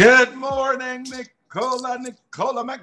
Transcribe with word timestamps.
Good 0.00 0.34
morning, 0.34 1.04
Nicola. 1.10 1.98
Nicola 1.98 2.64
Mc. 2.64 2.80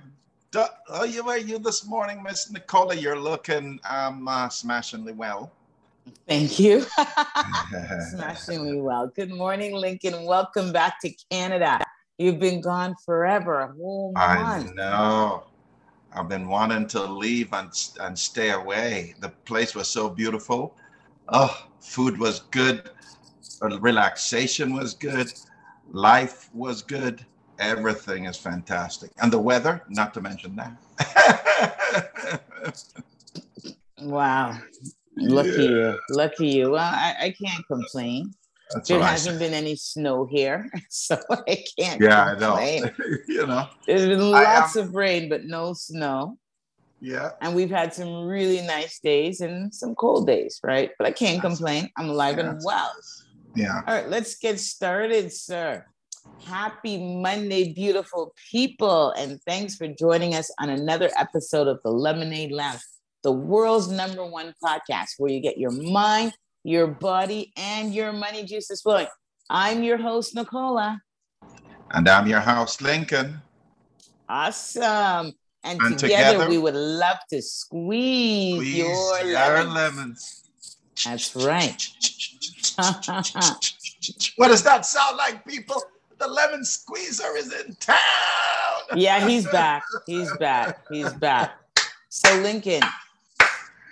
Oh, 0.87 1.03
you 1.03 1.25
were 1.25 1.37
you 1.37 1.57
this 1.57 1.83
morning, 1.83 2.21
Miss 2.21 2.51
Nicola? 2.51 2.93
You're 2.93 3.19
looking 3.19 3.79
um 3.89 4.27
uh, 4.27 4.49
smashingly 4.49 5.13
well. 5.13 5.51
Thank 6.27 6.59
you. 6.59 6.85
smashingly 8.11 8.79
well. 8.79 9.07
Good 9.07 9.31
morning, 9.31 9.73
Lincoln. 9.73 10.25
Welcome 10.25 10.71
back 10.71 11.01
to 11.01 11.11
Canada. 11.31 11.83
You've 12.19 12.37
been 12.37 12.61
gone 12.61 12.93
forever, 13.03 13.61
a 13.61 13.73
whole 13.73 14.11
month. 14.11 14.69
I 14.69 14.73
know. 14.75 15.45
I've 16.13 16.29
been 16.29 16.47
wanting 16.47 16.85
to 16.89 17.03
leave 17.03 17.51
and 17.51 17.71
and 17.99 18.13
stay 18.19 18.51
away. 18.51 19.15
The 19.21 19.29
place 19.29 19.73
was 19.73 19.87
so 19.87 20.07
beautiful. 20.07 20.75
Oh, 21.29 21.65
food 21.79 22.19
was 22.19 22.41
good. 22.51 22.91
Relaxation 23.59 24.75
was 24.75 24.93
good 24.93 25.33
life 25.91 26.49
was 26.53 26.81
good. 26.81 27.25
Everything 27.59 28.25
is 28.25 28.37
fantastic. 28.37 29.11
And 29.21 29.31
the 29.31 29.39
weather, 29.39 29.81
not 29.89 30.13
to 30.13 30.21
mention 30.21 30.55
that. 30.55 32.43
wow. 34.01 34.57
Lucky 35.15 35.49
yeah. 35.49 35.69
you. 35.69 35.99
Lucky 36.11 36.47
you. 36.47 36.71
Well, 36.71 36.83
I, 36.83 37.15
I 37.19 37.31
can't 37.31 37.65
complain. 37.67 38.33
That's 38.71 38.89
there 38.89 39.01
hasn't 39.01 39.39
been 39.39 39.53
any 39.53 39.75
snow 39.75 40.25
here, 40.25 40.69
so 40.89 41.17
I 41.29 41.63
can't. 41.79 42.01
Yeah, 42.01 42.35
complain. 42.35 42.83
I 42.83 42.87
know. 42.87 43.17
you 43.27 43.47
know, 43.47 43.67
there's 43.85 44.05
been 44.05 44.31
lots 44.31 44.75
of 44.75 44.93
rain, 44.93 45.29
but 45.29 45.45
no 45.45 45.73
snow. 45.73 46.37
Yeah. 46.99 47.31
And 47.41 47.55
we've 47.55 47.69
had 47.69 47.93
some 47.93 48.25
really 48.25 48.61
nice 48.65 48.99
days 48.99 49.41
and 49.41 49.73
some 49.73 49.95
cold 49.95 50.27
days, 50.27 50.59
right? 50.63 50.91
But 50.97 51.07
I 51.07 51.11
can't 51.11 51.41
That's, 51.41 51.57
complain. 51.57 51.89
I'm 51.95 52.09
alive 52.09 52.37
yeah, 52.37 52.49
and 52.49 52.61
well. 52.63 52.91
Yeah. 53.57 53.81
All 53.87 53.95
right, 53.95 54.07
let's 54.07 54.37
get 54.37 54.59
started, 54.59 55.33
sir. 55.33 55.83
Happy 56.45 56.97
Monday, 56.97 57.73
beautiful 57.73 58.35
people. 58.51 59.11
And 59.17 59.41
thanks 59.47 59.75
for 59.75 59.87
joining 59.87 60.35
us 60.35 60.51
on 60.59 60.69
another 60.69 61.09
episode 61.17 61.67
of 61.67 61.79
the 61.83 61.89
LMN-Aid 61.89 62.51
Lounge, 62.51 62.81
the 63.23 63.31
world's 63.31 63.89
number 63.89 64.23
one 64.23 64.53
podcast 64.63 65.13
where 65.17 65.31
you 65.31 65.39
get 65.39 65.57
your 65.57 65.71
mind, 65.71 66.33
your 66.63 66.85
body, 66.85 67.51
and 67.57 67.95
your 67.95 68.13
money 68.13 68.43
juices 68.43 68.81
flowing. 68.83 69.07
I'm 69.49 69.81
your 69.81 69.97
host, 69.97 70.35
Nicola. 70.35 71.01
And 71.89 72.07
I'm 72.07 72.27
your 72.27 72.41
host, 72.41 72.83
Lincoln. 72.83 73.41
Awesome. 74.29 75.33
And, 75.63 75.81
and 75.81 75.97
together, 75.97 76.33
together, 76.33 76.49
we 76.49 76.59
would 76.59 76.75
love 76.75 77.17
to 77.31 77.41
squeeze, 77.41 78.57
squeeze 78.57 78.77
your, 78.77 79.23
lemons. 79.33 79.73
lemons. 79.73 80.43
That's 81.03 81.35
right. 81.35 81.87
what 84.35 84.49
does 84.49 84.63
that 84.63 84.85
sound 84.85 85.17
like, 85.17 85.45
people? 85.45 85.81
The 86.19 86.27
lemon 86.27 86.63
squeezer 86.63 87.35
is 87.35 87.53
in 87.53 87.75
town. 87.75 87.97
yeah, 88.95 89.27
he's 89.27 89.47
back. 89.47 89.83
He's 90.05 90.35
back. 90.37 90.85
He's 90.89 91.11
back. 91.13 91.59
So, 92.09 92.35
Lincoln, 92.39 92.81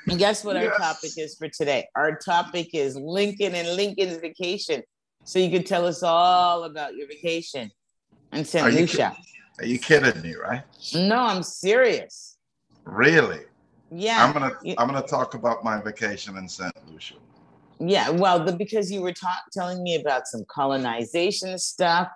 and 0.08 0.20
guess 0.20 0.44
what 0.44 0.56
yes. 0.56 0.72
our 0.72 0.78
topic 0.78 1.18
is 1.18 1.36
for 1.36 1.50
today? 1.50 1.88
Our 1.96 2.16
topic 2.16 2.70
is 2.74 2.96
Lincoln 2.96 3.56
and 3.56 3.76
Lincoln's 3.76 4.18
vacation. 4.18 4.84
So, 5.24 5.40
you 5.40 5.50
can 5.50 5.64
tell 5.64 5.86
us 5.86 6.04
all 6.04 6.66
about 6.66 6.96
your 6.96 7.08
vacation 7.08 7.72
in 8.34 8.46
St. 8.46 8.74
Lucia. 8.74 9.16
Are 9.60 9.66
you 9.66 9.80
kidding 9.80 10.22
me, 10.22 10.36
right? 10.36 10.64
No, 10.94 11.18
I'm 11.18 11.42
serious. 11.42 12.38
Really? 12.84 13.42
Yeah. 13.92 14.24
I'm 14.24 14.34
gonna 14.34 14.52
I'm 14.78 14.88
gonna 14.88 15.02
talk 15.02 15.34
about 15.34 15.64
my 15.64 15.82
vacation 15.82 16.38
in 16.38 16.48
St. 16.48 16.74
Lucia. 16.92 17.16
Yeah, 17.80 18.10
well, 18.10 18.44
the, 18.44 18.54
because 18.54 18.92
you 18.92 19.02
were 19.02 19.12
ta- 19.12 19.44
telling 19.52 19.84
me 19.84 19.96
about 19.96 20.28
some 20.28 20.44
colonization 20.50 21.58
stuff 21.60 22.10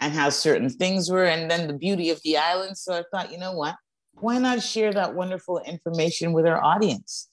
and 0.00 0.12
how 0.12 0.28
certain 0.28 0.68
things 0.68 1.10
were, 1.10 1.24
and 1.24 1.50
then 1.50 1.68
the 1.68 1.74
beauty 1.74 2.10
of 2.10 2.20
the 2.24 2.36
island. 2.36 2.76
So 2.76 2.94
I 2.94 3.04
thought, 3.10 3.30
you 3.30 3.38
know 3.38 3.52
what? 3.52 3.76
Why 4.20 4.38
not 4.38 4.62
share 4.62 4.92
that 4.92 5.14
wonderful 5.14 5.60
information 5.60 6.32
with 6.32 6.46
our 6.46 6.62
audience? 6.62 7.28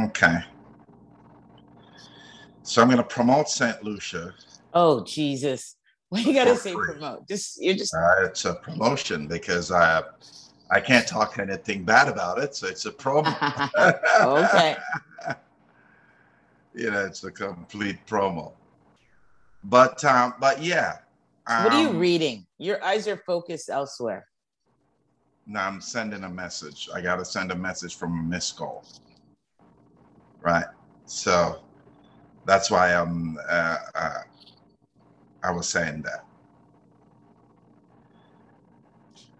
Okay. 0.00 0.38
So 2.62 2.82
I'm 2.82 2.88
going 2.88 2.98
to 2.98 3.04
promote 3.04 3.48
St. 3.48 3.82
Lucia. 3.84 4.34
Oh, 4.74 5.04
Jesus. 5.04 5.76
What 6.08 6.24
you 6.24 6.32
got 6.32 6.44
to 6.44 6.56
say 6.56 6.72
free. 6.72 6.92
promote? 6.92 7.28
Just 7.28 7.62
you're 7.62 7.74
just 7.74 7.94
uh, 7.94 8.24
it's 8.24 8.44
a 8.44 8.54
promotion 8.54 9.26
because 9.26 9.72
I 9.72 10.02
I 10.70 10.80
can't 10.80 11.06
talk 11.06 11.38
anything 11.38 11.84
bad 11.84 12.08
about 12.08 12.38
it, 12.38 12.54
so 12.54 12.66
it's 12.68 12.86
a 12.86 12.92
promo. 12.92 13.34
okay. 14.20 14.76
you 16.76 16.90
know, 16.90 17.04
it's 17.06 17.24
a 17.24 17.30
complete 17.30 17.98
promo. 18.06 18.52
But 19.64 20.04
um, 20.04 20.34
but 20.38 20.62
yeah. 20.62 20.98
Um, 21.46 21.64
what 21.64 21.72
are 21.72 21.82
you 21.82 21.88
um, 21.88 21.98
reading? 21.98 22.46
Your 22.58 22.82
eyes 22.84 23.08
are 23.08 23.16
focused 23.16 23.70
elsewhere. 23.70 24.26
No, 25.46 25.60
I'm 25.60 25.80
sending 25.80 26.24
a 26.24 26.28
message. 26.28 26.88
I 26.92 27.00
got 27.00 27.16
to 27.16 27.24
send 27.24 27.50
a 27.50 27.54
message 27.54 27.96
from 27.96 28.18
a 28.18 28.22
missed 28.22 28.56
call. 28.56 28.84
Right. 30.42 30.66
So 31.06 31.62
that's 32.44 32.70
why 32.70 32.92
I'm. 32.94 33.38
Uh, 33.48 33.78
uh, 33.94 34.18
I 35.42 35.50
was 35.52 35.68
saying 35.68 36.02
that. 36.02 36.24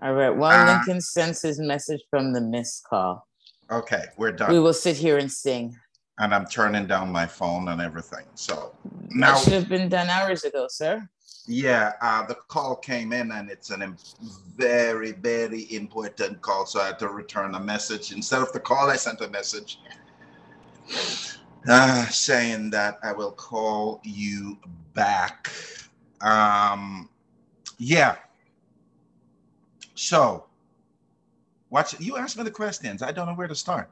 All 0.01 0.15
right. 0.15 0.31
Well, 0.31 0.51
uh, 0.51 0.77
Lincoln 0.77 1.01
sends 1.01 1.43
his 1.43 1.59
message 1.59 2.01
from 2.09 2.33
the 2.33 2.41
missed 2.41 2.85
call. 2.89 3.27
Okay, 3.71 4.05
we're 4.17 4.33
done. 4.33 4.53
We 4.53 4.61
will 4.61 4.73
sit 4.73 4.97
here 4.97 5.19
and 5.19 5.31
sing 5.31 5.77
and 6.19 6.35
I'm 6.35 6.47
turning 6.47 6.87
down 6.87 7.13
my 7.13 7.27
phone 7.27 7.69
and 7.69 7.81
everything. 7.81 8.25
So 8.35 8.75
now 9.11 9.35
that 9.35 9.45
should 9.45 9.53
have 9.53 9.69
been 9.69 9.89
done 9.89 10.09
hours 10.09 10.45
ago, 10.45 10.67
sir. 10.69 11.09
Yeah, 11.49 11.93
uh, 12.01 12.27
the 12.27 12.35
call 12.35 12.75
came 12.75 13.13
in 13.13 13.31
and 13.31 13.51
it's 13.51 13.71
a 13.71 13.95
very, 14.57 15.13
very 15.13 15.73
important 15.73 16.41
call. 16.41 16.67
So 16.67 16.81
I 16.81 16.87
had 16.87 16.99
to 17.01 17.09
return 17.09 17.55
a 17.55 17.61
message. 17.61 18.13
Instead 18.13 18.43
of 18.43 18.53
the 18.53 18.61
call, 18.61 18.91
I 18.91 18.97
sent 18.97 19.21
a 19.21 19.29
message 19.29 19.79
uh, 21.69 22.07
saying 22.07 22.71
that 22.71 22.99
I 23.03 23.13
will 23.13 23.33
call 23.33 24.01
you 24.05 24.59
back. 24.95 25.53
Um, 26.21 27.09
yeah. 27.79 28.17
So, 29.95 30.47
watch. 31.71 31.99
You 32.01 32.17
asked 32.17 32.37
me 32.37 32.45
the 32.45 32.51
questions. 32.51 33.03
I 33.03 33.13
don't 33.13 33.27
know 33.27 33.35
where 33.35 33.49
to 33.49 33.55
start. 33.55 33.91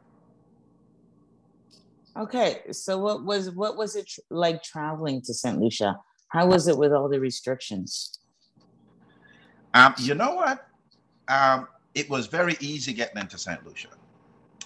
Okay, 2.17 2.61
so 2.71 2.99
what 2.99 3.25
was 3.25 3.51
what 3.51 3.77
was 3.77 3.97
it 3.97 4.07
tr- 4.07 4.21
like 4.31 4.63
traveling 4.63 5.21
to 5.23 5.35
St. 5.35 5.61
Lucia? 5.61 5.99
How 6.29 6.47
was 6.47 6.69
it 6.69 6.77
with 6.77 6.93
all 6.93 7.09
the 7.09 7.19
restrictions? 7.19 8.19
Um, 9.75 9.95
you 9.99 10.15
know 10.15 10.35
what? 10.35 10.69
Um, 11.27 11.69
it 11.95 12.09
was 12.09 12.27
very 12.27 12.57
easy 12.61 12.93
getting 12.93 13.21
into 13.21 13.39
St. 13.39 13.65
Lucia. 13.67 13.89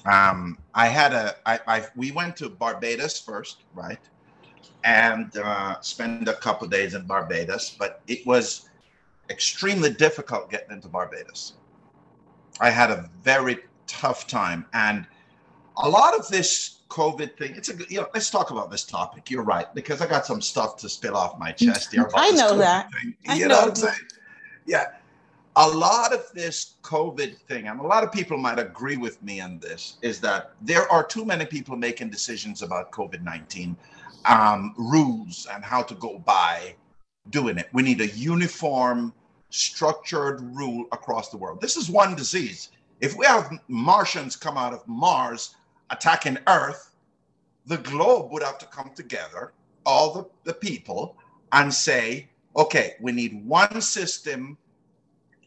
Um, 0.04 0.58
I 0.74 0.88
had 0.88 1.12
a, 1.12 1.36
I, 1.46 1.60
I, 1.66 1.86
we 1.96 2.12
went 2.12 2.36
to 2.36 2.48
Barbados 2.48 3.20
first, 3.20 3.64
right? 3.74 3.98
And 4.84 5.36
uh, 5.36 5.80
spent 5.80 6.28
a 6.28 6.34
couple 6.34 6.68
days 6.68 6.94
in 6.94 7.06
Barbados, 7.06 7.70
but 7.78 8.02
it 8.06 8.26
was 8.26 8.68
extremely 9.30 9.90
difficult 9.90 10.50
getting 10.50 10.72
into 10.72 10.88
Barbados. 10.88 11.54
I 12.60 12.70
had 12.70 12.90
a 12.90 13.10
very 13.22 13.58
tough 13.86 14.26
time. 14.26 14.66
And 14.72 15.06
a 15.76 15.88
lot 15.88 16.14
of 16.18 16.28
this 16.28 16.77
COVID 16.88 17.36
thing. 17.36 17.54
It's 17.54 17.68
a 17.68 17.74
good, 17.74 17.90
you 17.90 18.00
know. 18.00 18.08
Let's 18.14 18.30
talk 18.30 18.50
about 18.50 18.70
this 18.70 18.84
topic. 18.84 19.30
You're 19.30 19.42
right 19.42 19.72
because 19.74 20.00
I 20.00 20.06
got 20.06 20.26
some 20.26 20.40
stuff 20.40 20.76
to 20.78 20.88
spill 20.88 21.16
off 21.16 21.38
my 21.38 21.52
chest 21.52 21.92
here. 21.92 22.08
I 22.14 22.30
know 22.30 22.56
that. 22.58 22.88
Thing. 22.92 23.14
You 23.22 23.32
I 23.32 23.38
know, 23.38 23.46
know 23.48 23.60
what 23.60 23.68
I'm 23.68 23.74
saying? 23.74 24.08
Yeah. 24.66 24.86
A 25.56 25.68
lot 25.68 26.14
of 26.14 26.30
this 26.34 26.76
COVID 26.82 27.36
thing, 27.36 27.66
and 27.66 27.80
a 27.80 27.82
lot 27.82 28.04
of 28.04 28.12
people 28.12 28.36
might 28.38 28.60
agree 28.60 28.96
with 28.96 29.20
me 29.24 29.40
on 29.40 29.58
this, 29.58 29.96
is 30.02 30.20
that 30.20 30.52
there 30.62 30.90
are 30.92 31.04
too 31.04 31.24
many 31.24 31.44
people 31.44 31.76
making 31.76 32.10
decisions 32.10 32.62
about 32.62 32.92
COVID 32.92 33.22
19 33.22 33.76
um, 34.26 34.74
rules 34.78 35.48
and 35.52 35.64
how 35.64 35.82
to 35.82 35.94
go 35.96 36.20
by 36.20 36.74
doing 37.30 37.58
it. 37.58 37.68
We 37.72 37.82
need 37.82 38.00
a 38.00 38.08
uniform, 38.08 39.12
structured 39.50 40.40
rule 40.54 40.86
across 40.92 41.30
the 41.30 41.36
world. 41.36 41.60
This 41.60 41.76
is 41.76 41.90
one 41.90 42.14
disease. 42.14 42.70
If 43.00 43.16
we 43.16 43.26
have 43.26 43.50
Martians 43.68 44.36
come 44.36 44.56
out 44.56 44.72
of 44.72 44.86
Mars 44.86 45.54
attacking 45.90 46.38
Earth, 46.46 46.94
the 47.66 47.78
globe 47.78 48.32
would 48.32 48.42
have 48.42 48.58
to 48.58 48.66
come 48.66 48.90
together, 48.94 49.52
all 49.84 50.12
the, 50.12 50.26
the 50.44 50.54
people, 50.54 51.16
and 51.52 51.72
say, 51.72 52.28
okay, 52.56 52.94
we 53.00 53.12
need 53.12 53.46
one 53.46 53.80
system. 53.80 54.56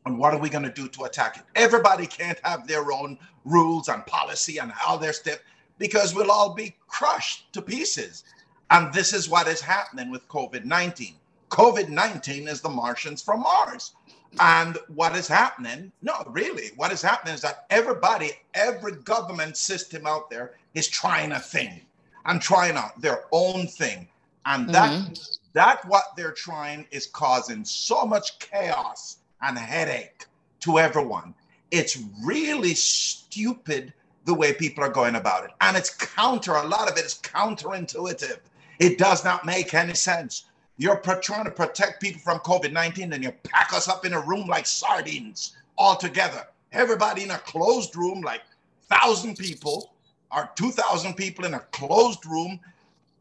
And 0.05 0.17
what 0.17 0.33
are 0.33 0.39
we 0.39 0.49
going 0.49 0.63
to 0.63 0.71
do 0.71 0.87
to 0.87 1.03
attack 1.03 1.37
it? 1.37 1.43
Everybody 1.55 2.07
can't 2.07 2.39
have 2.43 2.67
their 2.67 2.91
own 2.91 3.17
rules 3.45 3.87
and 3.87 4.05
policy 4.05 4.57
and 4.59 4.71
how 4.71 4.97
they're 4.97 5.13
step 5.13 5.41
because 5.77 6.13
we'll 6.13 6.31
all 6.31 6.53
be 6.53 6.75
crushed 6.87 7.51
to 7.53 7.61
pieces. 7.61 8.23
And 8.69 8.93
this 8.93 9.13
is 9.13 9.29
what 9.29 9.47
is 9.47 9.61
happening 9.61 10.11
with 10.11 10.27
COVID 10.27 10.63
19. 10.63 11.15
COVID 11.49 11.89
19 11.89 12.47
is 12.47 12.61
the 12.61 12.69
Martians 12.69 13.21
from 13.21 13.41
Mars. 13.41 13.93
And 14.39 14.77
what 14.87 15.15
is 15.15 15.27
happening? 15.27 15.91
No, 16.01 16.23
really, 16.27 16.71
what 16.75 16.91
is 16.91 17.01
happening 17.01 17.33
is 17.33 17.41
that 17.41 17.65
everybody, 17.69 18.31
every 18.53 18.93
government 18.93 19.57
system 19.57 20.07
out 20.07 20.29
there 20.29 20.53
is 20.73 20.87
trying 20.87 21.33
a 21.33 21.39
thing 21.39 21.81
and 22.25 22.41
trying 22.41 22.77
out 22.77 22.99
their 23.01 23.25
own 23.31 23.67
thing. 23.67 24.07
And 24.45 24.69
that 24.69 24.89
mm-hmm. 24.89 25.13
that 25.53 25.85
what 25.85 26.15
they're 26.15 26.31
trying 26.31 26.87
is 26.91 27.07
causing 27.07 27.63
so 27.65 28.05
much 28.05 28.39
chaos 28.39 29.17
and 29.41 29.57
headache 29.57 30.25
to 30.61 30.79
everyone. 30.79 31.33
It's 31.69 31.97
really 32.23 32.73
stupid 32.73 33.93
the 34.25 34.33
way 34.33 34.53
people 34.53 34.83
are 34.83 34.89
going 34.89 35.15
about 35.15 35.43
it. 35.45 35.51
And 35.61 35.75
it's 35.75 35.89
counter, 35.89 36.53
a 36.53 36.67
lot 36.67 36.89
of 36.89 36.97
it 36.97 37.05
is 37.05 37.19
counterintuitive. 37.23 38.39
It 38.79 38.97
does 38.97 39.23
not 39.23 39.45
make 39.45 39.73
any 39.73 39.93
sense. 39.93 40.45
You're 40.81 40.97
trying 40.97 41.45
to 41.45 41.51
protect 41.51 42.01
people 42.01 42.19
from 42.21 42.39
COVID 42.39 42.71
19 42.71 43.13
and 43.13 43.23
you 43.23 43.31
pack 43.43 43.71
us 43.71 43.87
up 43.87 44.03
in 44.03 44.13
a 44.13 44.19
room 44.19 44.47
like 44.47 44.65
sardines 44.65 45.55
all 45.77 45.95
together. 45.95 46.47
Everybody 46.71 47.21
in 47.21 47.29
a 47.29 47.37
closed 47.37 47.95
room, 47.95 48.21
like 48.21 48.41
1,000 48.87 49.37
people 49.37 49.93
or 50.35 50.49
2,000 50.55 51.13
people 51.13 51.45
in 51.45 51.53
a 51.53 51.59
closed 51.71 52.25
room, 52.25 52.59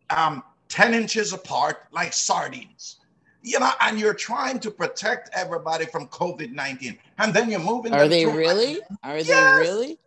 um, 0.09 0.43
10 0.71 0.95
inches 0.95 1.35
apart, 1.35 1.85
like 1.93 2.15
sardines. 2.15 2.97
You 3.43 3.61
know, 3.61 3.73
and 3.83 4.01
you're 4.01 4.15
trying 4.15 4.59
to 4.61 4.71
protect 4.71 5.29
everybody 5.35 5.85
from 5.85 6.07
COVID 6.07 6.53
19. 6.53 6.97
And 7.19 7.35
then 7.35 7.51
you're 7.51 7.61
moving. 7.61 7.93
Are 7.93 8.09
they 8.09 8.25
really? 8.25 8.79
Are 9.03 9.19
yes. 9.19 9.27
they 9.27 9.61
really? 9.61 9.99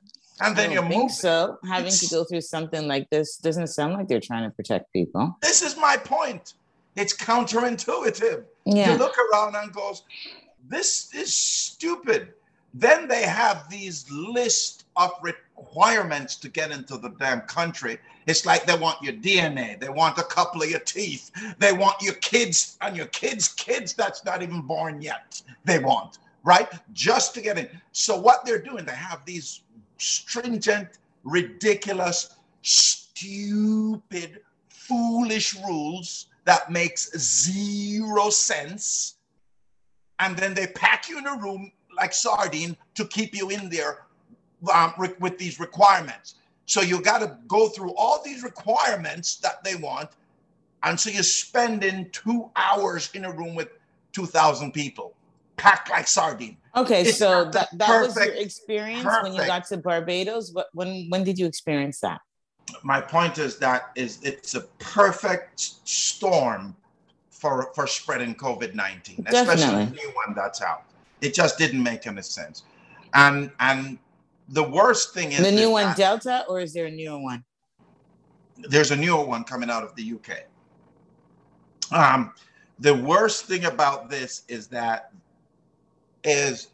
And 0.41 0.55
then 0.55 0.71
I 0.71 0.81
you 0.81 0.89
think 0.89 1.11
so. 1.11 1.59
Having 1.67 1.87
it's, 1.89 2.09
to 2.09 2.15
go 2.15 2.23
through 2.23 2.41
something 2.41 2.87
like 2.87 3.11
this 3.11 3.37
doesn't 3.37 3.67
sound 3.67 3.93
like 3.93 4.07
they're 4.07 4.19
trying 4.19 4.49
to 4.49 4.55
protect 4.55 4.91
people. 4.91 5.37
This 5.43 5.61
is 5.61 5.77
my 5.77 5.97
point. 5.97 6.55
It's 6.95 7.15
counterintuitive. 7.15 8.45
Yeah. 8.65 8.91
You 8.91 8.97
look 8.97 9.15
around 9.17 9.55
and 9.55 9.73
goes, 9.73 10.03
this 10.69 11.13
is 11.13 11.33
stupid. 11.33 12.33
Then 12.73 13.07
they 13.07 13.23
have 13.23 13.69
these 13.69 14.09
list 14.11 14.85
of 14.95 15.11
requirements 15.21 16.35
to 16.37 16.49
get 16.49 16.71
into 16.71 16.97
the 16.97 17.09
damn 17.19 17.41
country. 17.41 17.99
It's 18.25 18.45
like 18.45 18.65
they 18.65 18.77
want 18.77 19.01
your 19.01 19.13
DNA, 19.13 19.79
they 19.79 19.89
want 19.89 20.17
a 20.17 20.23
couple 20.23 20.63
of 20.63 20.69
your 20.69 20.79
teeth, 20.79 21.29
they 21.59 21.73
want 21.73 22.01
your 22.01 22.13
kids 22.15 22.77
and 22.81 22.95
your 22.95 23.07
kids' 23.07 23.49
kids 23.49 23.93
that's 23.93 24.23
not 24.23 24.41
even 24.41 24.61
born 24.61 25.01
yet. 25.01 25.41
They 25.65 25.79
want, 25.79 26.19
right? 26.43 26.69
Just 26.93 27.33
to 27.35 27.41
get 27.41 27.57
in. 27.57 27.69
So 27.91 28.17
what 28.17 28.45
they're 28.45 28.61
doing, 28.61 28.85
they 28.85 28.95
have 28.95 29.25
these 29.25 29.61
stringent, 29.97 30.87
ridiculous, 31.23 32.35
stupid, 32.61 34.39
foolish 34.69 35.55
rules 35.55 36.27
that 36.45 36.71
makes 36.71 37.17
zero 37.17 38.29
sense. 38.29 39.15
And 40.19 40.37
then 40.37 40.53
they 40.53 40.67
pack 40.67 41.09
you 41.09 41.17
in 41.17 41.27
a 41.27 41.37
room 41.37 41.71
like 41.95 42.13
sardine 42.13 42.75
to 42.95 43.05
keep 43.05 43.35
you 43.35 43.49
in 43.49 43.69
there 43.69 44.05
um, 44.73 44.93
with 45.19 45.37
these 45.37 45.59
requirements. 45.59 46.35
So 46.65 46.81
you 46.81 47.01
got 47.01 47.19
to 47.19 47.37
go 47.47 47.67
through 47.67 47.93
all 47.95 48.21
these 48.23 48.43
requirements 48.43 49.37
that 49.37 49.63
they 49.63 49.75
want. 49.75 50.09
And 50.83 50.99
so 50.99 51.09
you're 51.09 51.23
spending 51.23 52.09
two 52.11 52.49
hours 52.55 53.09
in 53.13 53.25
a 53.25 53.31
room 53.31 53.55
with 53.55 53.69
2,000 54.13 54.71
people, 54.71 55.13
packed 55.57 55.89
like 55.89 56.07
sardine. 56.07 56.57
Okay, 56.75 57.01
it's 57.01 57.17
so 57.17 57.45
that, 57.51 57.69
that 57.77 57.87
perfect, 57.87 58.15
was 58.15 58.25
your 58.25 58.35
experience 58.35 59.03
perfect. 59.03 59.23
when 59.23 59.33
you 59.33 59.45
got 59.45 59.65
to 59.65 59.77
Barbados. 59.77 60.49
But 60.49 60.67
when 60.73 61.07
when 61.09 61.23
did 61.23 61.37
you 61.37 61.45
experience 61.45 61.99
that? 61.99 62.21
My 62.83 62.99
point 62.99 63.37
is 63.37 63.57
that 63.59 63.91
is 63.95 64.19
it's 64.23 64.55
a 64.55 64.61
perfect 64.79 65.59
storm 65.87 66.75
for 67.29 67.71
for 67.75 67.87
spreading 67.87 68.35
COVID 68.35 68.73
nineteen, 68.73 69.25
especially 69.27 69.85
the 69.85 69.91
new 69.91 70.11
one 70.25 70.35
that's 70.35 70.61
out. 70.61 70.83
It 71.21 71.33
just 71.33 71.57
didn't 71.57 71.83
make 71.83 72.07
any 72.07 72.21
sense, 72.21 72.63
and 73.13 73.51
and 73.59 73.97
the 74.49 74.63
worst 74.63 75.13
thing 75.13 75.31
is 75.31 75.39
the 75.39 75.51
new 75.51 75.71
one 75.71 75.95
Delta, 75.95 76.45
or 76.47 76.59
is 76.59 76.73
there 76.73 76.85
a 76.85 76.91
newer 76.91 77.19
one? 77.19 77.43
There's 78.57 78.91
a 78.91 78.95
newer 78.95 79.25
one 79.25 79.43
coming 79.43 79.69
out 79.69 79.83
of 79.83 79.95
the 79.95 80.13
UK. 80.13 80.43
Um, 81.91 82.33
the 82.79 82.95
worst 82.95 83.45
thing 83.45 83.65
about 83.65 84.09
this 84.09 84.43
is 84.47 84.67
that 84.67 85.11
is 86.23 86.69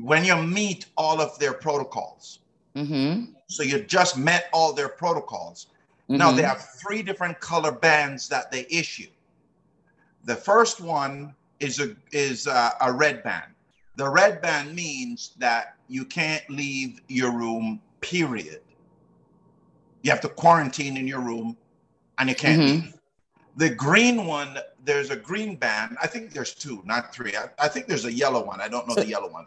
when 0.00 0.24
you 0.24 0.36
meet 0.36 0.86
all 0.96 1.20
of 1.20 1.38
their 1.38 1.52
protocols. 1.52 2.40
Mm-hmm. 2.76 3.32
So 3.48 3.62
you 3.62 3.80
just 3.80 4.16
met 4.16 4.48
all 4.52 4.72
their 4.72 4.88
protocols. 4.88 5.66
Mm-hmm. 6.04 6.16
Now 6.16 6.32
they 6.32 6.42
have 6.42 6.66
three 6.80 7.02
different 7.02 7.38
color 7.40 7.72
bands 7.72 8.28
that 8.28 8.50
they 8.50 8.66
issue. 8.70 9.08
The 10.24 10.36
first 10.36 10.80
one 10.80 11.34
is 11.60 11.80
a 11.80 11.96
is 12.12 12.46
a, 12.46 12.74
a 12.80 12.92
red 12.92 13.22
band. 13.22 13.52
The 13.96 14.08
red 14.08 14.40
band 14.40 14.74
means 14.74 15.32
that 15.38 15.76
you 15.88 16.04
can't 16.04 16.48
leave 16.48 17.00
your 17.08 17.32
room. 17.32 17.80
Period. 18.00 18.60
You 20.02 20.10
have 20.10 20.20
to 20.22 20.28
quarantine 20.28 20.96
in 20.96 21.06
your 21.06 21.20
room, 21.20 21.56
and 22.18 22.28
you 22.28 22.34
can't 22.34 22.60
mm-hmm. 22.60 22.96
The 23.56 23.70
green 23.70 24.26
one 24.26 24.58
there's 24.84 25.10
a 25.10 25.16
green 25.16 25.56
band. 25.56 25.96
I 26.02 26.06
think 26.06 26.32
there's 26.32 26.54
two, 26.54 26.82
not 26.84 27.14
three. 27.14 27.36
I, 27.36 27.44
I, 27.58 27.68
think 27.68 27.86
there's 27.86 28.04
a 28.04 28.12
yellow 28.12 28.44
one. 28.44 28.60
I 28.60 28.68
don't 28.68 28.88
know 28.88 28.94
the 28.94 29.06
yellow 29.06 29.30
one. 29.30 29.46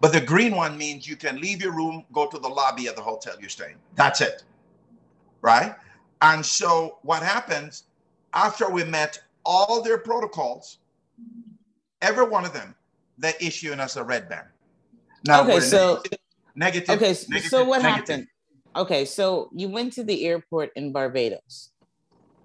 But 0.00 0.12
the 0.12 0.20
green 0.20 0.54
one 0.54 0.78
means 0.78 1.08
you 1.08 1.16
can 1.16 1.40
leave 1.40 1.60
your 1.60 1.72
room, 1.72 2.04
go 2.12 2.26
to 2.28 2.38
the 2.38 2.48
lobby 2.48 2.86
of 2.86 2.94
the 2.94 3.02
hotel 3.02 3.34
you're 3.40 3.48
staying. 3.48 3.76
That's 3.96 4.20
it. 4.20 4.44
Right? 5.42 5.74
And 6.22 6.44
so 6.44 6.98
what 7.02 7.22
happens 7.22 7.84
after 8.32 8.70
we 8.70 8.84
met 8.84 9.18
all 9.44 9.82
their 9.82 9.98
protocols, 9.98 10.78
every 12.00 12.26
one 12.26 12.44
of 12.44 12.52
them, 12.52 12.74
they're 13.18 13.34
issuing 13.40 13.80
us 13.80 13.96
a 13.96 14.04
red 14.04 14.28
band. 14.28 14.46
Now, 15.26 15.42
okay, 15.42 15.60
so 15.60 16.02
negative, 16.54 16.90
Okay, 16.90 17.16
negative, 17.28 17.50
so 17.50 17.64
what 17.64 17.82
negative. 17.82 18.08
happened? 18.08 18.28
Okay, 18.76 19.04
so 19.04 19.48
you 19.52 19.68
went 19.68 19.94
to 19.94 20.04
the 20.04 20.26
airport 20.26 20.70
in 20.76 20.92
Barbados, 20.92 21.70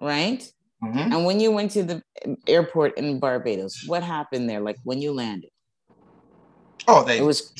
right? 0.00 0.50
Mm-hmm. 0.82 1.12
And 1.12 1.24
when 1.24 1.38
you 1.38 1.52
went 1.52 1.70
to 1.72 1.82
the 1.84 2.02
airport 2.46 2.98
in 2.98 3.20
Barbados, 3.20 3.84
what 3.86 4.02
happened 4.02 4.48
there? 4.50 4.60
Like 4.60 4.76
when 4.82 5.00
you 5.00 5.12
landed? 5.12 5.50
Oh, 6.88 7.04
they 7.04 7.18
it 7.18 7.22
was 7.22 7.52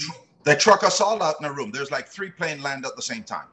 they 0.45 0.57
truck 0.57 0.83
us 0.83 1.01
all 1.01 1.23
out 1.23 1.37
in 1.41 1.47
a 1.47 1.53
room. 1.53 1.71
There's 1.71 1.91
like 1.91 2.09
three 2.09 2.31
plane 2.31 2.63
land 2.63 2.85
at 2.85 2.97
the 2.97 3.03
same 3.03 3.23
time. 3.23 3.47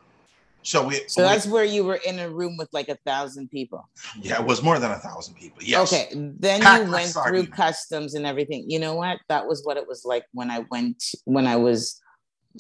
So 0.64 0.88
we 0.88 1.02
So 1.08 1.22
that's 1.22 1.46
where 1.46 1.64
you 1.64 1.84
were 1.84 2.00
in 2.06 2.20
a 2.20 2.30
room 2.30 2.58
with 2.58 2.70
like 2.74 2.90
a 2.90 2.98
thousand 3.06 3.50
people. 3.50 3.88
Yeah, 4.20 4.42
it 4.42 4.46
was 4.46 4.62
more 4.62 4.80
than 4.80 4.92
a 4.92 4.98
thousand 4.98 5.36
people. 5.36 5.64
Yes. 5.64 5.94
Okay. 5.94 6.10
Then 6.14 6.62
you 6.62 6.92
went 6.92 7.16
through 7.28 7.48
customs 7.48 8.16
and 8.16 8.26
everything. 8.26 8.66
You 8.68 8.80
know 8.80 8.96
what? 8.96 9.20
That 9.30 9.46
was 9.48 9.64
what 9.64 9.78
it 9.78 9.88
was 9.88 10.04
like 10.04 10.26
when 10.34 10.50
I 10.52 10.66
went 10.72 11.02
when 11.26 11.48
I 11.48 11.56
was 11.56 12.02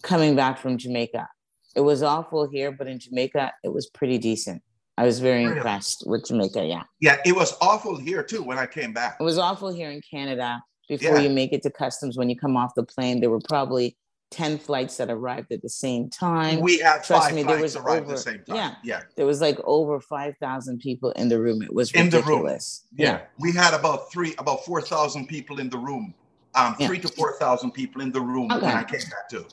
coming 0.03 0.35
back 0.35 0.59
from 0.59 0.77
Jamaica. 0.77 1.27
It 1.75 1.81
was 1.81 2.01
awful 2.01 2.50
here, 2.50 2.72
but 2.72 2.88
in 2.88 3.00
Jamaica, 3.00 3.51
it 3.63 3.74
was 3.74 3.89
pretty 3.89 4.17
decent. 4.17 4.62
I 5.00 5.03
was 5.03 5.22
very 5.22 5.46
really? 5.46 5.56
impressed 5.56 6.03
with 6.06 6.25
Jamaica. 6.25 6.65
Yeah. 6.65 6.84
Yeah, 7.00 7.15
it 7.25 7.34
was 7.34 7.56
awful 7.62 7.96
here 7.96 8.22
too 8.22 8.44
when 8.44 8.60
I 8.60 8.65
came 8.65 8.91
back. 8.91 9.15
It 9.18 9.24
was 9.24 9.38
awful 9.38 9.70
here 9.70 9.89
in 9.89 10.01
Canada. 10.01 10.62
Before 10.89 11.15
yeah. 11.15 11.22
you 11.22 11.29
make 11.29 11.53
it 11.53 11.63
to 11.63 11.70
customs, 11.70 12.18
when 12.18 12.29
you 12.29 12.36
come 12.36 12.58
off 12.58 12.75
the 12.75 12.84
plane, 12.84 13.22
there 13.22 13.29
were 13.29 13.39
probably 13.39 13.96
10 14.32 14.58
flights 14.58 14.98
that 14.98 15.10
arrived 15.10 15.53
at 15.53 15.62
the 15.62 15.70
same 15.70 16.10
time. 16.10 16.60
We 16.60 16.79
had 16.79 17.06
Trust 17.06 17.34
me, 17.34 17.44
there 17.44 17.62
was 17.62 17.77
over, 17.77 17.96
at 17.96 18.08
the 18.10 18.18
same 18.18 18.44
time. 18.44 18.58
Yeah. 18.58 18.75
Yeah. 18.84 19.01
There 19.15 19.25
was 19.25 19.39
like 19.39 19.58
over 19.63 20.01
5,000 20.01 20.79
people 20.79 21.12
in 21.12 21.29
the 21.29 21.39
room. 21.39 21.62
It 21.62 21.74
was 21.74 21.94
in 21.94 22.08
ridiculous. 22.08 22.84
the 22.91 23.03
room. 23.03 23.08
Yeah. 23.08 23.20
yeah. 23.20 23.25
We 23.38 23.53
had 23.53 23.74
about 23.74 24.12
three, 24.12 24.36
about 24.38 24.65
4,000 24.65 25.27
people 25.27 25.62
in 25.62 25.70
the 25.70 25.77
room. 25.77 26.13
Um, 26.56 26.75
yeah. 26.77 26.88
three 26.88 27.00
to 27.00 27.08
4,000 27.08 27.72
people 27.72 28.01
in 28.01 28.12
the 28.12 28.20
room 28.20 28.51
okay. 28.51 28.65
when 28.65 28.75
I 28.75 28.84
came 28.84 29.00
back 29.00 29.29
too. 29.29 29.46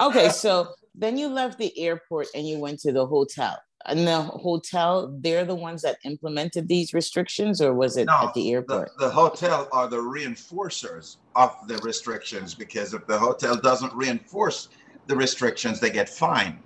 okay. 0.04 0.28
So 0.28 0.74
then 0.94 1.16
you 1.16 1.28
left 1.28 1.56
the 1.56 1.78
airport 1.78 2.26
and 2.34 2.46
you 2.46 2.58
went 2.58 2.80
to 2.80 2.92
the 2.92 3.06
hotel 3.06 3.56
in 3.88 4.04
the 4.04 4.20
hotel 4.20 5.16
they're 5.20 5.44
the 5.44 5.54
ones 5.54 5.82
that 5.82 5.98
implemented 6.04 6.68
these 6.68 6.92
restrictions 6.92 7.60
or 7.60 7.72
was 7.72 7.96
it 7.96 8.06
no, 8.06 8.28
at 8.28 8.34
the 8.34 8.52
airport? 8.52 8.90
the, 8.98 9.06
the, 9.06 9.10
hotel 9.10 9.68
are 9.72 9.88
the 9.88 9.96
reinforcers 9.96 11.16
of 11.34 11.54
the 11.68 11.76
restrictions 11.78 12.54
because 12.54 12.94
if 12.94 13.06
the 13.06 13.18
hotel 13.18 13.56
doesn't 13.56 13.92
reinforce 13.94 14.68
the 15.06 15.16
restrictions 15.16 15.80
they 15.80 15.90
get 15.90 16.08
fined. 16.08 16.58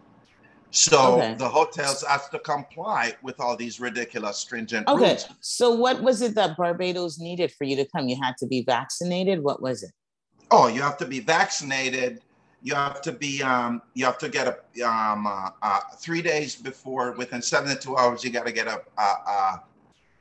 So 0.72 1.16
okay. 1.16 1.34
the 1.34 1.48
hotels 1.48 2.04
have 2.04 2.30
to 2.30 2.38
comply 2.38 3.16
with 3.22 3.40
all 3.40 3.56
these 3.56 3.80
ridiculous 3.80 4.38
stringent 4.38 4.86
okay 4.86 5.08
rules. 5.08 5.28
so 5.40 5.74
what 5.74 6.00
was 6.00 6.22
it 6.22 6.36
that 6.36 6.56
barbados 6.56 7.18
needed 7.18 7.50
for 7.52 7.64
you 7.64 7.74
to 7.76 7.84
come? 7.84 8.08
You 8.08 8.16
had 8.22 8.36
to 8.38 8.46
be 8.46 8.62
vaccinated? 8.62 9.42
What 9.42 9.60
was 9.60 9.82
it? 9.82 9.90
Oh 10.50 10.68
you 10.68 10.80
have 10.80 10.96
to 10.98 11.06
be 11.06 11.18
vaccinated 11.18 12.20
you 12.62 12.74
have 12.74 13.00
to 13.02 13.12
be 13.12 13.42
um, 13.42 13.82
you 13.94 14.04
have 14.04 14.18
to 14.18 14.28
get 14.28 14.46
a 14.46 14.82
um, 14.82 15.26
uh, 15.26 15.50
uh, 15.62 15.80
three 15.98 16.22
days 16.22 16.56
before 16.56 17.12
within 17.12 17.40
seven 17.40 17.74
to 17.74 17.80
two 17.80 17.96
hours 17.96 18.22
you 18.24 18.30
got 18.30 18.46
to 18.46 18.52
get 18.52 18.66
a, 18.66 18.82
a, 18.98 19.02
a, 19.02 19.62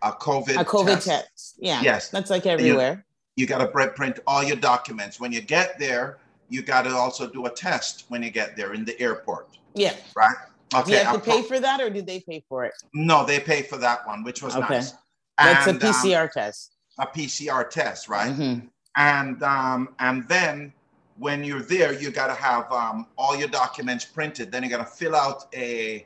a 0.03 0.12
covid 0.13 0.60
a 0.60 0.65
covid 0.65 1.03
test. 1.03 1.05
test. 1.05 1.55
yeah. 1.60 1.81
Yes. 1.81 2.10
That's 2.10 2.29
like 2.29 2.46
everywhere. 2.46 3.05
you, 3.36 3.43
you 3.43 3.48
got 3.48 3.60
to 3.60 3.67
print 3.67 4.19
all 4.25 4.43
your 4.43 4.58
documents. 4.58 5.19
When 5.19 5.31
you 5.31 5.41
get 5.41 5.79
there 5.79 6.19
you 6.50 6.62
got 6.62 6.84
to 6.84 6.91
also 6.91 7.29
do 7.29 7.46
a 7.46 7.50
test 7.50 8.05
when 8.08 8.24
you 8.24 8.31
get 8.31 8.55
there 8.58 8.74
in 8.74 8.84
the 8.84 9.00
airport. 9.00 9.58
Yeah. 9.75 9.96
Right? 10.15 10.36
Okay 10.74 10.91
do 10.91 10.98
you 10.98 11.03
have 11.03 11.15
to 11.15 11.19
pay 11.19 11.41
for 11.41 11.60
that 11.60 11.81
or 11.81 11.89
do 11.89 12.01
they 12.01 12.19
pay 12.22 12.43
for 12.48 12.65
it? 12.65 12.74
No 12.93 13.25
they 13.25 13.39
pay 13.39 13.63
for 13.63 13.77
that 13.77 14.08
one 14.08 14.24
which 14.24 14.41
was 14.41 14.55
okay. 14.55 14.75
nice. 14.75 14.93
That's 15.38 15.67
and, 15.67 15.81
a 15.81 15.88
pcr 15.88 16.24
um, 16.24 16.29
test. 16.34 16.75
a 17.00 17.08
pcr 17.08 17.69
test 17.69 18.08
right? 18.08 18.31
Mm-hmm. 18.31 18.67
and 18.96 19.43
um, 19.43 19.96
and 20.00 20.27
then 20.27 20.74
when 21.19 21.43
you're 21.43 21.61
there, 21.61 21.93
you 21.93 22.11
got 22.11 22.27
to 22.27 22.33
have 22.33 22.71
um, 22.71 23.05
all 23.17 23.35
your 23.35 23.49
documents 23.49 24.05
printed. 24.05 24.51
Then 24.51 24.63
you 24.63 24.69
got 24.69 24.77
to 24.77 24.85
fill 24.85 25.15
out 25.15 25.47
a, 25.53 26.05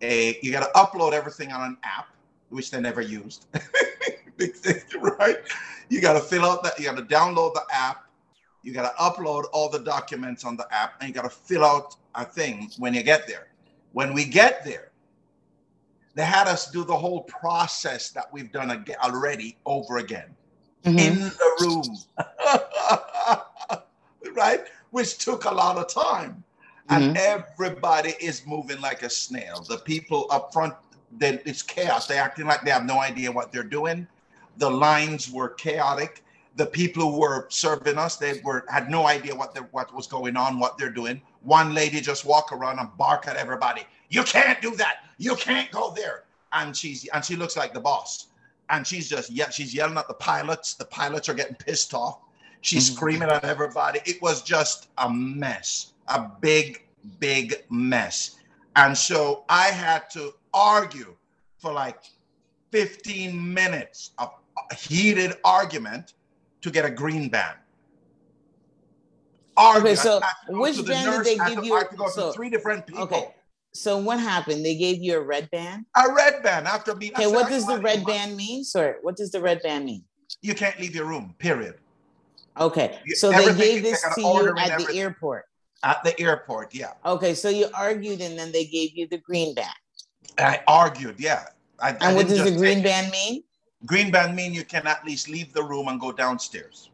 a 0.00 0.38
you 0.42 0.52
got 0.52 0.60
to 0.60 0.78
upload 0.78 1.12
everything 1.12 1.52
on 1.52 1.62
an 1.62 1.76
app, 1.82 2.08
which 2.50 2.70
they 2.70 2.80
never 2.80 3.00
used. 3.00 3.46
right? 5.18 5.38
You 5.88 6.00
got 6.00 6.14
to 6.14 6.20
fill 6.20 6.44
out 6.44 6.62
that. 6.62 6.78
You 6.78 6.86
got 6.86 6.96
to 6.96 7.02
download 7.02 7.54
the 7.54 7.64
app. 7.72 8.04
You 8.62 8.72
got 8.72 8.96
to 8.96 9.02
upload 9.02 9.44
all 9.52 9.68
the 9.68 9.80
documents 9.80 10.44
on 10.44 10.56
the 10.56 10.66
app, 10.72 10.94
and 11.00 11.08
you 11.08 11.14
got 11.14 11.24
to 11.24 11.36
fill 11.36 11.64
out 11.64 11.96
a 12.14 12.24
thing 12.24 12.70
when 12.78 12.94
you 12.94 13.02
get 13.02 13.26
there. 13.26 13.48
When 13.92 14.14
we 14.14 14.24
get 14.24 14.64
there, 14.64 14.92
they 16.14 16.24
had 16.24 16.46
us 16.46 16.70
do 16.70 16.84
the 16.84 16.96
whole 16.96 17.22
process 17.22 18.10
that 18.10 18.32
we've 18.32 18.52
done 18.52 18.70
again, 18.70 18.96
already 19.02 19.56
over 19.66 19.98
again 19.98 20.34
mm-hmm. 20.84 20.98
in 20.98 21.18
the 21.18 21.56
room, 21.60 21.98
right? 24.34 24.66
Which 24.90 25.18
took 25.18 25.44
a 25.44 25.50
lot 25.50 25.76
of 25.76 25.88
time. 25.88 26.44
And 26.90 27.16
mm-hmm. 27.16 27.42
everybody 27.42 28.14
is 28.20 28.46
moving 28.46 28.80
like 28.80 29.02
a 29.02 29.10
snail. 29.10 29.64
The 29.68 29.78
people 29.78 30.26
up 30.30 30.52
front, 30.52 30.74
then 31.12 31.40
it's 31.46 31.62
chaos. 31.62 32.06
They're 32.06 32.22
acting 32.22 32.46
like 32.46 32.62
they 32.62 32.70
have 32.70 32.84
no 32.84 32.98
idea 33.00 33.32
what 33.32 33.52
they're 33.52 33.62
doing. 33.62 34.06
The 34.58 34.70
lines 34.70 35.30
were 35.30 35.50
chaotic. 35.50 36.22
The 36.56 36.66
people 36.66 37.10
who 37.10 37.20
were 37.20 37.46
serving 37.48 37.98
us, 37.98 38.16
they 38.16 38.40
were 38.44 38.64
had 38.68 38.90
no 38.90 39.06
idea 39.06 39.34
what 39.34 39.56
what 39.72 39.92
was 39.94 40.06
going 40.06 40.36
on, 40.36 40.60
what 40.60 40.78
they're 40.78 40.90
doing. 40.90 41.20
One 41.42 41.74
lady 41.74 42.00
just 42.00 42.24
walk 42.24 42.52
around 42.52 42.78
and 42.78 42.88
bark 42.96 43.26
at 43.26 43.36
everybody. 43.36 43.82
You 44.10 44.22
can't 44.22 44.60
do 44.60 44.76
that. 44.76 44.98
You 45.18 45.34
can't 45.36 45.70
go 45.70 45.92
there. 45.96 46.24
And 46.52 46.76
she's 46.76 47.06
and 47.08 47.24
she 47.24 47.34
looks 47.34 47.56
like 47.56 47.72
the 47.72 47.80
boss. 47.80 48.28
And 48.70 48.86
she's 48.86 49.08
just 49.08 49.30
yeah, 49.30 49.50
she's 49.50 49.74
yelling 49.74 49.96
at 49.96 50.06
the 50.06 50.14
pilots. 50.14 50.74
The 50.74 50.84
pilots 50.84 51.28
are 51.28 51.34
getting 51.34 51.56
pissed 51.56 51.94
off. 51.94 52.18
She's 52.64 52.86
mm-hmm. 52.86 52.96
screaming 52.96 53.28
at 53.28 53.44
everybody. 53.44 54.00
It 54.06 54.22
was 54.22 54.40
just 54.40 54.88
a 54.96 55.10
mess, 55.10 55.92
a 56.08 56.30
big, 56.40 56.82
big 57.20 57.56
mess. 57.68 58.36
And 58.74 58.96
so 58.96 59.44
I 59.50 59.66
had 59.66 60.08
to 60.12 60.32
argue 60.54 61.14
for 61.58 61.74
like 61.74 62.04
15 62.72 63.52
minutes 63.52 64.12
of 64.16 64.30
heated 64.78 65.36
argument 65.44 66.14
to 66.62 66.70
get 66.70 66.86
a 66.86 66.90
green 66.90 67.28
band. 67.28 67.58
Argue. 69.58 69.90
Okay, 69.90 69.94
so 69.94 70.22
which 70.48 70.86
band 70.86 71.22
did 71.22 71.38
they 71.38 71.54
give 71.54 71.66
you? 71.66 71.74
I 71.74 71.80
had 71.80 71.90
to 71.90 71.96
go 71.96 72.08
so, 72.08 72.28
to 72.28 72.32
three 72.32 72.48
different 72.48 72.86
people. 72.86 73.04
Okay. 73.04 73.34
So 73.74 73.98
what 73.98 74.18
happened? 74.18 74.64
They 74.64 74.76
gave 74.76 75.02
you 75.02 75.18
a 75.18 75.20
red 75.20 75.50
band? 75.50 75.84
A 75.96 76.10
red 76.14 76.42
band 76.42 76.66
after 76.66 76.94
being. 76.94 77.12
Okay, 77.12 77.26
what 77.26 77.50
does 77.50 77.66
the 77.66 77.78
red 77.78 78.06
band 78.06 78.38
mean? 78.38 78.64
Sorry, 78.64 78.94
what 79.02 79.16
does 79.16 79.32
the 79.32 79.40
red 79.42 79.62
band 79.62 79.84
mean? 79.84 80.02
You 80.40 80.54
can't 80.54 80.80
leave 80.80 80.94
your 80.94 81.04
room, 81.04 81.34
period. 81.38 81.74
Okay, 82.58 82.98
so 83.14 83.30
they 83.30 83.54
gave 83.54 83.82
this 83.82 84.02
to 84.14 84.20
you 84.20 84.54
at 84.58 84.78
the 84.78 84.96
airport. 84.96 85.44
At 85.82 86.02
the 86.02 86.18
airport, 86.20 86.74
yeah. 86.74 86.92
Okay, 87.04 87.34
so 87.34 87.48
you 87.48 87.68
argued 87.74 88.20
and 88.20 88.38
then 88.38 88.52
they 88.52 88.64
gave 88.64 88.96
you 88.96 89.06
the 89.08 89.18
green 89.18 89.54
band. 89.54 89.68
I 90.38 90.60
argued, 90.66 91.16
yeah. 91.18 91.46
I, 91.80 91.90
and 91.90 92.02
I 92.02 92.14
what 92.14 92.28
does 92.28 92.44
the 92.44 92.56
green 92.56 92.82
band 92.82 93.10
mean? 93.10 93.42
Green 93.84 94.10
band 94.10 94.34
mean 94.34 94.54
you 94.54 94.64
can 94.64 94.86
at 94.86 95.04
least 95.04 95.28
leave 95.28 95.52
the 95.52 95.62
room 95.62 95.88
and 95.88 96.00
go 96.00 96.12
downstairs. 96.12 96.90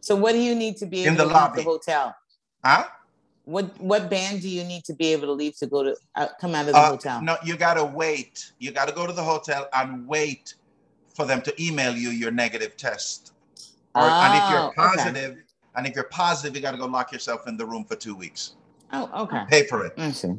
So 0.00 0.16
what 0.16 0.32
do 0.32 0.38
you 0.38 0.54
need 0.54 0.76
to 0.78 0.86
be 0.86 1.02
able 1.02 1.12
in 1.12 1.16
the 1.18 1.24
to 1.24 1.32
lobby. 1.32 1.56
leave 1.58 1.64
the 1.64 1.70
hotel? 1.70 2.16
Huh? 2.64 2.86
What 3.44 3.78
what 3.78 4.08
band 4.08 4.40
do 4.40 4.48
you 4.48 4.64
need 4.64 4.84
to 4.84 4.94
be 4.94 5.12
able 5.12 5.26
to 5.26 5.32
leave 5.32 5.56
to 5.58 5.66
go 5.66 5.82
to 5.82 5.94
uh, 6.16 6.28
come 6.40 6.54
out 6.54 6.66
of 6.66 6.72
the 6.72 6.78
uh, 6.78 6.90
hotel? 6.90 7.22
No, 7.22 7.36
you 7.44 7.56
gotta 7.56 7.84
wait. 7.84 8.52
You 8.58 8.72
gotta 8.72 8.92
go 8.92 9.06
to 9.06 9.12
the 9.12 9.22
hotel 9.22 9.68
and 9.74 10.08
wait 10.08 10.54
for 11.14 11.26
them 11.26 11.42
to 11.42 11.62
email 11.62 11.94
you 11.94 12.08
your 12.08 12.30
negative 12.30 12.76
test. 12.76 13.33
Or, 13.94 14.02
oh, 14.02 14.08
and 14.08 14.42
if 14.42 14.50
you're 14.50 14.60
oh, 14.60 14.72
positive, 14.74 15.30
okay. 15.32 15.40
and 15.76 15.86
if 15.86 15.94
you're 15.94 16.04
positive, 16.04 16.56
you 16.56 16.62
gotta 16.62 16.78
go 16.78 16.86
lock 16.86 17.12
yourself 17.12 17.46
in 17.46 17.56
the 17.56 17.66
room 17.66 17.84
for 17.84 17.96
two 17.96 18.14
weeks. 18.14 18.54
Oh, 18.92 19.22
okay. 19.22 19.44
Pay 19.48 19.66
for 19.66 19.84
it. 19.84 19.92
I 19.96 20.10
see. 20.10 20.34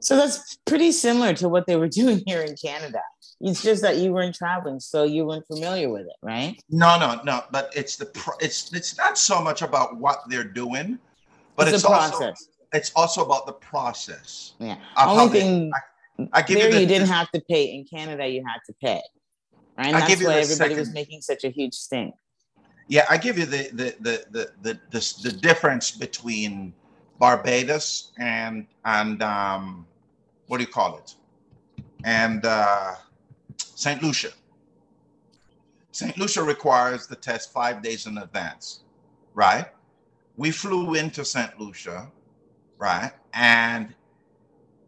So 0.00 0.16
that's 0.16 0.56
pretty 0.66 0.92
similar 0.92 1.34
to 1.34 1.48
what 1.48 1.66
they 1.66 1.76
were 1.76 1.88
doing 2.00 2.22
here 2.26 2.42
in 2.42 2.56
Canada. 2.56 3.00
It's 3.40 3.62
just 3.62 3.80
that 3.82 3.96
you 3.96 4.12
weren't 4.12 4.34
traveling, 4.34 4.80
so 4.80 5.04
you 5.04 5.24
weren't 5.24 5.46
familiar 5.46 5.88
with 5.88 6.02
it, 6.02 6.16
right? 6.22 6.62
No, 6.68 6.98
no, 6.98 7.20
no. 7.24 7.42
But 7.50 7.72
it's 7.74 7.96
the 7.96 8.10
it's 8.38 8.72
it's 8.74 8.98
not 8.98 9.16
so 9.16 9.40
much 9.40 9.62
about 9.62 9.96
what 9.96 10.20
they're 10.28 10.44
doing, 10.44 10.98
but 11.56 11.66
it's, 11.66 11.76
it's 11.76 11.86
process. 11.86 12.20
Also, 12.20 12.34
it's 12.72 12.92
also 12.94 13.24
about 13.24 13.46
the 13.46 13.54
process. 13.54 14.52
Yeah. 14.58 14.76
Only 14.98 15.40
thing 15.40 15.70
they, 16.18 16.24
I, 16.24 16.40
I 16.40 16.42
give 16.42 16.58
there 16.58 16.68
you, 16.68 16.74
the, 16.74 16.80
you 16.82 16.86
didn't 16.86 17.08
have 17.08 17.30
to 17.30 17.40
pay. 17.48 17.64
In 17.74 17.86
Canada, 17.86 18.28
you 18.28 18.44
had 18.46 18.58
to 18.66 18.74
pay. 18.82 19.00
Right. 19.78 19.86
And 19.86 19.96
I 19.96 20.00
that's 20.00 20.22
why 20.22 20.34
everybody 20.34 20.46
second, 20.46 20.78
was 20.78 20.92
making 20.92 21.22
such 21.22 21.44
a 21.44 21.48
huge 21.48 21.74
stink. 21.74 22.14
Yeah, 22.90 23.06
I 23.08 23.18
give 23.18 23.38
you 23.38 23.46
the 23.46 23.70
the 23.72 23.94
the 24.00 24.24
the 24.32 24.50
the, 24.62 24.80
the, 24.90 25.14
the 25.22 25.32
difference 25.32 25.92
between 25.92 26.74
Barbados 27.20 28.10
and 28.18 28.66
and 28.84 29.22
um, 29.22 29.86
what 30.48 30.56
do 30.58 30.64
you 30.64 30.72
call 30.72 30.98
it? 30.98 31.14
And 32.02 32.44
uh, 32.44 32.96
St. 33.58 34.02
Lucia. 34.02 34.32
St. 35.92 36.18
Lucia 36.18 36.42
requires 36.42 37.06
the 37.06 37.14
test 37.14 37.52
five 37.52 37.80
days 37.80 38.06
in 38.06 38.18
advance, 38.18 38.80
right? 39.34 39.66
We 40.36 40.50
flew 40.50 40.94
into 40.94 41.24
St. 41.24 41.60
Lucia, 41.60 42.10
right? 42.78 43.12
And 43.34 43.94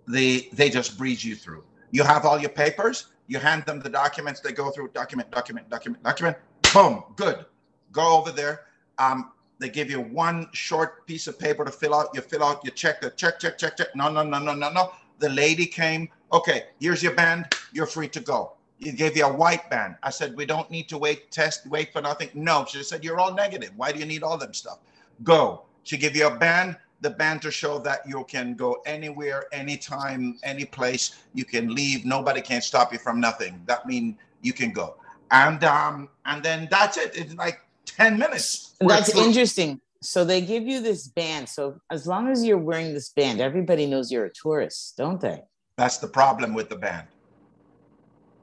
they 0.09 0.49
they 0.53 0.71
just 0.71 0.99
breeze 0.99 1.25
you 1.25 1.37
through. 1.37 1.63
You 1.93 2.03
have 2.03 2.25
all 2.25 2.41
your 2.41 2.51
papers, 2.51 3.13
you 3.29 3.39
hand 3.39 3.65
them 3.65 3.79
the 3.79 3.91
documents, 3.91 4.41
they 4.41 4.51
go 4.51 4.71
through 4.73 4.89
document, 4.89 5.31
document, 5.31 5.71
document, 5.71 6.03
document, 6.03 6.37
boom, 6.75 7.05
good. 7.15 7.47
Go 7.93 8.19
over 8.19 8.33
there. 8.33 8.63
Um, 8.99 9.33
they 9.59 9.69
give 9.69 9.91
you 9.91 10.01
one 10.01 10.49
short 10.53 11.07
piece 11.07 11.29
of 11.29 11.39
paper 11.39 11.65
to 11.65 11.71
fill 11.71 11.95
out. 11.95 12.09
You 12.15 12.21
fill 12.21 12.43
out, 12.43 12.65
you 12.65 12.71
check 12.73 13.01
the 13.01 13.11
check, 13.11 13.39
check, 13.39 13.59
check, 13.59 13.77
check. 13.77 13.95
No, 13.95 14.11
no, 14.11 14.25
no, 14.25 14.39
no, 14.39 14.55
no, 14.55 14.71
no. 14.73 14.93
The 15.19 15.29
lady 15.29 15.67
came. 15.67 16.09
Okay, 16.33 16.65
here's 16.81 17.03
your 17.03 17.15
band. 17.15 17.55
You're 17.73 17.87
free 17.87 18.09
to 18.09 18.21
go. 18.21 18.55
He 18.79 18.91
gave 18.91 19.17
you 19.17 19.25
a 19.25 19.33
white 19.33 19.71
band. 19.71 19.95
I 20.03 20.11
said, 20.11 20.37
we 20.37 20.45
don't 20.45 20.69
need 20.69 20.89
to 20.89 20.99
wait, 20.99 21.31
test, 21.31 21.67
wait 21.69 21.93
for 21.93 22.01
nothing. 22.01 22.31
No, 22.35 22.65
she 22.69 22.83
said, 22.83 23.05
you're 23.05 23.21
all 23.21 23.33
negative. 23.33 23.71
Why 23.77 23.93
do 23.93 24.01
you 24.01 24.07
need 24.07 24.25
all 24.25 24.37
them 24.37 24.53
stuff? 24.53 24.79
Go. 25.23 25.63
She 25.85 25.97
give 25.97 26.17
you 26.17 26.27
a 26.27 26.37
band, 26.37 26.77
the 27.01 27.11
band 27.11 27.43
to 27.43 27.53
show 27.53 27.79
that 27.81 28.01
you 28.07 28.25
can 28.25 28.55
go 28.55 28.83
anywhere, 28.85 29.45
anytime, 29.53 30.39
any 30.43 30.65
place. 30.65 31.23
You 31.35 31.45
can 31.45 31.73
leave. 31.73 32.05
Nobody 32.05 32.41
can 32.41 32.63
stop 32.63 32.93
you 32.93 32.99
from 32.99 33.21
nothing. 33.21 33.63
That 33.67 33.87
means 33.87 34.17
you 34.41 34.53
can 34.53 34.73
go. 34.73 34.97
And 35.31 35.63
um, 35.65 36.09
and 36.27 36.43
then 36.43 36.69
that's 36.71 36.97
it. 36.97 37.13
It's 37.15 37.35
like 37.35 37.61
10 37.97 38.19
minutes. 38.19 38.75
That's 38.81 39.15
interesting. 39.15 39.81
So 40.01 40.25
they 40.25 40.41
give 40.41 40.65
you 40.65 40.81
this 40.81 41.07
band. 41.09 41.49
So 41.49 41.79
as 41.91 42.07
long 42.07 42.29
as 42.29 42.45
you're 42.45 42.59
wearing 42.59 42.93
this 42.93 43.11
band, 43.11 43.41
everybody 43.41 43.87
knows 43.87 44.11
you're 44.11 44.25
a 44.25 44.33
tourist, 44.33 44.97
don't 44.97 45.21
they? 45.21 45.43
That's 45.77 45.99
the 45.99 46.09
problem 46.09 46.55
with 46.55 46.69
the 46.69 46.77
band. 46.77 47.07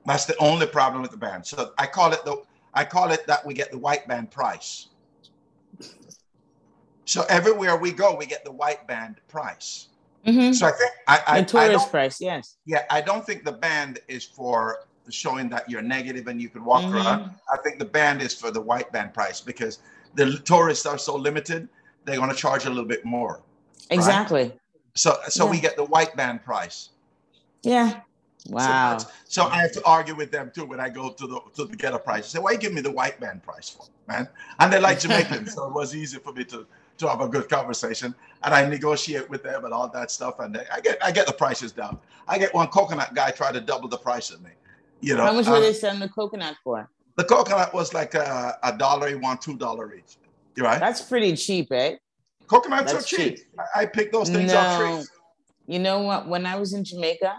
That's 0.05 0.25
the 0.25 0.37
only 0.37 0.65
problem 0.65 1.01
with 1.01 1.11
the 1.11 1.17
band. 1.17 1.45
So 1.45 1.71
I 1.77 1.85
call 1.85 2.13
it 2.13 2.23
the 2.25 2.41
I 2.73 2.85
call 2.85 3.11
it 3.11 3.27
that 3.27 3.45
we 3.45 3.53
get 3.53 3.71
the 3.71 3.77
white 3.77 4.07
band 4.07 4.31
price. 4.31 4.87
So 7.05 7.25
everywhere 7.27 7.77
we 7.77 7.91
go, 7.91 8.15
we 8.15 8.25
get 8.25 8.45
the 8.45 8.51
white 8.51 8.87
band 8.87 9.17
price. 9.27 9.87
Mm-hmm. 10.25 10.53
So 10.53 10.67
I 10.67 10.71
think 10.71 10.91
I, 11.07 11.23
I 11.27 11.41
the 11.41 11.47
tourist 11.47 11.87
I 11.87 11.89
price, 11.89 12.21
yes. 12.21 12.57
Yeah, 12.65 12.83
I 12.89 13.01
don't 13.01 13.25
think 13.25 13.43
the 13.43 13.51
band 13.51 13.99
is 14.07 14.23
for 14.23 14.79
showing 15.11 15.49
that 15.49 15.69
you're 15.69 15.81
negative 15.81 16.27
and 16.27 16.41
you 16.41 16.49
can 16.49 16.63
walk 16.63 16.83
mm-hmm. 16.83 16.95
around. 16.95 17.31
I 17.51 17.57
think 17.57 17.79
the 17.79 17.85
band 17.85 18.21
is 18.21 18.33
for 18.33 18.51
the 18.51 18.61
white 18.61 18.91
band 18.91 19.13
price 19.13 19.41
because 19.41 19.79
the 20.15 20.37
tourists 20.39 20.85
are 20.85 20.97
so 20.97 21.15
limited, 21.15 21.69
they're 22.05 22.17
going 22.17 22.29
to 22.29 22.35
charge 22.35 22.65
a 22.65 22.69
little 22.69 22.85
bit 22.85 23.05
more. 23.05 23.41
Exactly. 23.89 24.43
Right? 24.43 24.59
So 24.95 25.17
so 25.27 25.45
yeah. 25.45 25.51
we 25.51 25.59
get 25.59 25.75
the 25.75 25.85
white 25.85 26.15
band 26.15 26.43
price. 26.43 26.89
Yeah. 27.63 28.01
Wow. 28.47 28.97
So, 28.97 29.07
so, 29.25 29.43
I 29.47 29.57
have 29.57 29.73
to 29.73 29.83
argue 29.85 30.15
with 30.15 30.31
them 30.31 30.51
too 30.53 30.65
when 30.65 30.79
I 30.79 30.89
go 30.89 31.11
to 31.11 31.27
the 31.27 31.39
to 31.55 31.65
the 31.65 31.75
get 31.75 31.93
a 31.93 31.99
price. 31.99 32.23
I 32.25 32.27
say, 32.27 32.39
why 32.39 32.55
give 32.55 32.73
me 32.73 32.81
the 32.81 32.91
white 32.91 33.19
man 33.19 33.41
price 33.41 33.69
for, 33.69 33.85
man? 34.07 34.27
And 34.59 34.71
they 34.71 34.79
like 34.79 34.99
Jamaicans, 34.99 35.53
so 35.53 35.67
it 35.67 35.73
was 35.73 35.95
easy 35.95 36.19
for 36.19 36.31
me 36.33 36.45
to 36.45 36.65
to 36.99 37.09
have 37.09 37.21
a 37.21 37.27
good 37.27 37.49
conversation. 37.49 38.15
And 38.43 38.53
I 38.53 38.65
negotiate 38.67 39.29
with 39.29 39.43
them 39.43 39.65
and 39.65 39.73
all 39.73 39.89
that 39.89 40.09
stuff. 40.09 40.39
And 40.39 40.57
I 40.71 40.79
get 40.79 41.03
I 41.03 41.11
get 41.11 41.27
the 41.27 41.33
prices 41.33 41.71
down. 41.71 41.99
I 42.27 42.37
get 42.37 42.53
one 42.53 42.67
coconut 42.67 43.13
guy 43.13 43.31
try 43.31 43.51
to 43.51 43.59
double 43.59 43.89
the 43.89 43.97
price 43.97 44.29
of 44.31 44.41
me. 44.41 44.51
You 45.01 45.15
know. 45.15 45.23
How 45.23 45.33
much 45.33 45.47
um, 45.47 45.53
were 45.53 45.61
they 45.61 45.73
selling 45.73 45.99
the 45.99 46.09
coconut 46.09 46.55
for? 46.63 46.89
The 47.15 47.23
coconut 47.23 47.73
was 47.73 47.93
like 47.93 48.15
a, 48.15 48.57
a 48.63 48.77
dollar, 48.77 49.17
want 49.17 49.41
two 49.41 49.57
dollar 49.57 49.93
each. 49.93 50.17
You're 50.55 50.65
right? 50.65 50.79
That's 50.79 51.01
pretty 51.01 51.35
cheap, 51.35 51.71
eh? 51.71 51.95
Coconuts 52.47 52.91
That's 52.91 53.05
are 53.05 53.17
cheap. 53.17 53.37
cheap. 53.37 53.45
I, 53.75 53.81
I 53.81 53.85
pick 53.85 54.11
those 54.11 54.29
things 54.29 54.51
no. 54.51 54.57
off 54.57 54.79
trees. 54.79 55.11
You 55.67 55.79
know 55.79 55.99
what? 55.99 56.27
When 56.27 56.45
I 56.45 56.55
was 56.55 56.73
in 56.73 56.83
Jamaica, 56.83 57.35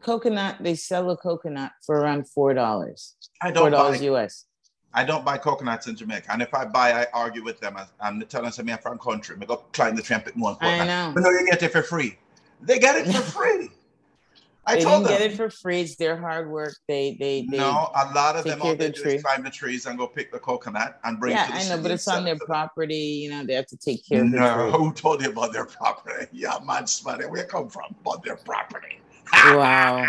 coconut, 0.00 0.56
they 0.60 0.74
sell 0.74 1.10
a 1.10 1.16
coconut 1.16 1.72
for 1.84 1.96
around 1.98 2.28
four 2.28 2.54
dollars. 2.54 3.16
I 3.40 3.50
don't 3.50 3.64
four 3.64 3.70
dollars 3.70 4.02
US. 4.02 4.46
I 4.94 5.04
don't 5.04 5.24
buy 5.24 5.38
coconuts 5.38 5.86
in 5.86 5.96
Jamaica, 5.96 6.30
and 6.30 6.42
if 6.42 6.52
I 6.52 6.66
buy, 6.66 6.92
I 6.92 7.06
argue 7.14 7.42
with 7.42 7.60
them. 7.60 7.76
I'm 8.00 8.20
telling 8.22 8.50
them 8.50 8.68
I'm 8.68 8.78
from 8.78 8.98
country. 8.98 9.36
I 9.40 9.44
go 9.44 9.56
climb 9.72 9.96
the 9.96 10.02
trumpet 10.02 10.36
one. 10.36 10.56
I 10.60 10.84
know. 10.86 11.12
But 11.14 11.22
no, 11.22 11.30
you 11.30 11.46
get 11.50 11.62
it 11.62 11.72
for 11.72 11.82
free. 11.82 12.18
They 12.60 12.78
get 12.78 12.96
it 12.96 13.12
for 13.12 13.22
free. 13.40 13.70
I 14.64 14.76
they 14.76 14.82
told 14.82 15.02
didn't 15.04 15.18
them. 15.18 15.18
get 15.28 15.30
it 15.32 15.36
for 15.36 15.50
free. 15.50 15.80
It's 15.80 15.96
their 15.96 16.16
hard 16.16 16.48
work. 16.48 16.74
They 16.86 17.16
they, 17.18 17.46
they 17.50 17.56
no. 17.56 17.90
A 17.96 18.12
lot 18.14 18.36
of 18.36 18.44
them 18.44 18.62
all 18.62 18.76
they 18.76 18.90
do 18.92 19.02
is 19.02 19.22
climb 19.22 19.42
the 19.42 19.50
trees 19.50 19.86
and 19.86 19.98
go 19.98 20.06
pick 20.06 20.30
the 20.30 20.38
coconut 20.38 21.00
and 21.02 21.18
bring. 21.18 21.32
Yeah, 21.32 21.44
it 21.44 21.46
to 21.48 21.52
the 21.68 21.72
I 21.72 21.76
know, 21.76 21.82
but 21.82 21.90
it's 21.90 22.06
on 22.06 22.24
their 22.24 22.38
property. 22.38 22.94
You 22.94 23.30
know, 23.30 23.44
they 23.44 23.54
have 23.54 23.66
to 23.66 23.76
take 23.76 24.06
care 24.08 24.22
of. 24.22 24.28
No, 24.28 24.70
who 24.70 24.92
told 24.92 25.20
you 25.22 25.30
about 25.30 25.52
their 25.52 25.64
property? 25.66 26.26
Yeah, 26.32 26.58
man, 26.64 26.86
smarty. 26.86 27.24
Where 27.26 27.44
come 27.44 27.68
from? 27.68 27.94
About 28.02 28.22
their 28.24 28.36
property. 28.36 29.00
Wow. 29.32 30.06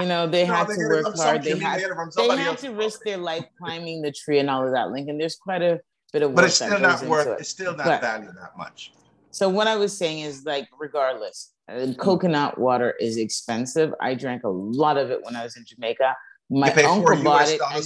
you 0.00 0.06
know, 0.06 0.26
they 0.28 0.46
No, 0.46 0.54
had 0.54 0.68
they 0.68 0.74
to 0.76 0.86
work 0.88 1.16
hard. 1.16 1.42
They 1.42 1.58
had 1.58 1.80
get 1.80 1.90
it 1.90 1.94
from 1.94 2.10
they 2.16 2.36
had 2.36 2.58
to 2.58 2.70
risk 2.70 3.00
their 3.04 3.16
life 3.18 3.44
climbing 3.58 4.02
the 4.02 4.12
tree 4.12 4.38
and 4.38 4.48
all 4.48 4.64
of 4.64 4.72
that, 4.72 4.90
Lincoln. 4.90 5.18
There's 5.18 5.36
quite 5.36 5.62
a 5.62 5.80
bit 6.12 6.22
of 6.22 6.30
work 6.30 6.36
But 6.36 6.44
it's 6.44 6.54
still 6.56 6.78
not 6.78 7.02
worth. 7.02 7.26
it. 7.26 7.40
It's 7.40 7.48
still 7.48 7.74
not 7.76 7.86
But- 7.86 8.00
valued 8.02 8.34
that 8.40 8.56
much. 8.56 8.92
So 9.30 9.48
what 9.48 9.66
I 9.66 9.76
was 9.76 9.96
saying 9.96 10.20
is 10.20 10.44
like, 10.44 10.68
regardless, 10.78 11.52
uh, 11.70 11.92
coconut 11.98 12.58
water 12.58 12.94
is 12.98 13.16
expensive. 13.16 13.92
I 14.00 14.14
drank 14.14 14.44
a 14.44 14.48
lot 14.48 14.96
of 14.96 15.10
it 15.10 15.22
when 15.22 15.36
I 15.36 15.44
was 15.44 15.56
in 15.56 15.64
Jamaica. 15.66 16.14
My 16.50 16.72
uncle 16.72 17.22
bought 17.22 17.48
it. 17.48 17.60
and- 17.74 17.84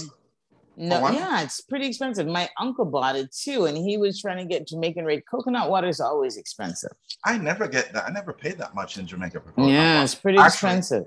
no, 0.75 1.07
yeah, 1.11 1.41
it's 1.43 1.61
pretty 1.61 1.85
expensive. 1.85 2.25
My 2.25 2.49
uncle 2.59 2.85
bought 2.85 3.15
it 3.15 3.31
too, 3.31 3.65
and 3.65 3.77
he 3.77 3.97
was 3.97 4.19
trying 4.19 4.37
to 4.39 4.45
get 4.45 4.67
Jamaican 4.67 5.05
rate. 5.05 5.23
Coconut 5.29 5.69
water 5.69 5.87
is 5.87 5.99
always 5.99 6.35
expensive. 6.35 6.89
I 7.23 7.37
never 7.37 7.67
get 7.67 7.93
that. 7.93 8.05
I 8.05 8.09
never 8.11 8.33
pay 8.33 8.53
that 8.53 8.73
much 8.73 8.97
in 8.97 9.05
Jamaica 9.05 9.41
for 9.41 9.49
coconut 9.49 9.69
Yeah, 9.69 9.93
water. 9.95 10.03
it's 10.05 10.15
pretty 10.15 10.39
Actually, 10.39 10.49
expensive. 10.49 11.03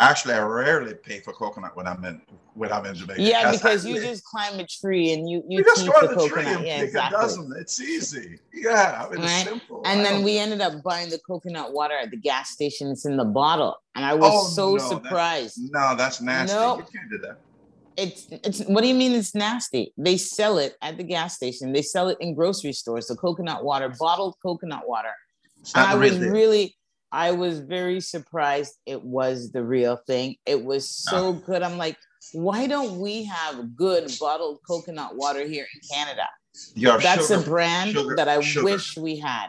Actually, 0.00 0.34
I 0.34 0.42
rarely 0.42 0.94
pay 0.94 1.20
for 1.20 1.32
coconut 1.32 1.76
when 1.76 1.86
I'm 1.86 2.04
in 2.04 2.20
when 2.54 2.72
I'm 2.72 2.84
in 2.86 2.94
Jamaica. 2.94 3.20
Yeah, 3.22 3.44
That's 3.44 3.58
because 3.58 3.86
you 3.86 4.00
just 4.00 4.24
climb 4.24 4.58
a 4.58 4.66
tree 4.66 5.12
and 5.12 5.28
you 5.28 5.42
you, 5.48 5.58
you 5.58 5.64
just 5.64 5.86
go 5.86 5.92
the 6.00 6.14
the 6.14 6.28
tree 6.28 6.42
coconut. 6.42 6.56
and 6.58 6.66
Yeah, 6.66 6.76
pick 6.78 6.86
exactly. 6.88 7.18
a 7.18 7.20
dozen. 7.22 7.52
It's 7.58 7.80
easy. 7.80 8.38
Yeah, 8.52 9.04
I 9.06 9.10
mean, 9.12 9.22
it's 9.22 9.32
Right. 9.32 9.46
simple. 9.46 9.82
And 9.84 10.00
I 10.00 10.04
then 10.04 10.22
we 10.24 10.38
ended 10.38 10.60
up 10.60 10.82
buying 10.82 11.10
the 11.10 11.18
coconut 11.20 11.72
water 11.72 11.94
at 11.94 12.10
the 12.10 12.16
gas 12.16 12.50
station. 12.50 12.90
It's 12.90 13.04
in 13.04 13.16
the 13.16 13.24
bottle, 13.24 13.76
and 13.94 14.04
I 14.04 14.14
was 14.14 14.30
Oh, 14.32 14.48
so 14.48 14.66
no, 14.70 14.78
that's- 14.78 14.88
surprised. 14.90 15.58
No, 15.70 15.94
that's 15.94 16.20
nasty. 16.20 16.56
Nope. 16.56 16.78
You 16.92 16.98
can't 16.98 17.10
do 17.10 17.18
that. 17.18 17.38
It's 17.96 18.26
it's 18.30 18.60
what 18.68 18.80
do 18.80 18.88
you 18.88 18.94
mean 18.94 19.12
it's 19.12 19.34
nasty? 19.34 19.92
They 19.98 20.16
sell 20.16 20.56
it 20.58 20.74
at 20.82 20.96
the 20.96 21.04
gas 21.04 21.36
station. 21.36 21.72
They 21.72 21.82
sell 21.82 22.08
it 22.08 22.16
in 22.20 22.34
grocery 22.34 22.72
stores. 22.72 23.06
The 23.06 23.16
coconut 23.16 23.62
water, 23.62 23.92
bottled 23.98 24.34
coconut 24.44 24.88
water. 24.88 25.12
It's 25.60 25.74
And 25.74 25.84
not 25.86 25.94
I 25.96 25.98
was 25.98 26.18
really, 26.18 26.74
I 27.12 27.32
was 27.32 27.60
very 27.60 28.00
surprised. 28.00 28.74
It 28.86 29.02
was 29.02 29.52
the 29.52 29.62
real 29.62 29.98
thing. 30.06 30.36
It 30.46 30.64
was 30.64 30.88
so 30.88 31.34
good. 31.34 31.62
I'm 31.62 31.76
like, 31.76 31.96
why 32.32 32.66
don't 32.66 32.98
we 32.98 33.24
have 33.24 33.76
good 33.76 34.10
bottled 34.18 34.60
coconut 34.66 35.16
water 35.16 35.46
here 35.46 35.66
in 35.74 35.80
Canada? 35.92 36.26
Have 36.84 37.02
That's 37.02 37.28
sugar. 37.28 37.40
a 37.40 37.44
brand 37.44 37.92
sugar, 37.92 38.16
that 38.16 38.28
I 38.28 38.40
sugar. 38.40 38.64
wish 38.64 38.96
we 38.96 39.18
had. 39.18 39.48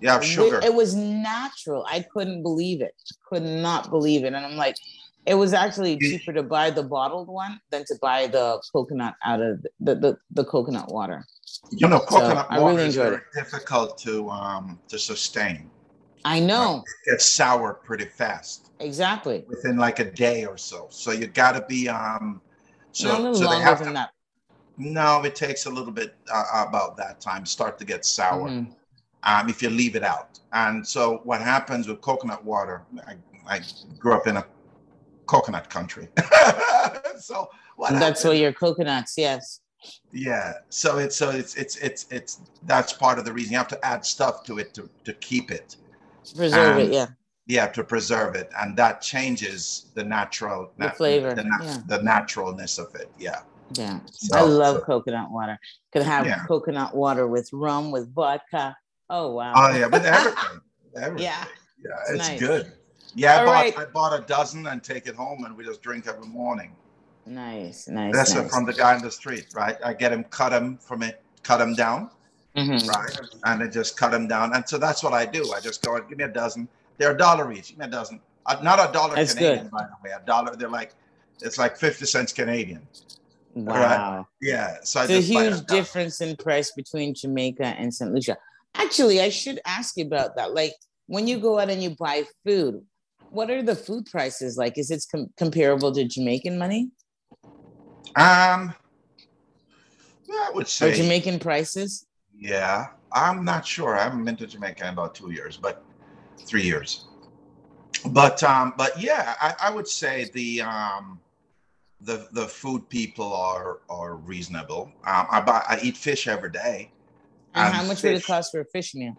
Wi- 0.00 0.20
sugar. 0.22 0.60
It 0.64 0.74
was 0.74 0.94
natural. 0.94 1.84
I 1.88 2.04
couldn't 2.12 2.42
believe 2.42 2.80
it. 2.82 2.94
Could 3.28 3.42
not 3.42 3.90
believe 3.90 4.24
it. 4.24 4.28
And 4.34 4.44
I'm 4.44 4.56
like, 4.56 4.76
it 5.26 5.34
was 5.34 5.52
actually 5.52 5.98
cheaper 5.98 6.32
to 6.32 6.42
buy 6.42 6.70
the 6.70 6.82
bottled 6.82 7.28
one 7.28 7.60
than 7.70 7.84
to 7.86 7.94
buy 8.00 8.26
the 8.26 8.60
coconut 8.72 9.14
out 9.24 9.40
of 9.40 9.64
the 9.80 9.94
the, 9.94 10.18
the 10.32 10.44
coconut 10.44 10.90
water. 10.92 11.24
You 11.70 11.86
know, 11.88 12.00
coconut 12.00 12.46
I 12.50 12.58
water 12.58 12.76
really 12.76 12.88
is 12.88 12.96
very 12.96 13.20
difficult 13.34 13.98
to 13.98 14.28
um 14.30 14.80
to 14.88 14.98
sustain. 14.98 15.70
I 16.24 16.40
know 16.40 16.84
It 17.06 17.10
gets 17.10 17.24
sour 17.24 17.74
pretty 17.74 18.04
fast 18.04 18.70
exactly. 18.80 19.44
within 19.48 19.76
like 19.76 19.98
a 19.98 20.10
day 20.10 20.44
or 20.46 20.56
so. 20.56 20.86
So 20.90 21.10
you 21.12 21.26
got 21.26 21.52
to 21.52 21.62
be 21.62 21.88
um. 21.88 22.40
So, 22.92 23.08
no, 23.08 23.14
a 23.14 23.20
little 23.20 23.34
so 23.34 23.48
they 23.48 23.60
have 23.60 23.78
than 23.78 23.88
to, 23.88 23.94
that. 23.94 24.10
no, 24.76 25.22
it 25.24 25.34
takes 25.34 25.66
a 25.66 25.70
little 25.70 25.92
bit 25.92 26.14
uh, 26.32 26.66
about 26.68 26.96
that 26.98 27.20
time 27.20 27.46
start 27.46 27.78
to 27.78 27.84
get 27.84 28.04
sour 28.04 28.48
Mhm. 28.50 28.74
um, 29.22 29.48
if 29.48 29.62
you 29.62 29.70
leave 29.70 29.96
it 29.96 30.02
out. 30.02 30.38
And 30.52 30.86
so 30.86 31.20
what 31.24 31.40
happens 31.40 31.88
with 31.88 32.00
coconut 32.02 32.44
water? 32.44 32.82
I, 33.06 33.16
I 33.46 33.60
grew 33.98 34.14
up 34.14 34.26
in 34.26 34.36
a 34.36 34.46
coconut 35.26 35.70
country, 35.70 36.08
so 37.18 37.48
what 37.76 37.92
That's 37.98 38.22
why 38.24 38.34
your 38.34 38.52
coconuts, 38.52 39.14
yes. 39.16 39.60
Yeah. 40.12 40.52
So 40.68 40.98
it's 40.98 41.16
so 41.16 41.30
it's 41.30 41.54
it's 41.56 41.76
it's 41.76 42.06
it's 42.10 42.40
that's 42.64 42.92
part 42.92 43.18
of 43.18 43.24
the 43.24 43.32
reason 43.32 43.52
you 43.52 43.58
have 43.58 43.68
to 43.68 43.84
add 43.84 44.04
stuff 44.04 44.44
to 44.44 44.58
it 44.58 44.74
to 44.74 44.88
to 45.04 45.12
keep 45.14 45.50
it. 45.50 45.76
Preserve 46.36 46.78
it, 46.78 46.86
Um, 46.86 46.92
yeah. 46.92 47.06
Yeah, 47.46 47.66
to 47.68 47.82
preserve 47.82 48.36
it, 48.36 48.50
and 48.60 48.76
that 48.76 49.00
changes 49.02 49.90
the 49.94 50.04
natural 50.04 50.70
The 50.78 50.90
flavor, 50.90 51.34
the, 51.34 51.44
yeah. 51.44 51.78
the 51.86 52.02
naturalness 52.02 52.78
of 52.78 52.94
it. 52.94 53.10
Yeah. 53.18 53.40
Yeah. 53.74 54.00
So, 54.12 54.38
I 54.38 54.42
love 54.42 54.76
so- 54.78 54.84
coconut 54.84 55.30
water. 55.30 55.58
Could 55.92 56.02
have 56.02 56.26
Yeah. 56.26 56.44
coconut 56.46 56.94
water 56.94 57.26
with 57.26 57.48
rum, 57.52 57.90
with 57.90 58.14
vodka. 58.14 58.76
Oh 59.10 59.32
wow. 59.32 59.52
Oh 59.56 59.76
yeah, 59.76 59.86
with 59.86 60.04
everything. 60.06 60.60
everything. 60.96 61.24
Yeah. 61.24 61.44
Yeah, 61.84 61.90
It's 62.02 62.10
it's 62.10 62.28
nice. 62.28 62.40
good. 62.40 62.72
Yeah, 63.14 63.40
I 63.42 63.44
bought 63.44 63.52
right. 63.52 63.78
I 63.78 63.84
bought 63.86 64.18
a 64.18 64.22
dozen 64.24 64.66
and 64.68 64.82
take 64.82 65.06
it 65.06 65.14
home, 65.16 65.44
and 65.44 65.56
we 65.56 65.64
just 65.64 65.82
drink 65.82 66.06
every 66.06 66.26
morning. 66.28 66.76
Nice, 67.26 67.88
nice. 67.88 68.12
That's 68.14 68.34
nice. 68.34 68.50
from 68.54 68.64
the 68.66 68.72
guy 68.72 68.94
in 68.96 69.02
the 69.02 69.10
street, 69.10 69.46
right? 69.54 69.76
I 69.84 69.92
get 69.94 70.12
him, 70.12 70.24
cut 70.24 70.52
him 70.52 70.78
from 70.78 71.02
it, 71.02 71.22
cut 71.42 71.60
him 71.60 71.74
down, 71.74 72.10
Mhm. 72.56 72.86
right? 72.88 73.18
And 73.44 73.62
I 73.62 73.66
just 73.66 73.96
cut 73.96 74.10
them 74.10 74.28
down. 74.28 74.54
And 74.54 74.68
so 74.68 74.78
that's 74.78 75.02
what 75.02 75.14
I 75.14 75.24
do. 75.24 75.52
I 75.52 75.60
just 75.60 75.82
go 75.82 75.96
and 75.96 76.08
give 76.08 76.18
me 76.18 76.24
a 76.24 76.28
dozen. 76.28 76.68
They're 76.98 77.12
a 77.12 77.16
dollar 77.16 77.50
each. 77.52 77.68
Give 77.70 77.78
me 77.78 77.86
a 77.86 77.88
dozen. 77.88 78.20
Uh, 78.44 78.56
not 78.62 78.78
a 78.78 78.92
dollar 78.92 79.14
That's 79.14 79.34
Canadian, 79.34 79.64
good. 79.64 79.70
by 79.70 79.84
the 79.84 79.96
way. 80.04 80.10
A 80.14 80.20
dollar. 80.26 80.54
They're 80.56 80.68
like, 80.68 80.94
it's 81.40 81.56
like 81.58 81.76
50 81.76 82.04
cents 82.06 82.32
Canadian. 82.32 82.86
Wow. 83.54 84.26
Yeah. 84.40 84.78
So 84.82 85.00
I 85.00 85.06
There's 85.06 85.30
a 85.30 85.32
huge 85.32 85.66
difference 85.66 86.20
in 86.20 86.36
price 86.36 86.72
between 86.72 87.14
Jamaica 87.14 87.64
and 87.64 87.92
St. 87.92 88.12
Lucia. 88.12 88.36
Actually, 88.74 89.20
I 89.20 89.28
should 89.28 89.60
ask 89.66 89.96
you 89.96 90.06
about 90.06 90.36
that. 90.36 90.52
Like 90.54 90.74
when 91.06 91.26
you 91.26 91.38
go 91.38 91.58
out 91.58 91.70
and 91.70 91.82
you 91.82 91.90
buy 91.90 92.24
food, 92.44 92.84
what 93.30 93.50
are 93.50 93.62
the 93.62 93.74
food 93.76 94.06
prices 94.06 94.56
like? 94.56 94.76
Is 94.78 94.90
it 94.90 95.04
com- 95.10 95.30
comparable 95.38 95.92
to 95.92 96.04
Jamaican 96.04 96.58
money 96.58 96.90
Um, 98.16 98.74
I 100.30 100.50
would 100.54 100.64
or 100.64 100.68
say, 100.68 100.94
Jamaican 100.94 101.38
prices? 101.38 102.06
Yeah. 102.42 102.88
I'm 103.12 103.44
not 103.44 103.66
sure. 103.66 103.96
I 103.98 104.04
haven't 104.04 104.24
been 104.24 104.36
to 104.36 104.46
Jamaica 104.46 104.84
in 104.86 104.94
about 104.94 105.14
two 105.14 105.32
years, 105.32 105.56
but 105.56 105.84
three 106.38 106.62
years. 106.62 107.06
But 108.06 108.42
um, 108.42 108.74
but 108.76 109.00
yeah, 109.00 109.34
I, 109.40 109.54
I 109.60 109.70
would 109.70 109.86
say 109.86 110.30
the 110.32 110.62
um, 110.62 111.20
the 112.00 112.28
the 112.32 112.46
food 112.46 112.88
people 112.88 113.32
are 113.32 113.80
are 113.88 114.16
reasonable. 114.16 114.90
Um, 115.06 115.26
I 115.30 115.40
buy 115.40 115.62
I 115.68 115.78
eat 115.82 115.96
fish 115.96 116.26
every 116.26 116.50
day. 116.50 116.90
And 117.54 117.74
how 117.74 117.84
much 117.84 118.02
would 118.02 118.16
it 118.16 118.24
cost 118.24 118.50
for 118.50 118.60
a 118.60 118.64
fish 118.64 118.94
meal? 118.94 119.14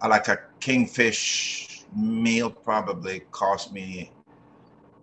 I 0.00 0.06
like 0.06 0.28
a 0.28 0.38
kingfish 0.60 1.82
meal 1.94 2.48
probably 2.50 3.20
cost 3.32 3.72
me, 3.72 4.10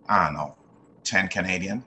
I 0.08 0.26
don't 0.26 0.34
know, 0.34 0.56
10 1.04 1.28
Canadian. 1.28 1.84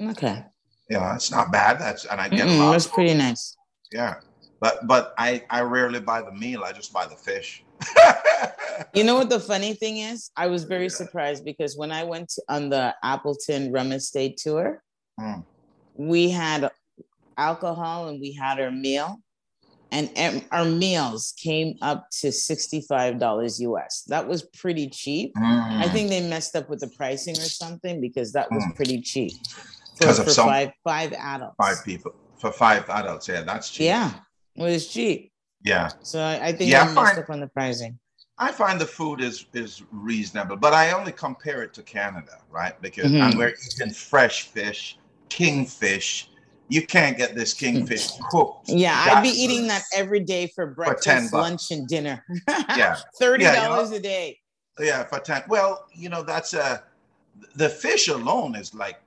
Okay. 0.00 0.44
Yeah, 0.88 1.14
it's 1.14 1.30
not 1.30 1.52
bad. 1.52 1.78
That's 1.78 2.04
and 2.06 2.20
I 2.20 2.28
get 2.28 2.48
a 2.48 2.50
Mm-mm, 2.50 2.58
lot. 2.58 2.72
that's 2.72 2.86
pretty 2.86 3.14
nice. 3.14 3.56
Yeah. 3.92 4.16
But 4.62 4.86
but 4.86 5.12
I 5.18 5.42
I 5.50 5.60
rarely 5.62 6.00
buy 6.00 6.20
the 6.22 6.32
meal. 6.44 6.60
I 6.68 6.72
just 6.72 6.92
buy 6.92 7.06
the 7.06 7.16
fish. 7.28 7.64
You 8.94 9.04
know 9.04 9.16
what 9.16 9.28
the 9.28 9.38
funny 9.52 9.74
thing 9.74 9.98
is? 9.98 10.30
I 10.36 10.46
was 10.46 10.64
very 10.64 10.88
surprised 10.88 11.44
because 11.44 11.76
when 11.76 11.92
I 11.92 12.04
went 12.04 12.32
on 12.48 12.70
the 12.70 12.94
Appleton 13.02 13.70
Rum 13.72 13.92
Estate 13.92 14.36
tour, 14.38 14.82
Mm. 15.20 15.44
we 15.94 16.30
had 16.30 16.70
alcohol 17.36 18.08
and 18.08 18.18
we 18.18 18.32
had 18.32 18.58
our 18.58 18.70
meal, 18.70 19.20
and 19.90 20.08
our 20.50 20.64
meals 20.64 21.34
came 21.36 21.76
up 21.82 22.08
to 22.20 22.28
$65 22.32 23.60
US. 23.60 24.04
That 24.08 24.26
was 24.26 24.42
pretty 24.62 24.88
cheap. 24.88 25.32
I 25.36 25.40
Mm. 25.86 25.92
think 25.92 26.08
they 26.08 26.26
messed 26.34 26.56
up 26.56 26.70
with 26.70 26.80
the 26.80 26.88
pricing 26.96 27.36
or 27.36 27.48
something 27.62 28.00
because 28.00 28.32
that 28.32 28.50
was 28.50 28.64
Mm. 28.64 28.74
pretty 28.76 29.00
cheap 29.02 29.32
for, 30.00 30.14
for 30.14 30.30
some- 30.30 30.46
five 30.48 30.70
five 30.82 31.12
adults. 31.12 31.56
five 31.58 31.84
people 31.84 32.12
for 32.40 32.50
five 32.52 32.88
adults. 32.88 33.28
Yeah, 33.28 33.42
that's 33.42 33.68
cheap. 33.70 33.84
Yeah, 33.86 34.10
was 34.56 34.88
cheap. 34.88 35.32
Yeah. 35.64 35.90
So 36.02 36.20
I, 36.20 36.48
I 36.48 36.52
think 36.52 36.70
Yeah, 36.70 36.86
they 36.86 36.94
messed 36.94 37.18
up 37.18 37.30
on 37.30 37.40
the 37.40 37.48
pricing. 37.48 37.98
I 38.38 38.50
find 38.50 38.80
the 38.80 38.86
food 38.86 39.20
is 39.20 39.46
is 39.52 39.82
reasonable, 39.92 40.56
but 40.56 40.72
I 40.72 40.92
only 40.92 41.12
compare 41.12 41.62
it 41.62 41.72
to 41.74 41.82
Canada, 41.82 42.38
right? 42.50 42.80
Because 42.80 43.10
Mhm. 43.10 43.20
and 43.28 43.38
we're 43.38 43.54
eating 43.74 43.92
fresh 43.92 44.44
fish, 44.48 44.98
kingfish. 45.28 46.28
You 46.68 46.86
can't 46.86 47.16
get 47.16 47.34
this 47.34 47.54
kingfish 47.54 48.08
cooked. 48.30 48.68
Yeah, 48.68 48.98
I'd 48.98 49.22
be 49.22 49.28
eating 49.28 49.66
that 49.68 49.82
every 49.94 50.20
day 50.20 50.46
for 50.54 50.66
breakfast, 50.66 51.04
10 51.04 51.22
bucks. 51.24 51.32
lunch, 51.32 51.70
and 51.70 51.86
dinner. 51.88 52.24
Yeah. 52.76 52.96
Thirty 53.18 53.44
Yeah, 53.44 53.54
you 53.54 53.68
dollars 53.68 53.90
know. 53.90 53.96
a 53.96 54.00
day. 54.00 54.38
Yeah, 54.80 55.04
for 55.04 55.20
ten. 55.20 55.42
Well, 55.48 55.86
you 55.92 56.08
know 56.08 56.22
that's 56.22 56.54
a 56.54 56.82
the 57.56 57.68
fish 57.68 58.08
alone 58.08 58.54
is 58.56 58.74
like 58.74 59.00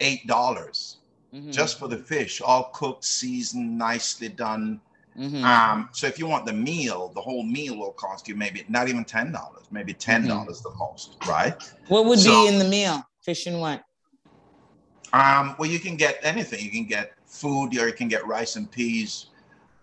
eight 0.00 0.26
dollars 0.26 0.97
Mhm, 1.34 1.52
just 1.52 1.78
for 1.78 1.88
the 1.88 1.96
fish, 1.96 2.40
all 2.40 2.70
cooked, 2.72 3.04
seasoned, 3.04 3.76
nicely 3.78 4.28
done. 4.28 4.80
mhm. 5.16 5.42
Um, 5.44 5.88
so 5.92 6.06
if 6.06 6.18
you 6.18 6.26
want 6.26 6.46
the 6.46 6.52
meal, 6.52 7.10
the 7.14 7.20
whole 7.20 7.42
meal 7.42 7.76
will 7.76 7.92
cost 7.92 8.28
you 8.28 8.36
maybe 8.36 8.64
not 8.68 8.88
even 8.88 9.04
ten 9.04 9.32
dollars, 9.32 9.64
maybe 9.70 9.92
ten 9.92 10.26
dollars 10.26 10.60
the 10.62 10.70
most, 10.78 11.16
right? 11.26 11.54
What 11.88 12.06
would 12.06 12.20
so- 12.20 12.30
be 12.30 12.48
in 12.48 12.58
the 12.58 12.64
meal? 12.64 13.04
Fish 13.22 13.46
and 13.46 13.60
what? 13.60 13.84
Um, 15.12 15.56
well, 15.58 15.68
you 15.68 15.78
can 15.80 15.96
get 15.96 16.18
anything. 16.22 16.62
You 16.64 16.70
can 16.70 16.84
get 16.84 17.12
food, 17.26 17.76
or 17.78 17.86
you 17.86 17.94
can 17.94 18.08
get 18.08 18.26
rice 18.26 18.56
and 18.56 18.70
peas. 18.70 19.26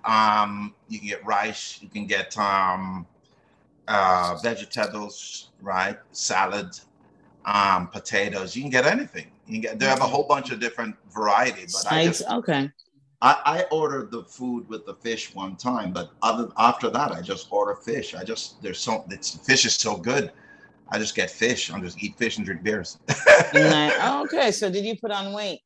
Um, 0.03 0.73
you 0.87 0.99
can 0.99 1.07
get 1.07 1.25
rice. 1.25 1.79
You 1.81 1.89
can 1.89 2.05
get 2.05 2.37
um, 2.37 3.07
uh, 3.87 4.37
vegetables, 4.41 5.49
right? 5.61 5.97
Salad, 6.11 6.79
um, 7.45 7.87
potatoes. 7.87 8.55
You 8.55 8.61
can 8.61 8.71
get 8.71 8.85
anything. 8.85 9.31
You 9.47 9.61
get. 9.61 9.79
They 9.79 9.85
have 9.85 10.01
a 10.01 10.07
whole 10.07 10.23
bunch 10.23 10.51
of 10.51 10.59
different 10.59 10.95
varieties. 11.13 11.73
But 11.83 11.91
I 11.91 12.05
just 12.05 12.23
Okay. 12.29 12.69
I, 13.21 13.37
I 13.45 13.63
ordered 13.71 14.11
the 14.11 14.23
food 14.23 14.67
with 14.67 14.85
the 14.85 14.93
fish 14.93 15.33
one 15.33 15.55
time, 15.55 15.91
but 15.93 16.11
other 16.21 16.49
after 16.57 16.89
that, 16.89 17.11
I 17.11 17.21
just 17.21 17.47
order 17.51 17.75
fish. 17.75 18.13
I 18.13 18.23
just 18.23 18.61
there's 18.61 18.79
so 18.79 19.05
it's 19.09 19.37
fish 19.37 19.65
is 19.65 19.75
so 19.75 19.95
good. 19.95 20.31
I 20.89 20.99
just 20.99 21.15
get 21.15 21.31
fish. 21.31 21.71
I'll 21.71 21.81
just 21.81 22.01
eat 22.03 22.17
fish 22.17 22.37
and 22.37 22.45
drink 22.45 22.61
beers. 22.63 22.99
oh, 23.55 24.23
okay, 24.25 24.51
so 24.51 24.69
did 24.69 24.85
you 24.85 24.95
put 24.99 25.11
on 25.11 25.33
weight? 25.33 25.61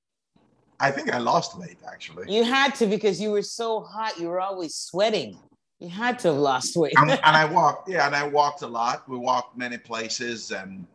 I 0.79 0.91
think 0.91 1.11
I 1.13 1.17
lost 1.17 1.59
weight 1.59 1.77
actually. 1.85 2.33
You 2.33 2.43
had 2.43 2.75
to 2.75 2.85
because 2.87 3.19
you 3.19 3.31
were 3.31 3.41
so 3.41 3.81
hot. 3.81 4.17
You 4.17 4.29
were 4.29 4.39
always 4.39 4.75
sweating. 4.75 5.37
You 5.79 5.89
had 5.89 6.19
to 6.19 6.29
have 6.29 6.37
lost 6.37 6.75
weight. 6.75 6.93
and, 6.97 7.11
and 7.11 7.21
I 7.23 7.45
walked, 7.53 7.89
yeah, 7.89 8.05
and 8.05 8.15
I 8.15 8.27
walked 8.27 8.61
a 8.61 8.67
lot. 8.67 9.07
We 9.09 9.17
walked 9.17 9.57
many 9.57 9.77
places 9.77 10.51
and 10.51 10.85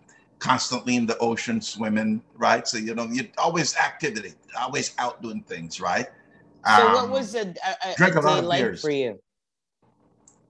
constantly 0.45 0.97
in 0.97 1.07
the 1.07 1.17
ocean 1.19 1.59
swimming, 1.61 2.23
right? 2.37 2.69
So 2.69 2.77
you 2.77 2.95
know, 2.95 3.07
you're 3.11 3.27
always 3.39 3.75
activity, 3.77 4.35
always 4.59 4.95
out 4.99 5.23
doing 5.23 5.41
things, 5.41 5.81
right? 5.81 6.07
So 6.67 6.87
um, 6.87 6.93
what 6.93 7.09
was 7.11 7.35
a, 7.35 7.55
a, 7.99 8.05
a 8.05 8.11
day 8.11 8.41
like 8.43 8.61
beers. 8.61 8.83
for 8.83 8.91
you? 8.91 9.19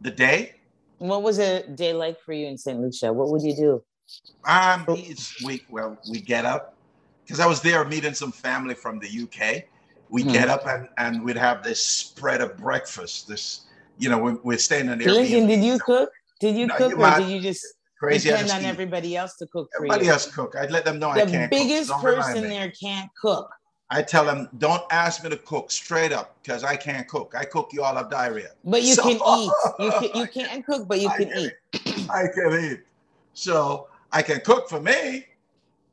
The 0.01 0.11
day? 0.11 0.57
What 0.99 1.23
was 1.23 1.39
a 1.39 1.63
day 1.69 1.93
like 1.93 2.21
for 2.21 2.33
you 2.33 2.47
in 2.47 2.59
St. 2.59 2.79
Lucia? 2.81 3.13
What 3.13 3.29
would 3.31 3.43
you 3.43 3.55
do? 3.55 3.83
Um, 4.45 4.85
it's 4.89 5.43
we 5.45 5.65
well, 5.71 5.97
we 6.11 6.21
get 6.21 6.45
up 6.45 6.77
because 7.25 7.39
I 7.39 7.47
was 7.47 7.61
there 7.63 7.85
meeting 7.85 8.15
some 8.15 8.33
family 8.33 8.75
from 8.75 8.99
the 8.99 9.09
UK. 9.09 9.65
We 10.11 10.23
mm-hmm. 10.23 10.33
get 10.33 10.49
up 10.49 10.67
and, 10.67 10.89
and 10.99 11.25
we'd 11.25 11.37
have 11.37 11.63
this 11.63 11.81
spread 11.81 12.41
of 12.41 12.57
breakfast. 12.57 13.29
This, 13.29 13.63
you 13.99 14.09
know, 14.11 14.19
we're, 14.19 14.39
we're 14.43 14.59
staying 14.59 14.89
in 14.89 14.99
there. 14.99 15.13
Lincoln, 15.13 15.47
did 15.47 15.63
you 15.63 15.79
cook? 15.79 16.11
Did 16.41 16.57
you 16.57 16.67
no, 16.67 16.77
cook, 16.77 16.99
or 16.99 17.19
did 17.21 17.29
you 17.29 17.41
just 17.41 17.65
crazy 18.05 18.31
depend 18.31 18.51
on 18.51 18.65
everybody 18.65 19.17
else 19.17 19.37
to 19.37 19.47
cook 19.47 19.69
for 19.73 19.85
everybody 19.85 20.07
you? 20.07 20.13
else 20.13 20.33
cook. 20.33 20.55
I'd 20.57 20.71
let 20.71 20.85
them 20.85 20.99
know 20.99 21.13
the 21.15 21.23
I 21.23 21.27
can't. 21.27 21.51
Cook. 21.51 21.59
The 21.59 21.65
biggest 21.65 21.93
person 21.93 22.49
there 22.49 22.71
can't 22.71 23.11
cook. 23.21 23.51
I 23.91 24.03
tell 24.03 24.25
them, 24.25 24.49
don't 24.59 24.83
ask 24.91 25.23
me 25.23 25.31
to 25.31 25.37
cook 25.37 25.71
straight 25.71 26.13
up 26.13 26.37
because 26.43 26.65
I 26.65 26.75
can't 26.75 27.07
cook. 27.07 27.35
I 27.37 27.45
cook, 27.45 27.71
you 27.73 27.83
all 27.83 27.95
have 27.95 28.11
diarrhea. 28.11 28.51
But 28.65 28.83
you 28.83 28.95
so, 28.95 29.03
can 29.03 29.13
eat. 29.39 29.53
You 29.79 29.91
can 29.91 30.21
you 30.21 30.27
can't 30.27 30.67
cook, 30.67 30.89
but 30.89 31.01
you 31.01 31.09
can, 31.11 31.29
can 31.29 31.39
eat. 31.39 32.11
I 32.11 32.27
can 32.35 32.73
eat. 32.73 32.81
So 33.35 33.89
I 34.11 34.23
can 34.23 34.41
cook 34.41 34.69
for 34.69 34.81
me. 34.81 35.27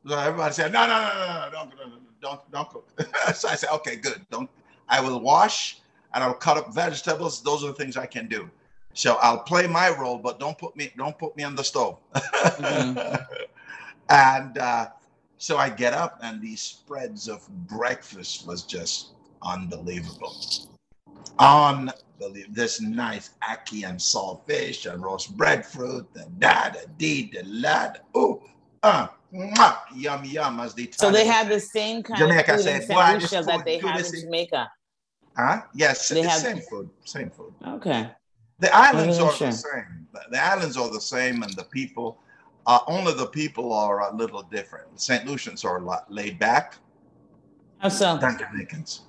So 0.06 0.18
everybody 0.18 0.54
said, 0.54 0.72
no, 0.72 0.86
no, 0.86 0.88
no, 0.88 1.14
no, 1.14 1.44
no, 1.44 1.50
don't, 1.50 2.20
don't, 2.20 2.50
don't 2.50 2.68
cook. 2.70 2.88
so 3.34 3.48
I 3.48 3.54
said, 3.54 3.70
okay, 3.74 3.96
good. 3.96 4.24
Don't. 4.30 4.50
I 4.88 5.00
will 5.00 5.20
wash 5.20 5.78
and 6.14 6.24
I'll 6.24 6.34
cut 6.34 6.56
up 6.56 6.74
vegetables. 6.74 7.42
Those 7.42 7.62
are 7.62 7.68
the 7.68 7.74
things 7.74 7.96
I 7.96 8.06
can 8.06 8.26
do. 8.26 8.50
So 8.94 9.16
I'll 9.22 9.38
play 9.38 9.66
my 9.66 9.90
role, 9.90 10.18
but 10.18 10.38
don't 10.38 10.58
put 10.58 10.76
me 10.76 10.92
don't 10.96 11.18
put 11.18 11.36
me 11.36 11.42
on 11.44 11.54
the 11.54 11.64
stove. 11.64 11.98
Mm-hmm. 12.14 13.14
and 14.10 14.58
uh, 14.58 14.88
so 15.38 15.56
I 15.56 15.70
get 15.70 15.92
up, 15.92 16.18
and 16.22 16.40
these 16.40 16.60
spreads 16.60 17.28
of 17.28 17.48
breakfast 17.66 18.46
was 18.46 18.62
just 18.62 19.12
unbelievable. 19.42 20.36
Unbelievable. 21.38 21.98
This 22.50 22.80
nice 22.80 23.30
ackee 23.42 23.88
and 23.88 23.98
saltfish 23.98 24.92
and 24.92 25.02
roast 25.02 25.36
breadfruit, 25.36 26.06
the 26.14 26.26
da, 26.38 26.70
the 26.70 26.86
dee, 26.96 27.30
the 27.32 27.42
lad. 27.44 28.02
Ooh, 28.16 28.40
uh, 28.84 29.08
mwah, 29.34 29.78
yum, 29.96 30.24
yum, 30.24 30.60
as 30.60 30.74
the 30.74 30.88
So 30.96 31.10
they 31.10 31.26
have 31.26 31.48
the 31.48 31.58
same 31.58 32.02
kind 32.02 32.20
Jamaica 32.20 32.52
of 32.52 32.58
food 32.58 32.64
said, 32.64 32.82
in 32.82 32.86
St. 32.86 33.20
Lucia 33.20 33.42
that 33.44 33.64
they 33.64 33.78
have 33.78 34.04
in 34.04 34.12
Jamaica. 34.12 34.70
Huh? 35.36 35.62
Yes, 35.74 36.08
they 36.08 36.22
have 36.22 36.40
same 36.40 36.60
food. 36.60 36.90
Same 37.04 37.30
food. 37.30 37.52
Okay. 37.66 38.10
The 38.62 38.74
islands 38.74 39.18
are 39.18 39.36
the 39.36 39.50
same. 39.50 40.06
The 40.30 40.40
islands 40.42 40.76
are 40.76 40.90
the 40.90 41.00
same, 41.00 41.42
and 41.42 41.52
the 41.54 41.64
people 41.64 42.18
uh, 42.66 42.78
only 42.86 43.12
the 43.14 43.26
people 43.26 43.72
are 43.72 44.08
a 44.08 44.14
little 44.14 44.42
different. 44.42 45.00
St. 45.00 45.26
Lucians 45.26 45.64
are 45.64 45.78
a 45.78 45.84
lot 45.84 46.10
laid 46.10 46.38
back. 46.38 46.76
How 47.78 47.88
so? 47.88 48.18
Than 48.18 48.36
Dominicans. 48.36 49.02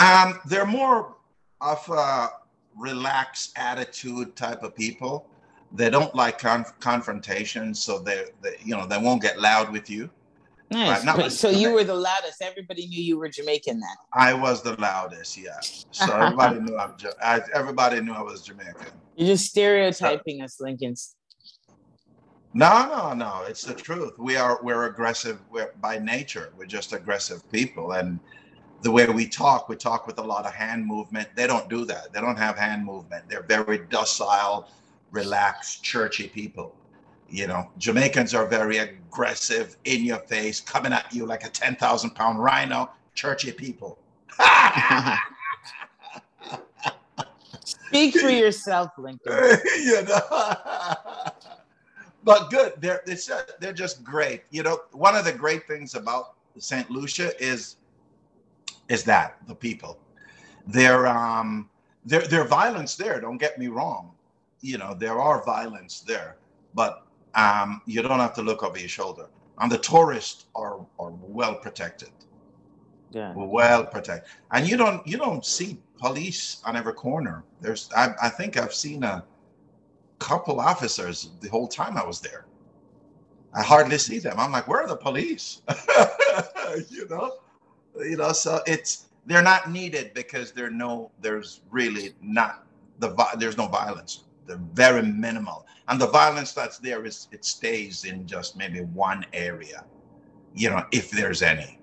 Um, 0.00 0.40
they're 0.46 0.66
more 0.66 1.14
of 1.60 1.88
a 1.88 2.30
relaxed 2.76 3.52
attitude 3.56 4.34
type 4.34 4.64
of 4.64 4.74
people. 4.74 5.28
They 5.70 5.88
don't 5.88 6.12
like 6.14 6.38
conf- 6.38 6.78
confrontation, 6.80 7.74
so 7.74 8.00
they, 8.00 8.24
they, 8.42 8.56
you 8.64 8.76
know, 8.76 8.86
they 8.86 8.98
won't 8.98 9.22
get 9.22 9.38
loud 9.38 9.70
with 9.70 9.88
you. 9.88 10.10
Nice. 10.72 11.04
Right, 11.04 11.30
so 11.30 11.50
you 11.50 11.72
were 11.72 11.84
the 11.84 11.94
loudest. 11.94 12.40
Everybody 12.40 12.86
knew 12.86 13.02
you 13.02 13.18
were 13.18 13.28
Jamaican 13.28 13.78
then. 13.80 13.96
I 14.12 14.32
was 14.32 14.62
the 14.62 14.80
loudest, 14.80 15.36
yeah. 15.36 15.60
So 15.90 16.16
everybody 16.16 16.60
knew 16.60 16.76
I'm. 16.76 16.94
I, 17.22 17.42
everybody 17.54 18.00
knew 18.00 18.12
I 18.12 18.22
was 18.22 18.42
Jamaican. 18.42 18.86
You're 19.16 19.28
just 19.28 19.46
stereotyping 19.46 20.38
so, 20.38 20.44
us, 20.44 20.60
Lincolns. 20.60 21.14
No, 22.54 22.86
no, 22.86 23.12
no. 23.12 23.44
It's 23.46 23.64
the 23.64 23.74
truth. 23.74 24.18
We 24.18 24.36
are 24.36 24.58
we're 24.62 24.86
aggressive 24.86 25.40
we're, 25.50 25.72
by 25.80 25.98
nature. 25.98 26.52
We're 26.56 26.66
just 26.66 26.92
aggressive 26.92 27.50
people, 27.52 27.92
and 27.92 28.18
the 28.82 28.90
way 28.90 29.06
we 29.06 29.28
talk, 29.28 29.68
we 29.68 29.76
talk 29.76 30.06
with 30.06 30.18
a 30.18 30.22
lot 30.22 30.46
of 30.46 30.54
hand 30.54 30.86
movement. 30.86 31.28
They 31.36 31.46
don't 31.46 31.68
do 31.68 31.84
that. 31.84 32.12
They 32.12 32.20
don't 32.20 32.38
have 32.38 32.56
hand 32.56 32.84
movement. 32.84 33.28
They're 33.28 33.44
very 33.44 33.78
docile, 33.90 34.68
relaxed, 35.10 35.82
churchy 35.82 36.28
people. 36.28 36.74
You 37.32 37.46
know, 37.46 37.70
Jamaicans 37.78 38.34
are 38.34 38.46
very 38.46 38.76
aggressive, 38.76 39.76
in 39.84 40.04
your 40.04 40.18
face, 40.18 40.60
coming 40.60 40.92
at 40.92 41.12
you 41.14 41.24
like 41.24 41.44
a 41.44 41.48
ten 41.48 41.76
thousand 41.76 42.10
pound 42.10 42.38
rhino. 42.42 42.90
Churchy 43.14 43.52
people. 43.52 43.98
Speak 47.64 48.14
for 48.14 48.28
yourself, 48.28 48.90
Lincoln. 48.98 49.32
you 49.82 50.02
know 50.02 50.20
but 52.24 52.50
good. 52.50 52.74
They're 52.78 53.02
it's 53.06 53.30
they're 53.60 53.72
just 53.72 54.04
great. 54.04 54.42
You 54.50 54.62
know, 54.62 54.80
one 54.92 55.16
of 55.16 55.24
the 55.24 55.32
great 55.32 55.66
things 55.66 55.94
about 55.94 56.34
St. 56.58 56.90
Lucia 56.90 57.32
is 57.42 57.76
is 58.88 59.04
that 59.04 59.38
the 59.46 59.54
people. 59.54 59.98
There 60.66 61.06
um 61.06 61.68
there 62.04 62.22
there 62.22 62.44
violence 62.44 62.96
there. 62.96 63.20
Don't 63.20 63.38
get 63.38 63.58
me 63.58 63.68
wrong. 63.68 64.12
You 64.60 64.78
know 64.78 64.94
there 64.94 65.20
are 65.20 65.44
violence 65.44 66.00
there, 66.00 66.36
but 66.74 67.06
um 67.34 67.80
you 67.86 68.02
don't 68.02 68.20
have 68.20 68.34
to 68.34 68.42
look 68.42 68.62
over 68.62 68.78
your 68.78 68.88
shoulder. 68.88 69.26
And 69.58 69.70
the 69.70 69.78
tourists 69.78 70.46
are 70.54 70.84
are 70.98 71.12
well 71.20 71.54
protected. 71.54 72.10
Yeah. 73.10 73.32
Well 73.34 73.84
protected. 73.84 74.30
And 74.50 74.68
you 74.68 74.76
don't 74.76 75.06
you 75.06 75.18
don't 75.18 75.44
see 75.44 75.78
police 75.98 76.62
on 76.64 76.76
every 76.76 76.94
corner. 76.94 77.44
There's 77.60 77.90
I, 77.96 78.10
I 78.22 78.28
think 78.28 78.56
I've 78.56 78.74
seen 78.74 79.04
a 79.04 79.24
couple 80.18 80.60
officers 80.60 81.30
the 81.40 81.48
whole 81.48 81.68
time 81.68 81.96
I 81.96 82.04
was 82.04 82.20
there. 82.20 82.46
I 83.54 83.62
hardly 83.62 83.98
see 83.98 84.18
them. 84.18 84.38
I'm 84.38 84.50
like, 84.50 84.66
where 84.66 84.82
are 84.82 84.88
the 84.88 84.96
police? 84.96 85.60
you 86.88 87.06
know, 87.08 87.32
you 87.98 88.16
know. 88.16 88.32
So 88.32 88.60
it's 88.66 89.06
they're 89.26 89.42
not 89.42 89.70
needed 89.70 90.14
because 90.14 90.52
there 90.52 90.70
no 90.70 91.10
there's 91.20 91.60
really 91.70 92.14
not 92.22 92.64
the 92.98 93.14
there's 93.38 93.58
no 93.58 93.66
violence. 93.66 94.24
They're 94.46 94.60
very 94.74 95.02
minimal, 95.02 95.66
and 95.88 96.00
the 96.00 96.08
violence 96.08 96.52
that's 96.52 96.78
there 96.78 97.04
is 97.04 97.28
it 97.32 97.44
stays 97.44 98.04
in 98.04 98.26
just 98.26 98.56
maybe 98.56 98.80
one 98.80 99.24
area, 99.32 99.84
you 100.54 100.70
know, 100.70 100.84
if 100.92 101.10
there's 101.10 101.42
any, 101.42 101.78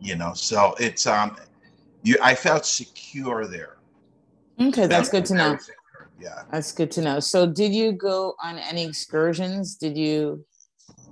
you 0.00 0.16
know. 0.16 0.32
So 0.34 0.74
it's 0.78 1.06
um, 1.06 1.36
you 2.02 2.16
I 2.22 2.34
felt 2.34 2.64
secure 2.64 3.46
there. 3.46 3.76
Okay, 4.60 4.86
that's 4.86 5.08
good 5.08 5.26
to 5.26 5.34
know. 5.34 5.58
yeah. 6.20 6.42
That's 6.50 6.72
good 6.72 6.90
to 6.92 7.02
know. 7.02 7.20
So 7.20 7.46
did 7.46 7.74
you 7.74 7.92
go 7.92 8.34
on 8.42 8.58
any 8.58 8.84
excursions? 8.84 9.74
Did 9.74 9.98
you 9.98 10.44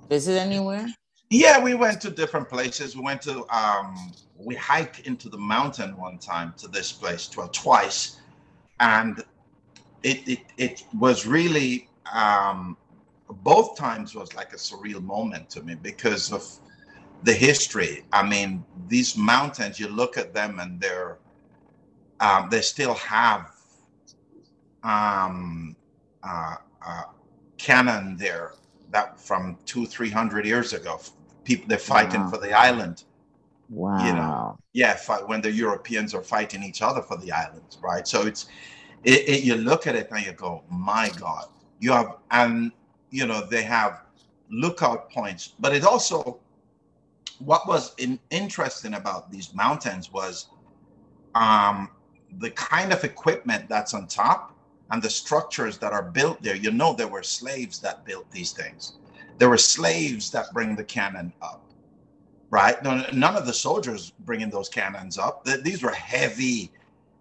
visit 0.09 0.39
anywhere? 0.39 0.87
Yeah 1.29 1.59
we 1.59 1.73
went 1.73 2.01
to 2.01 2.09
different 2.09 2.49
places. 2.49 2.95
We 2.95 3.03
went 3.03 3.21
to 3.23 3.45
um 3.55 4.13
we 4.37 4.55
hiked 4.55 4.99
into 5.01 5.29
the 5.29 5.37
mountain 5.37 5.97
one 5.97 6.17
time 6.17 6.53
to 6.57 6.67
this 6.67 6.91
place 6.91 7.29
well 7.35 7.49
twice. 7.49 8.21
And 8.79 9.23
it 10.09 10.19
it, 10.33 10.39
it 10.57 10.83
was 11.05 11.25
really 11.25 11.89
um 12.13 12.77
both 13.51 13.75
times 13.75 14.13
was 14.15 14.33
like 14.35 14.51
a 14.53 14.61
surreal 14.69 15.03
moment 15.03 15.49
to 15.49 15.61
me 15.63 15.75
because 15.75 16.31
of 16.31 16.43
the 17.23 17.33
history 17.33 18.03
i 18.13 18.21
mean 18.33 18.63
these 18.87 19.17
mountains 19.17 19.79
you 19.79 19.87
look 19.87 20.17
at 20.17 20.33
them 20.33 20.59
and 20.59 20.79
they're 20.79 21.17
um, 22.19 22.49
they 22.49 22.61
still 22.61 22.93
have 22.95 23.51
um, 24.83 25.75
uh, 26.23 26.55
uh, 26.85 27.03
cannon 27.57 28.15
there 28.17 28.53
that 28.91 29.19
from 29.19 29.57
two 29.65 29.85
three 29.85 30.09
hundred 30.09 30.45
years 30.45 30.73
ago. 30.73 30.99
People 31.43 31.67
they're 31.67 31.77
fighting 31.77 32.21
wow. 32.21 32.29
for 32.29 32.37
the 32.37 32.53
island. 32.53 33.03
Wow. 33.69 34.05
You 34.05 34.13
know, 34.13 34.59
yeah, 34.73 34.95
fight, 34.95 35.27
when 35.27 35.41
the 35.41 35.51
Europeans 35.51 36.13
are 36.13 36.23
fighting 36.23 36.63
each 36.63 36.81
other 36.81 37.01
for 37.01 37.17
the 37.17 37.31
islands, 37.31 37.79
right? 37.81 38.07
So 38.07 38.21
it's 38.21 38.45
it, 39.05 39.29
it, 39.29 39.43
you 39.43 39.55
look 39.55 39.87
at 39.87 39.95
it 39.95 40.09
and 40.11 40.25
you 40.25 40.33
go, 40.33 40.63
my 40.69 41.11
God, 41.19 41.45
you 41.79 41.91
have 41.91 42.17
and 42.31 42.71
you 43.11 43.25
know 43.25 43.45
they 43.45 43.63
have 43.63 44.01
lookout 44.49 45.09
points, 45.11 45.53
but 45.59 45.73
it 45.73 45.85
also 45.85 46.39
what 47.39 47.67
was 47.67 47.93
in, 47.97 48.19
interesting 48.31 48.93
about 48.93 49.31
these 49.31 49.53
mountains 49.53 50.11
was 50.11 50.47
um, 51.35 51.89
the 52.39 52.49
kind 52.51 52.93
of 52.93 53.03
equipment 53.03 53.67
that's 53.69 53.93
on 53.93 54.07
top 54.07 54.55
and 54.91 55.01
the 55.01 55.09
structures 55.09 55.77
that 55.79 55.91
are 55.93 56.03
built 56.03 56.41
there, 56.41 56.55
you 56.55 56.71
know, 56.71 56.93
there 56.93 57.07
were 57.07 57.23
slaves 57.23 57.79
that 57.79 58.05
built 58.05 58.29
these 58.31 58.51
things. 58.51 58.93
There 59.37 59.49
were 59.49 59.57
slaves 59.57 60.31
that 60.31 60.53
bring 60.53 60.75
the 60.75 60.83
cannon 60.83 61.33
up, 61.41 61.61
right? 62.49 62.81
none 62.83 63.35
of 63.35 63.45
the 63.45 63.53
soldiers 63.53 64.13
bringing 64.19 64.49
those 64.49 64.69
cannons 64.69 65.17
up. 65.17 65.43
These 65.43 65.83
were 65.83 65.91
heavy 65.91 66.71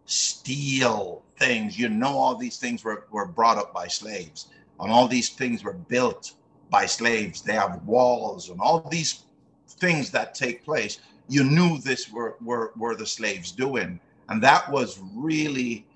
steel 0.07 1.25
things. 1.39 1.79
You 1.79 1.89
know, 1.89 2.17
all 2.17 2.37
these 2.37 2.59
things 2.59 2.85
were, 2.85 3.07
were 3.11 3.27
brought 3.27 3.59
up 3.59 3.73
by 3.73 3.89
slaves, 3.89 4.49
and 4.81 4.91
all 4.91 5.09
these 5.09 5.31
things 5.31 5.65
were 5.65 5.75
built 5.75 6.35
by 6.71 6.87
slaves. 6.87 7.43
They 7.43 7.55
have 7.55 7.83
walls 7.85 8.51
and 8.51 8.61
all 8.61 8.81
these 8.91 9.25
things 9.69 10.11
that 10.11 10.35
take 10.35 10.65
place. 10.65 11.01
You 11.29 11.45
knew 11.45 11.79
this 11.79 12.11
were 12.11 12.37
were, 12.43 12.73
were 12.77 12.97
the 12.97 13.07
slaves 13.07 13.53
doing, 13.53 14.01
and 14.29 14.43
that 14.43 14.71
was 14.71 15.01
really 15.15 15.87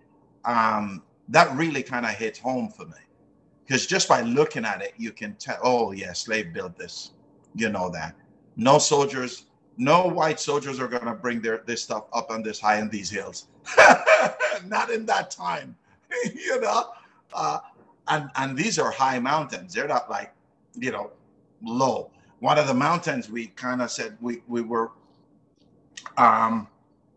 um, 0.45 1.03
that 1.29 1.55
really 1.57 1.83
kind 1.83 2.07
of 2.07 2.13
hit 2.13 2.39
home 2.39 2.71
for 2.71 2.87
me 2.87 2.97
because 3.69 3.87
just 3.87 4.09
by 4.09 4.23
looking 4.23 4.65
at 4.65 4.81
it, 4.81 4.95
you 4.97 5.13
can 5.13 5.35
tell. 5.35 5.59
Oh 5.63 5.93
yeah, 5.93 6.15
slave 6.15 6.55
built 6.55 6.77
this. 6.79 7.13
You 7.55 7.69
know 7.69 7.91
that. 7.91 8.15
No 8.57 8.79
soldiers, 8.79 9.45
no 9.79 10.07
white 10.07 10.41
soldiers 10.41 10.81
are 10.81 10.89
gonna 10.89 11.15
bring 11.15 11.41
their 11.41 11.63
this 11.65 11.83
stuff 11.83 12.05
up 12.13 12.31
on 12.31 12.43
this 12.43 12.61
high 12.61 12.81
in 12.81 12.91
these 12.91 13.09
hills. 13.09 13.47
Not 14.67 14.91
in 14.91 15.07
that 15.07 15.31
time, 15.31 15.77
you 16.35 16.61
know. 16.61 16.91
Uh, 17.33 17.61
and 18.09 18.29
and 18.37 18.57
these 18.57 18.79
are 18.79 18.91
high 18.91 19.19
mountains. 19.19 19.75
They're 19.75 19.89
not 19.89 20.11
like, 20.11 20.33
you 20.75 20.91
know, 20.91 21.11
low. 21.63 22.11
One 22.41 22.59
of 22.59 22.67
the 22.67 22.75
mountains 22.75 23.31
we 23.31 23.49
kind 23.49 23.83
of 23.83 23.91
said 23.91 24.17
we 24.21 24.43
we 24.49 24.63
were 24.63 24.91
um 26.17 26.67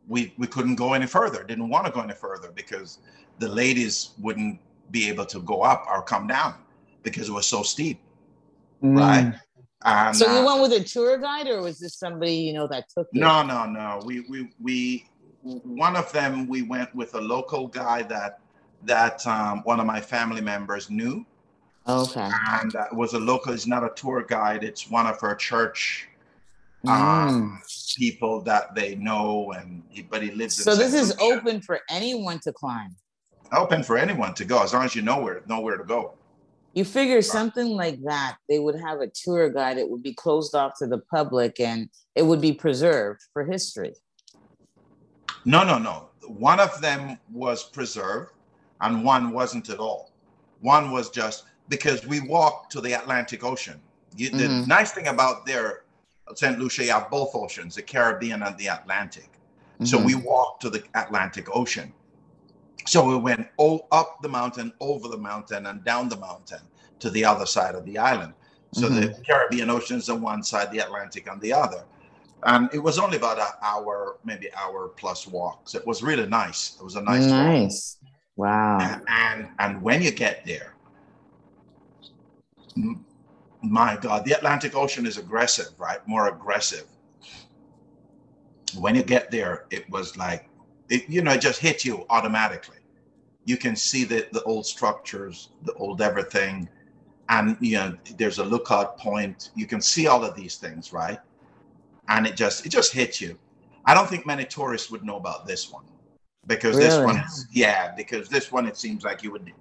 we 0.07 0.33
we 0.37 0.47
couldn't 0.47 0.75
go 0.75 0.93
any 0.93 1.07
further, 1.07 1.43
didn't 1.43 1.69
want 1.69 1.85
to 1.85 1.91
go 1.91 2.01
any 2.01 2.13
further 2.13 2.51
because 2.51 2.99
the 3.39 3.47
ladies 3.47 4.11
wouldn't 4.19 4.59
be 4.91 5.07
able 5.07 5.25
to 5.25 5.39
go 5.39 5.61
up 5.61 5.85
or 5.89 6.01
come 6.01 6.27
down 6.27 6.55
because 7.03 7.29
it 7.29 7.31
was 7.31 7.47
so 7.47 7.63
steep. 7.63 7.99
Mm. 8.83 8.97
Right. 8.97 9.33
And, 9.83 10.15
so 10.15 10.31
you 10.31 10.39
uh, 10.39 10.45
went 10.45 10.61
with 10.61 10.79
a 10.79 10.83
tour 10.83 11.17
guide 11.17 11.47
or 11.47 11.61
was 11.61 11.79
this 11.79 11.95
somebody 11.95 12.35
you 12.35 12.53
know 12.53 12.67
that 12.67 12.85
took 12.89 13.07
you? 13.11 13.21
No, 13.21 13.41
no, 13.41 13.65
no. 13.65 14.01
We 14.05 14.21
we 14.21 14.49
we 14.61 15.05
one 15.43 15.95
of 15.95 16.11
them 16.11 16.47
we 16.47 16.61
went 16.61 16.93
with 16.93 17.15
a 17.15 17.21
local 17.21 17.67
guy 17.67 18.03
that 18.03 18.39
that 18.83 19.25
um, 19.25 19.61
one 19.63 19.79
of 19.79 19.85
my 19.85 20.01
family 20.01 20.41
members 20.41 20.89
knew. 20.89 21.25
Okay. 21.87 22.29
And 22.51 22.71
that 22.71 22.95
was 22.95 23.13
a 23.13 23.19
local. 23.19 23.53
It's 23.53 23.65
not 23.65 23.83
a 23.83 23.89
tour 23.95 24.23
guide. 24.23 24.63
It's 24.63 24.89
one 24.89 25.07
of 25.07 25.19
her 25.21 25.33
church 25.35 26.07
um, 26.87 27.61
mm. 27.63 27.95
people 27.95 28.41
that 28.41 28.75
they 28.75 28.95
know, 28.95 29.51
and 29.53 29.83
he, 29.89 30.01
but 30.01 30.21
he 30.21 30.31
lives. 30.31 30.55
So 30.63 30.75
this 30.75 30.93
is 30.93 31.15
open 31.19 31.61
for 31.61 31.79
anyone 31.89 32.39
to 32.39 32.51
climb. 32.51 32.95
Open 33.51 33.83
for 33.83 33.97
anyone 33.97 34.33
to 34.35 34.45
go 34.45 34.63
as 34.63 34.73
long 34.73 34.85
as 34.85 34.95
you 34.95 35.01
know 35.01 35.19
where 35.21 35.41
know 35.47 35.59
where 35.59 35.77
to 35.77 35.83
go. 35.83 36.13
You 36.73 36.85
figure 36.85 37.21
something 37.21 37.67
like 37.67 38.01
that, 38.03 38.37
they 38.47 38.59
would 38.59 38.79
have 38.79 39.01
a 39.01 39.07
tour 39.07 39.49
guide. 39.49 39.77
It 39.77 39.89
would 39.89 40.03
be 40.03 40.13
closed 40.13 40.55
off 40.55 40.73
to 40.79 40.87
the 40.87 40.99
public, 40.99 41.59
and 41.59 41.89
it 42.15 42.23
would 42.23 42.39
be 42.39 42.53
preserved 42.53 43.21
for 43.33 43.43
history. 43.43 43.93
No, 45.43 45.63
no, 45.63 45.77
no. 45.77 46.09
One 46.27 46.59
of 46.59 46.79
them 46.81 47.17
was 47.31 47.63
preserved 47.63 48.31
and 48.81 49.03
one 49.03 49.31
wasn't 49.31 49.69
at 49.69 49.79
all. 49.79 50.11
One 50.59 50.91
was 50.91 51.09
just 51.09 51.45
because 51.69 52.05
we 52.05 52.19
walked 52.19 52.71
to 52.73 52.81
the 52.81 52.93
Atlantic 52.93 53.43
Ocean. 53.43 53.79
You, 54.15 54.29
the 54.29 54.43
mm-hmm. 54.43 54.67
nice 54.67 54.91
thing 54.91 55.07
about 55.07 55.45
there, 55.45 55.83
St. 56.35 56.59
Lucia, 56.59 56.85
you 56.85 56.91
have 56.91 57.09
both 57.09 57.31
oceans, 57.33 57.75
the 57.75 57.81
Caribbean 57.81 58.43
and 58.43 58.57
the 58.57 58.67
Atlantic. 58.67 59.29
Mm-hmm. 59.75 59.85
So 59.85 60.01
we 60.01 60.15
walked 60.15 60.61
to 60.63 60.69
the 60.69 60.83
Atlantic 60.95 61.47
Ocean. 61.55 61.93
So 62.85 63.07
we 63.07 63.15
went 63.15 63.47
all 63.57 63.87
up 63.91 64.21
the 64.21 64.29
mountain, 64.29 64.73
over 64.79 65.07
the 65.07 65.17
mountain, 65.17 65.67
and 65.67 65.83
down 65.83 66.09
the 66.09 66.17
mountain 66.17 66.61
to 66.99 67.09
the 67.09 67.25
other 67.25 67.45
side 67.45 67.75
of 67.75 67.85
the 67.85 67.97
island. 67.97 68.33
So 68.73 68.87
mm-hmm. 68.87 69.01
the 69.01 69.23
Caribbean 69.25 69.69
Ocean 69.69 69.97
is 69.97 70.09
on 70.09 70.21
one 70.21 70.43
side, 70.43 70.71
the 70.71 70.79
Atlantic 70.79 71.29
on 71.29 71.39
the 71.39 71.53
other. 71.53 71.83
And 72.43 72.69
it 72.73 72.79
was 72.79 72.97
only 72.97 73.17
about 73.17 73.37
an 73.37 73.53
hour, 73.61 74.17
maybe 74.23 74.49
hour 74.55 74.87
plus 74.89 75.27
walk. 75.27 75.69
So 75.69 75.77
it 75.77 75.85
was 75.85 76.01
really 76.01 76.27
nice. 76.27 76.77
It 76.79 76.83
was 76.83 76.95
a 76.95 77.01
nice 77.01 77.25
nice. 77.25 77.97
Walk. 78.01 78.47
Wow. 78.47 78.77
And, 78.79 79.03
and, 79.07 79.49
and 79.59 79.81
when 79.81 80.01
you 80.01 80.11
get 80.11 80.45
there, 80.45 80.75
my 83.61 83.97
God, 83.97 84.25
the 84.25 84.31
Atlantic 84.31 84.75
Ocean 84.75 85.05
is 85.05 85.17
aggressive, 85.17 85.67
right? 85.77 85.99
More 86.07 86.29
aggressive. 86.29 86.85
When 88.79 88.95
you 88.95 89.03
get 89.03 89.29
there, 89.29 89.65
it 89.69 89.87
was 89.89 90.17
like, 90.17 90.49
it, 90.91 91.09
you 91.09 91.21
know, 91.21 91.31
it 91.31 91.41
just 91.41 91.59
hit 91.59 91.83
you 91.83 92.05
automatically. 92.09 92.77
You 93.45 93.57
can 93.57 93.75
see 93.75 94.03
the, 94.03 94.27
the 94.31 94.43
old 94.43 94.65
structures, 94.65 95.49
the 95.63 95.73
old 95.73 96.01
everything. 96.01 96.69
And, 97.29 97.57
you 97.59 97.77
know, 97.77 97.97
there's 98.17 98.37
a 98.37 98.43
lookout 98.43 98.97
point. 98.97 99.49
You 99.55 99.65
can 99.65 99.81
see 99.81 100.07
all 100.07 100.23
of 100.23 100.35
these 100.35 100.57
things, 100.57 100.93
right? 100.93 101.19
And 102.09 102.27
it 102.27 102.35
just, 102.35 102.65
it 102.65 102.69
just 102.69 102.93
hits 102.93 103.19
you. 103.19 103.39
I 103.85 103.93
don't 103.95 104.07
think 104.07 104.27
many 104.27 104.45
tourists 104.45 104.91
would 104.91 105.03
know 105.03 105.15
about 105.15 105.47
this 105.47 105.71
one 105.71 105.85
because 106.47 106.75
really? 106.75 106.89
this 106.89 107.03
one 107.03 107.23
yeah 107.51 107.93
because 107.95 108.27
this 108.27 108.51
one 108.51 108.65
it 108.65 108.77
seems 108.77 109.03
like 109.03 109.23
you 109.23 109.31
would 109.31 109.51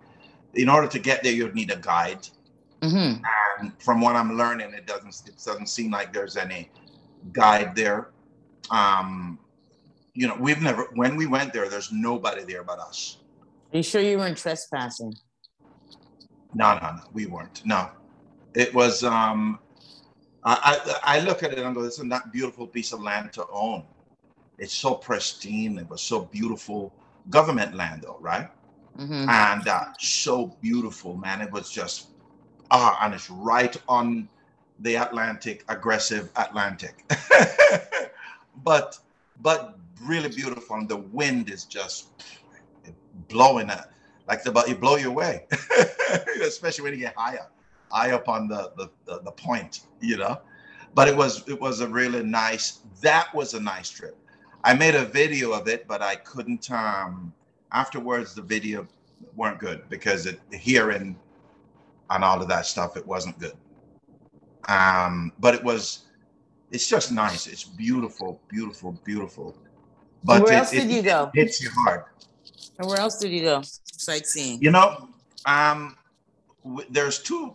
in 0.54 0.68
order 0.68 0.88
to 0.88 0.98
get 0.98 1.22
there 1.22 1.32
you'd 1.32 1.54
need 1.54 1.70
a 1.70 1.76
guide 1.76 2.26
mm-hmm. 2.80 3.22
and 3.58 3.82
from 3.82 4.00
what 4.00 4.16
i'm 4.16 4.36
learning 4.36 4.72
it 4.72 4.86
doesn't 4.86 5.22
it 5.26 5.34
doesn't 5.44 5.68
seem 5.68 5.90
like 5.90 6.12
there's 6.12 6.36
any 6.36 6.70
guide 7.32 7.74
there 7.76 8.08
um 8.70 9.38
you 10.14 10.26
know 10.26 10.36
we've 10.38 10.60
never 10.60 10.88
when 10.94 11.16
we 11.16 11.26
went 11.26 11.52
there 11.52 11.68
there's 11.68 11.92
nobody 11.92 12.44
there 12.44 12.62
but 12.62 12.78
us 12.78 13.18
are 13.72 13.76
you 13.76 13.82
sure 13.82 14.00
you 14.00 14.18
weren't 14.18 14.36
trespassing 14.36 15.14
no 16.54 16.74
no 16.74 16.92
no 16.92 17.02
we 17.12 17.26
weren't 17.26 17.64
no 17.64 17.88
it 18.54 18.72
was 18.74 19.04
um 19.04 19.58
I, 20.44 20.80
I, 21.04 21.16
I 21.16 21.20
look 21.20 21.42
at 21.42 21.52
it 21.52 21.58
and 21.58 21.74
go, 21.74 21.82
this 21.82 21.98
is 21.98 22.04
a 22.04 22.22
beautiful 22.32 22.66
piece 22.66 22.92
of 22.92 23.02
land 23.02 23.32
to 23.34 23.46
own. 23.50 23.84
It's 24.58 24.74
so 24.74 24.94
pristine. 24.94 25.78
It 25.78 25.88
was 25.88 26.00
so 26.00 26.20
beautiful. 26.20 26.92
Government 27.28 27.74
land, 27.74 28.02
though, 28.02 28.18
right? 28.20 28.48
Mm-hmm. 28.98 29.28
And 29.28 29.68
uh, 29.68 29.84
so 29.98 30.56
beautiful, 30.60 31.16
man. 31.16 31.40
It 31.40 31.50
was 31.52 31.70
just 31.70 32.08
ah, 32.70 32.98
and 33.02 33.14
it's 33.14 33.30
right 33.30 33.76
on 33.88 34.28
the 34.80 34.96
Atlantic, 34.96 35.64
aggressive 35.68 36.30
Atlantic. 36.36 37.04
but 38.64 38.98
but 39.42 39.78
really 40.02 40.28
beautiful, 40.28 40.76
and 40.76 40.88
the 40.88 40.96
wind 40.96 41.50
is 41.50 41.64
just 41.64 42.24
blowing 43.28 43.68
it 43.68 43.84
like 44.30 44.44
the 44.44 44.64
you 44.68 44.76
blow 44.76 44.96
you 44.96 45.08
away, 45.08 45.46
especially 46.42 46.84
when 46.84 46.92
you 46.94 47.00
get 47.00 47.14
higher, 47.16 47.48
high 47.90 48.12
up 48.12 48.28
on 48.28 48.46
the, 48.46 48.72
the 48.76 48.88
the 49.04 49.20
the 49.22 49.32
point, 49.32 49.80
you 50.00 50.16
know. 50.16 50.40
But 50.94 51.08
it 51.08 51.16
was 51.16 51.46
it 51.48 51.60
was 51.60 51.80
a 51.80 51.88
really 51.88 52.22
nice. 52.22 52.78
That 53.02 53.34
was 53.34 53.54
a 53.54 53.60
nice 53.60 53.90
trip. 53.90 54.16
I 54.62 54.74
made 54.74 54.94
a 54.94 55.04
video 55.04 55.52
of 55.52 55.66
it, 55.66 55.88
but 55.88 56.00
I 56.00 56.14
couldn't. 56.14 56.70
Um, 56.70 57.32
afterwards, 57.72 58.34
the 58.34 58.42
video 58.42 58.86
weren't 59.34 59.58
good 59.58 59.88
because 59.88 60.26
it 60.26 60.40
hearing 60.52 61.16
and 62.10 62.24
all 62.24 62.40
of 62.40 62.48
that 62.48 62.66
stuff, 62.66 62.96
it 62.96 63.06
wasn't 63.06 63.38
good. 63.38 63.56
Um, 64.68 65.32
but 65.40 65.54
it 65.54 65.64
was. 65.64 66.06
It's 66.70 66.86
just 66.88 67.10
nice. 67.10 67.48
It's 67.48 67.64
beautiful, 67.64 68.40
beautiful, 68.48 68.92
beautiful. 69.04 69.56
But 70.24 70.42
where 70.42 70.52
it, 70.52 70.56
else 70.56 70.70
did 70.70 70.90
it, 70.90 70.94
you 70.94 71.02
go? 71.02 71.30
It 71.34 71.40
hits 71.40 71.62
you 71.62 71.70
hard. 71.70 72.04
And 72.78 72.88
where 72.88 72.98
else 72.98 73.18
did 73.18 73.30
you 73.30 73.42
go 73.42 73.62
sightseeing? 73.84 74.62
You 74.62 74.70
know, 74.70 75.08
um, 75.46 75.96
w- 76.64 76.86
there's 76.90 77.22
two 77.22 77.54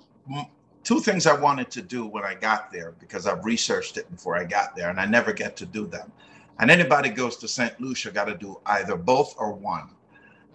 two 0.83 0.99
things 0.99 1.25
I 1.25 1.33
wanted 1.33 1.71
to 1.71 1.81
do 1.81 2.05
when 2.05 2.23
I 2.23 2.35
got 2.35 2.71
there 2.71 2.93
because 2.99 3.27
I've 3.27 3.43
researched 3.43 3.97
it 3.97 4.09
before 4.11 4.37
I 4.37 4.43
got 4.45 4.75
there, 4.75 4.89
and 4.89 4.99
I 4.99 5.05
never 5.05 5.33
get 5.33 5.57
to 5.57 5.65
do 5.65 5.87
them. 5.87 6.11
And 6.59 6.71
anybody 6.71 7.09
goes 7.09 7.37
to 7.37 7.47
St. 7.47 7.79
Lucia 7.81 8.11
got 8.11 8.25
to 8.25 8.35
do 8.35 8.59
either 8.67 8.95
both 8.95 9.35
or 9.37 9.51
one. 9.51 9.89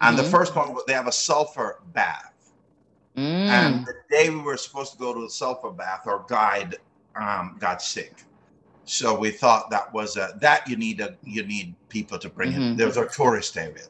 And 0.00 0.16
mm-hmm. 0.16 0.24
the 0.24 0.30
first 0.30 0.56
one, 0.56 0.74
they 0.86 0.94
have 0.94 1.08
a 1.08 1.12
sulfur 1.12 1.80
bath. 1.92 2.52
Mm. 3.16 3.48
And 3.48 3.86
the 3.86 3.94
day 4.08 4.30
we 4.30 4.40
were 4.40 4.56
supposed 4.56 4.92
to 4.92 4.98
go 4.98 5.12
to 5.12 5.20
the 5.20 5.30
sulfur 5.30 5.70
bath, 5.70 6.06
our 6.06 6.24
guide 6.28 6.76
um, 7.16 7.56
got 7.58 7.82
sick. 7.82 8.24
So 8.84 9.16
we 9.18 9.30
thought 9.30 9.70
that 9.70 9.92
was 9.92 10.16
a, 10.16 10.36
that 10.40 10.68
you 10.68 10.76
need 10.76 11.00
a 11.00 11.16
you 11.22 11.44
need 11.44 11.74
people 11.88 12.18
to 12.18 12.28
bring 12.28 12.52
mm-hmm. 12.52 12.62
in. 12.62 12.76
There's 12.76 12.96
a 12.96 13.06
tourist 13.08 13.56
area. 13.56 13.86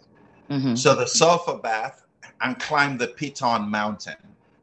Mm-hmm. 0.50 0.74
So 0.74 0.94
the 0.94 1.06
sulfur 1.06 1.58
bath 1.58 2.04
and 2.40 2.58
climb 2.58 2.98
the 2.98 3.08
Piton 3.08 3.68
Mountain. 3.68 4.16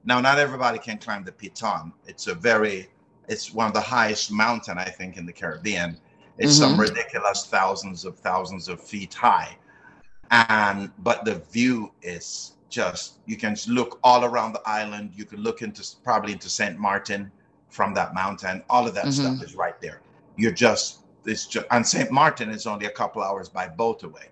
Now, 0.05 0.19
not 0.21 0.39
everybody 0.39 0.79
can 0.79 0.97
climb 0.97 1.23
the 1.23 1.31
Piton. 1.31 1.91
It's 2.07 2.27
a 2.27 2.33
very, 2.35 2.87
it's 3.27 3.53
one 3.53 3.67
of 3.67 3.73
the 3.73 3.81
highest 3.81 4.31
mountain 4.31 4.77
I 4.77 4.85
think 4.85 5.17
in 5.17 5.25
the 5.25 5.33
Caribbean 5.33 5.97
it's 6.37 6.59
mm-hmm. 6.59 6.71
some 6.71 6.79
ridiculous 6.79 7.45
thousands 7.47 8.05
of 8.05 8.17
thousands 8.19 8.67
of 8.67 8.81
feet 8.81 9.13
high. 9.13 9.57
And 10.29 10.91
but 10.99 11.25
the 11.25 11.35
view 11.51 11.91
is 12.01 12.53
just 12.69 13.19
you 13.25 13.37
can 13.37 13.55
look 13.67 13.99
all 14.03 14.25
around 14.25 14.53
the 14.53 14.61
island. 14.65 15.11
You 15.15 15.25
can 15.25 15.41
look 15.41 15.61
into 15.61 15.83
probably 16.03 16.33
into 16.33 16.49
St. 16.49 16.77
Martin 16.77 17.31
from 17.69 17.93
that 17.95 18.13
mountain. 18.13 18.63
All 18.69 18.87
of 18.87 18.93
that 18.93 19.05
mm-hmm. 19.05 19.35
stuff 19.35 19.43
is 19.43 19.55
right 19.55 19.79
there. 19.81 20.01
You're 20.37 20.51
just 20.51 20.99
it's 21.25 21.45
just 21.45 21.65
and 21.71 21.85
St. 21.85 22.11
Martin 22.11 22.49
is 22.49 22.65
only 22.65 22.85
a 22.85 22.91
couple 22.91 23.21
hours 23.21 23.49
by 23.49 23.67
boat 23.67 24.03
away. 24.03 24.29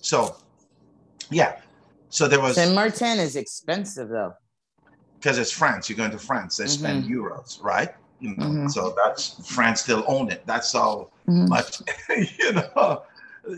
So 0.00 0.36
yeah. 1.30 1.60
So 2.08 2.28
there 2.28 2.40
was 2.40 2.56
St. 2.56 2.74
Martin 2.74 3.18
is 3.18 3.36
expensive 3.36 4.08
though. 4.08 4.34
Because 5.18 5.38
it's 5.38 5.50
France. 5.50 5.88
You're 5.88 5.96
going 5.96 6.10
to 6.10 6.18
France. 6.18 6.56
They 6.56 6.64
mm-hmm. 6.64 6.72
spend 6.72 7.04
euros, 7.04 7.62
right? 7.62 7.94
You 8.20 8.36
know, 8.36 8.44
mm-hmm. 8.44 8.68
so 8.68 8.94
that's 9.02 9.46
France 9.46 9.82
still 9.82 10.04
own 10.06 10.30
it. 10.30 10.42
That's 10.46 10.74
all 10.74 11.12
mm-hmm. 11.28 11.48
much, 11.48 11.82
you 12.38 12.52
know, 12.52 13.02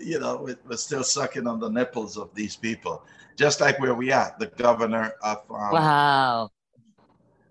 you 0.00 0.18
know, 0.18 0.48
we're 0.66 0.76
still 0.76 1.04
sucking 1.04 1.46
on 1.46 1.60
the 1.60 1.68
nipples 1.68 2.16
of 2.16 2.34
these 2.34 2.56
people, 2.56 3.04
just 3.36 3.60
like 3.60 3.78
where 3.78 3.94
we 3.94 4.12
are. 4.12 4.34
The 4.38 4.46
governor 4.46 5.12
of 5.22 5.38
um, 5.50 5.72
wow. 5.72 6.50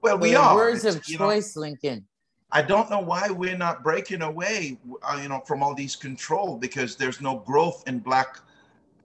Well, 0.02 0.18
we 0.18 0.32
The 0.32 0.36
are. 0.38 0.56
Words 0.56 0.86
It's, 0.86 0.96
of 0.96 1.08
you 1.08 1.18
know, 1.18 1.26
choice, 1.26 1.56
Lincoln. 1.56 2.06
I 2.56 2.62
don't 2.62 2.90
know 2.90 3.02
why 3.02 3.30
we're 3.30 3.58
not 3.58 3.84
breaking 3.84 4.22
away, 4.22 4.78
uh, 5.04 5.20
you 5.22 5.28
know, 5.28 5.42
from 5.42 5.62
all 5.62 5.76
these 5.76 5.98
control 5.98 6.56
because 6.56 6.96
there's 6.96 7.20
no 7.20 7.40
growth 7.40 7.84
in 7.86 8.00
black, 8.00 8.40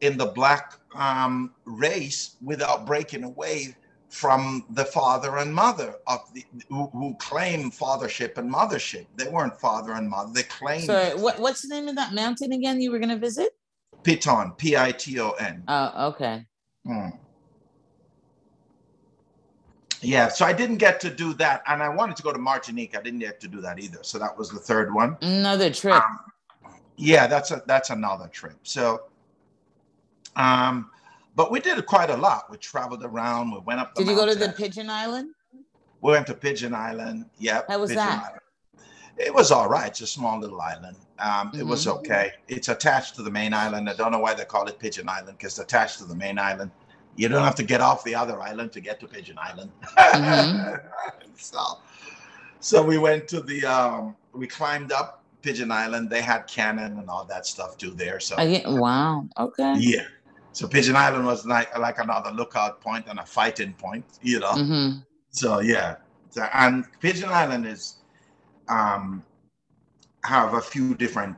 in 0.03 0.17
the 0.17 0.27
black 0.27 0.75
um, 0.95 1.53
race 1.65 2.37
without 2.41 2.87
breaking 2.87 3.25
away 3.25 3.75
from 4.09 4.65
the 4.71 4.85
father 4.85 5.39
and 5.39 5.53
mother 5.53 5.97
of 6.07 6.33
the 6.33 6.45
who, 6.69 6.87
who 6.93 7.17
claim 7.19 7.73
fathership 7.73 8.39
and 8.39 8.49
mothership. 8.49 9.07
They 9.17 9.29
weren't 9.29 9.59
father 9.59 9.95
and 9.95 10.09
mother. 10.09 10.33
They 10.33 10.45
claimed 10.45 10.85
So, 10.85 11.17
what, 11.17 11.41
what's 11.41 11.63
the 11.63 11.75
name 11.75 11.89
of 11.89 11.97
that 11.97 12.13
mountain 12.13 12.53
again 12.53 12.81
you 12.81 12.93
were 12.93 13.01
going 13.01 13.11
to 13.11 13.19
visit? 13.19 13.51
Piton, 14.05 14.57
P-I-T-O-N. 14.59 15.65
Oh, 15.67 16.09
okay. 16.11 16.47
Hmm. 16.87 17.09
Yeah, 20.03 20.29
so 20.29 20.47
I 20.47 20.53
didn't 20.53 20.79
get 20.79 20.99
to 21.01 21.11
do 21.11 21.35
that, 21.35 21.63
and 21.67 21.83
I 21.83 21.89
wanted 21.89 22.17
to 22.17 22.23
go 22.23 22.33
to 22.33 22.39
Martinique. 22.39 22.97
I 22.97 23.03
didn't 23.03 23.19
get 23.21 23.41
to 23.41 23.49
do 23.49 23.61
that 23.61 23.79
either. 23.79 23.99
So 24.03 24.19
that 24.19 24.37
was 24.37 24.51
the 24.51 24.59
third 24.59 24.93
one. 24.95 25.17
Another 25.21 25.71
trip. 25.71 25.95
Um, 25.95 26.21
yeah, 26.97 27.27
that's 27.27 27.51
a 27.51 27.63
that's 27.67 27.91
another 27.91 28.29
trip. 28.29 28.57
So, 28.63 29.03
um, 30.37 30.91
but 31.37 31.51
we 31.51 31.61
did 31.61 31.85
quite 31.87 32.11
a 32.11 32.17
lot. 32.17 32.51
We 32.51 32.57
traveled 32.57 33.05
around. 33.05 33.53
We 33.53 33.59
went 33.59 33.81
up. 33.81 33.95
The 33.95 34.05
Did 34.05 34.11
you 34.11 34.17
go 34.17 34.27
to 34.27 34.35
the. 34.35 34.51
Pigeon 34.51 34.89
Island? 34.89 35.35
We 36.01 36.13
went 36.13 36.27
to 36.29 36.35
Pigeon 36.35 36.75
Island. 36.75 37.27
Yep. 37.39 37.67
How 37.69 37.79
was 37.79 37.91
Pigeon 37.91 38.07
that? 38.07 38.25
Island. 38.25 38.41
It 39.19 39.35
was 39.35 39.51
all 39.51 39.69
right. 39.69 39.89
It's 39.89 40.01
a 40.01 40.07
small 40.07 40.41
little 40.41 40.63
island. 40.63 40.97
Um, 41.19 41.51
It 41.55 41.63
was 41.63 41.85
Mhm. 41.85 41.99
okay. 41.99 42.33
It's 42.49 42.69
attached 42.69 43.17
to 43.17 43.23
the 43.23 43.31
main 43.31 43.53
island. 43.53 43.91
I 43.91 43.93
don't 43.95 44.13
know 44.13 44.19
why 44.19 44.33
they 44.33 44.47
call 44.47 44.67
it 44.67 44.79
Pigeon 44.79 45.11
Island 45.11 45.37
because 45.37 45.59
it's 45.59 45.59
attached 45.59 45.99
to 45.99 46.05
the 46.07 46.15
main 46.15 46.39
island. 46.39 46.71
You 47.17 47.29
don't 47.29 47.45
have 47.45 47.57
to 47.57 47.63
get 47.65 47.81
off 47.81 48.05
the 48.05 48.15
other 48.15 48.41
island 48.41 48.73
to 48.73 48.81
get 48.81 49.01
to 49.01 49.07
Pigeon 49.07 49.37
Island. 49.39 49.71
Mhm. 49.99 50.81
so, 51.37 51.79
so 52.61 52.83
we 52.83 52.99
went 52.99 53.29
to 53.29 53.41
the. 53.41 53.65
Um, 53.67 54.17
we 54.33 54.47
climbed 54.47 54.93
up 54.93 55.23
Pigeon 55.43 55.71
Island. 55.71 56.09
They 56.09 56.23
had 56.23 56.47
cannon 56.47 56.99
and 56.99 57.09
all 57.09 57.25
that 57.25 57.47
stuff 57.47 57.77
too 57.77 57.91
there. 57.91 58.21
So 58.21 58.37
I 58.39 58.47
get, 58.49 58.69
wow. 58.69 59.27
Okay. 59.39 59.75
yeah. 59.79 60.05
So 60.53 60.67
Pigeon 60.67 60.97
Island 60.97 61.27
was 61.27 61.47
like 61.47 61.77
like 61.79 61.99
another 61.99 62.31
lookout 62.31 62.81
point 62.81 63.07
and 63.09 63.19
a 63.19 63.27
fighting 63.27 63.73
point. 63.75 64.05
You 64.23 64.41
know. 64.41 64.53
hmm 64.53 64.91
So 65.31 65.61
yeah, 65.61 65.97
so, 66.31 66.43
and 66.55 66.85
Pigeon 67.01 67.29
Island 67.29 67.67
is 67.67 67.97
um, 68.69 69.23
have 70.25 70.55
a 70.55 70.61
few 70.61 70.95
different 70.95 71.37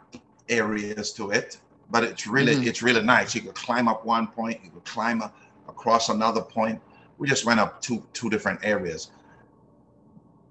areas 0.49 1.13
to 1.15 1.31
it, 1.31 1.59
but 1.91 2.05
it's 2.05 2.27
really 2.27 2.57
Mhm. 2.57 2.67
it's 2.67 2.83
really 2.83 3.03
nice. 3.03 3.35
You 3.35 3.43
could 3.43 3.55
climb 3.55 3.89
up 3.89 4.05
one 4.05 4.27
point, 4.29 4.61
you 4.65 4.71
could 4.71 4.85
climb 4.85 5.23
a, 5.23 5.33
across 5.69 6.09
another 6.09 6.41
point. 6.43 6.81
We 7.19 7.29
just 7.29 7.45
went 7.45 7.61
up 7.61 7.81
two 7.83 8.05
two 8.13 8.29
different 8.31 8.61
areas, 8.65 9.11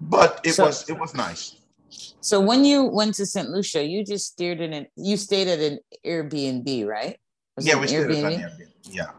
but 0.00 0.40
it 0.44 0.52
So- 0.54 0.66
was 0.66 0.88
it 0.88 0.98
was 0.98 1.14
nice. 1.14 1.56
So 2.20 2.40
when 2.40 2.64
you 2.64 2.84
went 2.84 3.14
to 3.16 3.26
St. 3.26 3.50
Lucia, 3.50 3.84
you 3.84 4.02
just 4.04 4.26
stayed 4.32 4.60
in 4.60 4.72
an 4.72 4.86
you 4.96 5.16
stayed 5.16 5.48
at 5.48 5.58
an 5.58 5.78
Airbnb, 6.06 6.86
right? 6.86 7.18
Was 7.56 7.66
yeah, 7.66 7.78
we 7.78 7.86
stayed 7.88 8.04
at 8.04 8.10
an 8.10 8.16
Airbnb? 8.16 8.40
Airbnb. 8.40 8.68
Yeah, 8.84 8.92
yeah. 8.94 9.10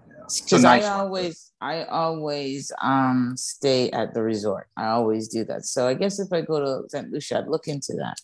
Because 0.43 0.63
nice 0.63 0.84
I 0.86 0.89
one. 0.97 0.99
always 1.06 1.51
I 1.62 1.84
always 1.86 2.71
um 2.82 3.36
stay 3.38 3.91
at 3.91 4.13
the 4.15 4.23
resort. 4.23 4.67
I 4.75 4.88
always 4.88 5.27
do 5.27 5.43
that. 5.45 5.65
So 5.65 5.88
I 5.88 5.93
guess 5.93 6.17
if 6.19 6.34
I 6.34 6.41
go 6.41 6.60
to 6.60 6.89
St. 6.89 7.12
Lucia, 7.12 7.39
I'd 7.39 7.47
look 7.47 7.67
into 7.67 7.93
that. 7.97 8.17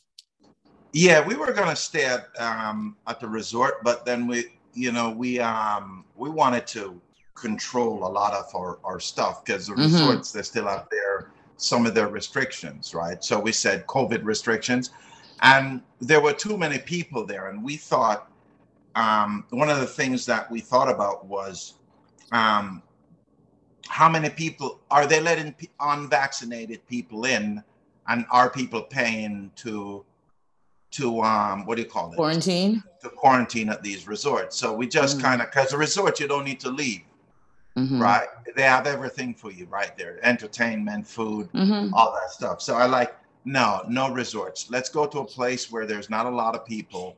Yeah, 0.93 1.25
we 1.25 1.35
were 1.35 1.53
gonna 1.53 1.75
stay 1.75 2.05
at 2.05 2.27
um 2.41 2.95
at 3.05 3.19
the 3.19 3.27
resort, 3.27 3.83
but 3.83 4.05
then 4.05 4.25
we, 4.25 4.45
you 4.73 4.91
know, 4.91 5.11
we 5.11 5.39
um 5.39 6.05
we 6.15 6.29
wanted 6.31 6.65
to 6.67 6.99
control 7.39 8.05
a 8.05 8.11
lot 8.11 8.33
of 8.33 8.45
our, 8.55 8.79
our 8.83 8.99
stuff 8.99 9.43
because 9.45 9.67
the 9.67 9.73
Mhm. 9.73 9.83
resorts 9.83 10.31
they 10.31 10.41
still 10.41 10.67
have 10.67 10.87
their 10.89 11.31
some 11.57 11.85
of 11.85 11.93
their 11.93 12.07
restrictions, 12.07 12.93
right? 12.93 13.21
So 13.23 13.37
we 13.39 13.51
said 13.51 13.85
COVID 13.87 14.23
restrictions, 14.23 14.91
and 15.41 15.81
there 15.99 16.21
were 16.21 16.33
too 16.33 16.57
many 16.57 16.79
people 16.79 17.25
there, 17.25 17.49
and 17.49 17.63
we 17.63 17.77
thought 17.77 18.31
um 18.95 19.45
one 19.51 19.69
of 19.69 19.79
the 19.79 19.85
things 19.87 20.25
that 20.25 20.49
we 20.51 20.59
thought 20.61 20.89
about 20.89 21.25
was 21.25 21.75
um 22.31 22.81
how 23.87 24.09
many 24.09 24.29
people 24.29 24.79
are 24.91 25.05
they 25.07 25.19
letting 25.21 25.55
unvaccinated 25.79 26.85
people 26.87 27.25
in, 27.25 27.63
and 28.07 28.25
are 28.31 28.49
people 28.49 28.81
paying 28.83 29.51
to 29.55 30.03
to 30.91 31.21
um 31.21 31.65
what 31.65 31.75
do 31.75 31.83
you 31.83 31.87
call 31.89 32.11
it 32.11 32.15
Quarantine. 32.15 32.83
to 33.01 33.09
quarantine 33.09 33.69
at 33.69 33.83
these 33.83 34.07
resorts 34.07 34.57
so 34.57 34.73
we 34.73 34.87
just 34.87 35.17
Mm. 35.17 35.21
kind 35.21 35.41
of 35.41 35.49
because 35.51 35.69
the 35.69 35.77
resort 35.77 36.19
you 36.19 36.27
don't 36.27 36.45
need 36.45 36.59
to 36.59 36.69
leave 36.69 37.03
Mhm. 37.79 37.99
right? 38.01 38.27
They 38.55 38.63
have 38.63 38.87
everything 38.87 39.33
for 39.33 39.51
you 39.51 39.65
right 39.67 39.95
there 39.97 40.19
entertainment 40.23 41.07
food 41.07 41.49
Mhm. 41.53 41.91
all 41.93 42.11
that 42.13 42.31
stuff. 42.31 42.61
So 42.61 42.75
i 42.75 42.85
like 42.85 43.15
no 43.45 43.83
no 43.87 44.09
resorts. 44.11 44.69
Let's 44.69 44.89
go 44.89 45.05
to 45.07 45.19
a 45.19 45.25
place 45.25 45.71
where 45.71 45.85
there's 45.85 46.09
not 46.09 46.25
a 46.25 46.29
lot 46.29 46.55
of 46.55 46.65
people 46.65 47.15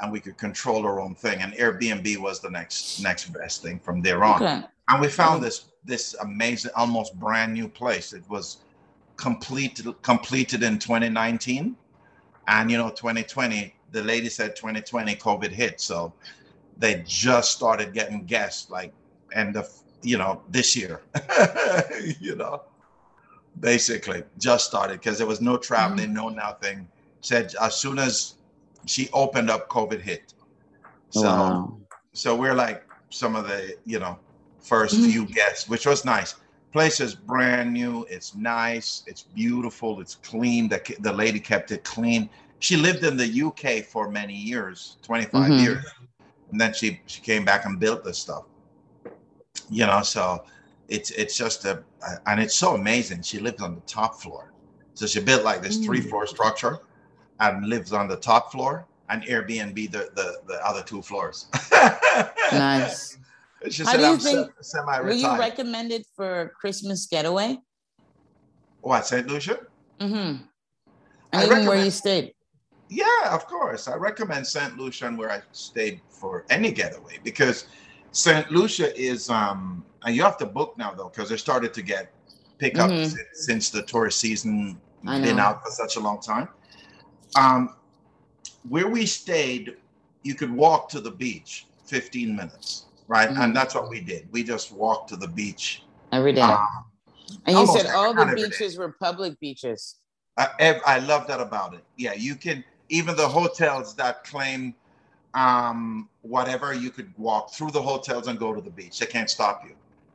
and 0.00 0.12
we 0.12 0.20
could 0.20 0.36
control 0.36 0.84
our 0.86 1.00
own 1.00 1.14
thing. 1.14 1.40
And 1.42 1.52
airbnb 1.54 2.16
was 2.18 2.40
the 2.40 2.50
next 2.50 3.00
next 3.00 3.32
best 3.32 3.62
thing 3.62 3.78
from 3.80 4.02
there 4.02 4.22
on. 4.24 4.42
Okay. 4.42 4.62
and 4.88 5.00
we 5.00 5.08
found 5.08 5.42
this 5.42 5.66
this 5.84 6.14
amazing 6.20 6.70
almost 6.76 7.18
brand 7.18 7.52
new 7.54 7.68
place. 7.68 8.12
It 8.12 8.24
was 8.28 8.58
completed 9.16 9.86
completed 10.02 10.62
in 10.62 10.78
2019 10.78 11.76
and 12.48 12.70
you 12.70 12.76
know 12.76 12.90
2020 12.90 13.74
the 13.92 14.02
lady 14.02 14.28
said 14.28 14.56
2020 14.56 15.14
covid 15.16 15.50
hit. 15.50 15.80
So 15.80 16.12
they 16.76 17.02
just 17.06 17.52
started 17.52 17.92
getting 17.94 18.24
guests 18.24 18.70
like 18.70 18.92
end 19.32 19.56
of 19.56 19.68
you 20.04 20.18
know 20.18 20.42
this 20.50 20.76
year 20.76 21.00
you 22.20 22.36
know 22.36 22.62
basically 23.60 24.22
just 24.38 24.66
started 24.66 25.00
because 25.00 25.16
there 25.18 25.26
was 25.26 25.40
no 25.40 25.56
traveling 25.56 26.12
no 26.12 26.28
nothing 26.28 26.86
said 27.20 27.52
as 27.60 27.74
soon 27.76 27.98
as 27.98 28.34
she 28.86 29.08
opened 29.12 29.48
up 29.50 29.68
covid 29.68 30.00
hit. 30.00 30.34
So 31.10 31.22
wow. 31.22 31.78
so 32.12 32.36
we're 32.36 32.54
like 32.54 32.84
some 33.10 33.34
of 33.36 33.46
the 33.48 33.76
you 33.86 33.98
know 33.98 34.18
1st 34.62 34.94
Mhm. 34.96 35.10
few 35.12 35.26
guests 35.26 35.68
which 35.68 35.86
was 35.86 36.04
nice. 36.04 36.34
Place 36.72 36.98
is 36.98 37.14
brand 37.14 37.72
new. 37.72 38.04
It's 38.10 38.34
nice. 38.34 39.04
It's 39.06 39.22
beautiful. 39.22 40.00
It's 40.00 40.16
clean. 40.16 40.68
The, 40.68 40.80
the 41.00 41.12
lady 41.12 41.38
kept 41.38 41.70
it 41.70 41.84
clean. 41.84 42.28
She 42.58 42.76
lived 42.76 43.04
in 43.04 43.16
the 43.16 43.42
uk 43.42 43.84
for 43.84 44.10
many 44.10 44.34
years 44.34 44.96
25 45.02 45.52
Mhm. 45.52 45.60
years. 45.64 45.84
And 46.50 46.60
then 46.60 46.74
she 46.74 47.00
she 47.06 47.20
came 47.20 47.44
back 47.44 47.64
and 47.64 47.78
built 47.78 48.04
this 48.04 48.18
stuff 48.18 48.44
you 49.70 49.86
know 49.86 50.02
so 50.02 50.44
it's 50.88 51.10
it's 51.12 51.36
just 51.36 51.64
a 51.64 51.82
and 52.26 52.40
it's 52.40 52.54
so 52.54 52.74
amazing 52.74 53.22
she 53.22 53.38
lives 53.38 53.62
on 53.62 53.74
the 53.74 53.80
top 53.82 54.20
floor 54.20 54.52
so 54.94 55.06
she 55.06 55.20
built 55.20 55.42
like 55.44 55.62
this 55.62 55.78
Mm. 55.78 55.84
three 55.86 56.00
floor 56.00 56.26
structure 56.26 56.78
and 57.40 57.66
lives 57.66 57.92
on 57.92 58.08
the 58.08 58.16
top 58.16 58.52
floor 58.52 58.86
and 59.10 59.22
airbnb 59.24 59.90
the 59.90 60.10
the, 60.14 60.38
the 60.46 60.58
other 60.66 60.82
two 60.82 61.02
floors 61.02 61.46
Nice. 62.52 63.18
she 63.70 63.82
How 63.84 63.90
said 63.92 63.96
do 63.98 64.02
you 64.02 64.08
i'm 64.12 64.18
think- 64.18 64.50
se- 64.60 64.80
Were 65.02 65.12
you 65.12 65.30
recommended 65.38 66.04
for 66.16 66.52
Christmas 66.60 67.06
getaway? 67.06 67.58
what 68.82 69.06
st 69.06 69.26
lucia 69.28 69.58
Mm-hmm. 70.00 70.42
I 71.32 71.42
And 71.42 71.52
even 71.52 71.66
where 71.66 71.82
you 71.82 71.90
stayed. 71.90 72.34
Yeah, 72.88 73.22
of 73.30 73.46
course. 73.46 73.86
I 73.88 73.94
recommend 73.94 74.44
St. 74.46 74.76
Lucia 74.76 75.06
and 75.06 75.16
where 75.16 75.30
I 75.30 75.40
stayed 75.52 76.00
for 76.10 76.44
any 76.50 76.70
getaway 76.72 77.18
because 77.24 77.66
St. 78.14 78.50
Lucia 78.50 78.96
is 78.98 79.28
um 79.28 79.84
and 80.04 80.14
you 80.14 80.22
have 80.22 80.38
to 80.38 80.46
book 80.46 80.78
now 80.78 80.94
though 80.94 81.08
because 81.08 81.28
they 81.28 81.36
started 81.36 81.74
to 81.74 81.82
get 81.82 82.12
pick 82.58 82.78
up 82.78 82.90
Mhm. 82.90 83.04
since, 83.04 83.28
since 83.46 83.70
the 83.70 83.82
tourist 83.82 84.20
season 84.20 84.80
been 85.02 85.38
out 85.38 85.62
for 85.64 85.70
such 85.70 85.96
a 85.96 86.00
long 86.00 86.20
time. 86.20 86.48
Um 87.36 87.74
where 88.68 88.88
we 88.88 89.04
stayed, 89.04 89.76
you 90.22 90.34
could 90.34 90.52
walk 90.52 90.88
to 90.90 91.00
the 91.00 91.10
beach 91.10 91.66
15 91.86 92.34
minutes, 92.34 92.86
right? 93.08 93.28
Mhm. 93.28 93.38
And 93.42 93.56
that's 93.56 93.74
what 93.74 93.88
we 93.90 94.00
did. 94.00 94.30
We 94.32 94.42
just 94.44 94.72
walked 94.72 95.08
to 95.10 95.16
the 95.16 95.28
beach. 95.28 95.82
Every 96.12 96.32
day. 96.32 96.40
Um, 96.40 96.84
and 97.46 97.58
you 97.58 97.66
said 97.66 97.86
all 97.86 98.14
the 98.14 98.20
not 98.24 98.28
every 98.30 98.42
day. 98.42 98.48
beaches 98.48 98.78
were 98.78 98.92
public 98.92 99.38
beaches. 99.40 99.96
I, 100.36 100.80
I 100.86 100.98
love 101.00 101.26
that 101.26 101.40
about 101.40 101.74
it. 101.74 101.84
Yeah, 101.96 102.14
you 102.14 102.36
can 102.36 102.64
even 102.88 103.16
the 103.16 103.28
hotels 103.28 103.94
that 103.96 104.24
claim 104.24 104.74
um, 105.34 106.08
whatever 106.22 106.72
you 106.72 106.90
could 106.90 107.12
walk 107.18 107.52
through 107.52 107.72
the 107.72 107.82
hotels 107.82 108.28
and 108.28 108.38
go 108.38 108.54
to 108.54 108.60
the 108.60 108.70
beach. 108.70 108.98
They 108.98 109.06
can't 109.06 109.28
stop 109.28 109.62
you. 109.64 109.74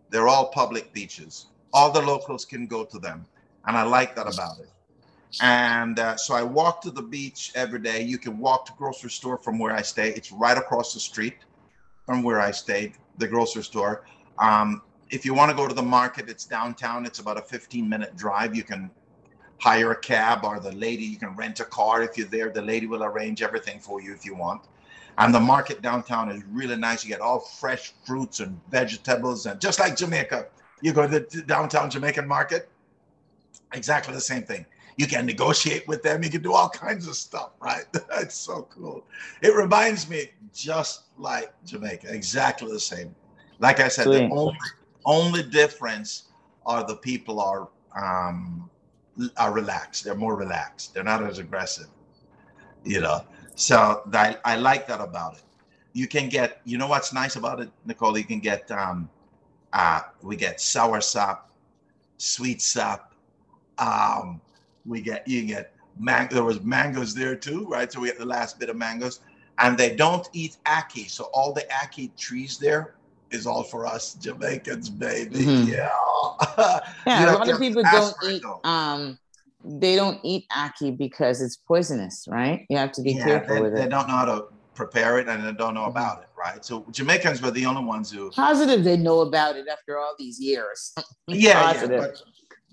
They're 0.09 0.28
all 0.28 0.47
public 0.47 0.91
beaches. 0.93 1.47
All 1.74 1.91
the 1.91 2.01
locals 2.01 2.45
can 2.45 2.65
go 2.65 2.84
to 2.86 2.97
them, 2.97 3.26
and 3.67 3.78
I 3.78 3.84
like 3.84 4.15
that 4.15 4.34
about 4.34 4.59
it. 4.59 4.70
And 5.41 5.99
uh, 5.99 6.17
so 6.17 6.34
I 6.34 6.41
walk 6.41 6.82
to 6.82 6.91
the 6.91 7.03
beach 7.03 7.51
every 7.53 7.80
day. 7.80 8.01
You 8.01 8.17
can 8.17 8.39
walk 8.39 8.65
to 8.65 8.74
grocery 8.78 9.11
store 9.11 9.38
from 9.38 9.59
where 9.59 9.76
I 9.76 9.84
stay. 9.84 10.09
It's 10.09 10.32
right 10.32 10.57
across 10.57 10.93
the 10.93 10.99
street 10.99 11.36
from 12.07 12.24
where 12.24 12.39
I 12.39 12.49
stayed, 12.49 12.93
the 13.20 13.28
grocery 13.28 13.63
store. 13.63 14.05
Um, 14.39 14.82
if 15.11 15.26
you 15.26 15.36
want 15.36 15.51
to 15.51 15.57
go 15.57 15.67
to 15.67 15.76
the 15.76 15.84
market, 15.84 16.30
it's 16.30 16.45
downtown. 16.45 17.05
It's 17.05 17.20
about 17.20 17.38
a 17.38 17.41
15 17.41 17.88
minute 17.88 18.17
drive. 18.17 18.55
You 18.55 18.63
can 18.63 18.89
hire 19.59 19.91
a 19.91 19.99
cab 19.99 20.43
or 20.43 20.59
the 20.59 20.72
lady 20.72 21.03
you 21.03 21.17
can 21.17 21.36
rent 21.36 21.59
a 21.59 21.65
car 21.65 22.01
if 22.01 22.17
you're 22.17 22.28
there 22.28 22.49
the 22.49 22.61
lady 22.61 22.88
will 22.88 23.03
arrange 23.03 23.41
everything 23.41 23.78
for 23.78 24.01
you 24.01 24.13
if 24.13 24.26
you 24.26 24.34
want 24.34 24.61
and 25.20 25.34
the 25.34 25.39
market 25.39 25.82
downtown 25.82 26.30
is 26.30 26.43
really 26.51 26.76
nice 26.76 27.03
you 27.03 27.09
get 27.09 27.22
all 27.22 27.39
fresh 27.39 27.93
fruits 28.05 28.39
and 28.39 28.59
vegetables 28.72 29.45
and 29.45 29.59
just 29.61 29.80
like 29.80 29.95
jamaica 29.95 30.47
you 30.82 30.93
go 30.93 31.07
to 31.07 31.20
the 31.20 31.41
downtown 31.43 31.89
jamaican 31.89 32.28
market 32.28 32.70
exactly 33.74 34.13
the 34.13 34.22
same 34.22 34.43
thing. 34.43 34.65
You 34.97 35.07
can 35.07 35.26
negotiate 35.26 35.88
with 35.88 36.03
them. 36.03 36.24
You 36.24 36.30
can 36.30 36.41
do 36.41 36.53
all 36.53 36.70
kinds 36.70 37.07
of 37.07 37.15
stuff, 37.15 37.51
right? 37.61 37.86
It's 38.17 38.36
so 38.36 38.67
cool. 38.70 39.05
It 39.41 39.55
reminds 39.55 40.09
me 40.09 40.32
just 40.53 41.03
like 41.17 41.53
Jamaica, 41.65 42.13
exactly 42.13 42.72
the 42.72 42.80
same. 42.80 43.15
Like 43.59 43.80
I 43.80 43.88
said, 43.88 44.05
Sweet. 44.05 44.30
the 44.30 44.36
only, 44.36 44.57
only 45.05 45.43
difference 45.43 46.24
are 46.65 46.86
the 46.86 46.95
people 46.95 47.39
are 47.39 47.70
um, 47.95 48.70
are 49.38 49.51
relaxed. 49.51 50.03
They're 50.03 50.15
more 50.15 50.36
relaxed. 50.36 50.93
They're 50.93 51.03
not 51.03 51.24
as 51.24 51.39
aggressive, 51.39 51.88
you 52.84 53.01
know. 53.01 53.26
So 53.60 54.03
that, 54.07 54.39
I 54.45 54.55
like 54.55 54.88
that 54.88 55.01
about 55.01 55.34
it. 55.36 55.43
You 55.91 56.07
can 56.07 56.30
get, 56.30 56.62
you 56.64 56.78
know, 56.78 56.88
what's 56.88 57.12
nice 57.12 57.36
about 57.36 57.60
it, 57.60 57.70
Nicole? 57.86 58.18
You 58.18 58.24
can 58.24 58.39
get, 58.39 58.72
um, 58.72 59.10
uh, 59.74 59.99
we 60.22 60.38
get 60.38 60.62
sour 60.62 61.01
sop, 61.01 61.51
sweet 62.18 62.62
sop, 62.62 63.14
um, 63.78 64.39
we 64.86 65.01
get 65.01 65.28
you 65.28 65.43
get 65.45 65.74
mango. 65.99 66.36
There 66.36 66.43
was 66.45 66.62
mangoes 66.62 67.14
there 67.14 67.36
too, 67.36 67.68
right? 67.68 67.91
So 67.91 67.99
we 67.99 68.07
get 68.07 68.18
the 68.18 68.26
last 68.26 68.60
bit 68.60 68.70
of 68.70 68.78
mangoes, 68.78 69.20
and 69.57 69.78
they 69.78 69.93
don't 69.93 70.28
eat 70.32 70.55
ackee. 70.66 71.10
So 71.10 71.26
all 71.34 71.53
the 71.53 71.66
ackee 71.70 72.16
trees 72.16 72.57
there 72.57 72.95
is 73.30 73.45
all 73.45 73.64
for 73.64 73.86
us 73.86 74.14
Jamaicans, 74.16 74.89
baby. 74.89 75.39
Mm-hmm. 75.39 75.72
Yeah. 75.74 76.80
yeah, 77.05 77.36
a 77.36 77.38
lot 77.38 77.49
of 77.49 77.60
people 77.60 77.84
don't 77.84 78.16
eat. 78.24 78.43
Um, 78.64 79.20
they 79.64 79.95
don't 79.95 80.20
eat 80.24 80.45
ackee 80.51 80.97
because 80.97 81.41
it's 81.41 81.57
poisonous, 81.57 82.26
right? 82.30 82.66
You 82.70 82.78
have 82.78 82.91
to 82.93 83.01
be 83.01 83.14
yeah, 83.14 83.26
careful 83.26 83.55
they, 83.55 83.62
with 83.62 83.74
they 83.74 83.82
it. 83.82 83.84
They 83.86 83.89
don't 83.89 84.07
know 84.07 84.16
how 84.16 84.26
to 84.26 84.45
prepare 84.74 85.20
it 85.20 85.28
and 85.28 85.43
they 85.43 85.51
don't 85.51 85.74
know 85.74 85.82
mm-hmm. 85.82 85.91
about 85.91 86.22
it, 86.22 86.30
right? 86.38 86.64
So 86.64 86.86
Jamaicans 86.91 87.41
were 87.41 87.51
the 87.51 87.66
only 87.66 87.84
ones 87.84 88.12
who 88.12 88.32
positive 88.32 88.84
they 88.84 88.97
know 88.97 89.22
about 89.22 89.57
it 89.57 89.68
after 89.68 89.99
all 89.99 90.16
these 90.18 90.39
years. 90.39 90.93
yeah, 91.28 91.74
yeah, 91.74 91.88
but, 91.88 91.89
but, 91.89 92.22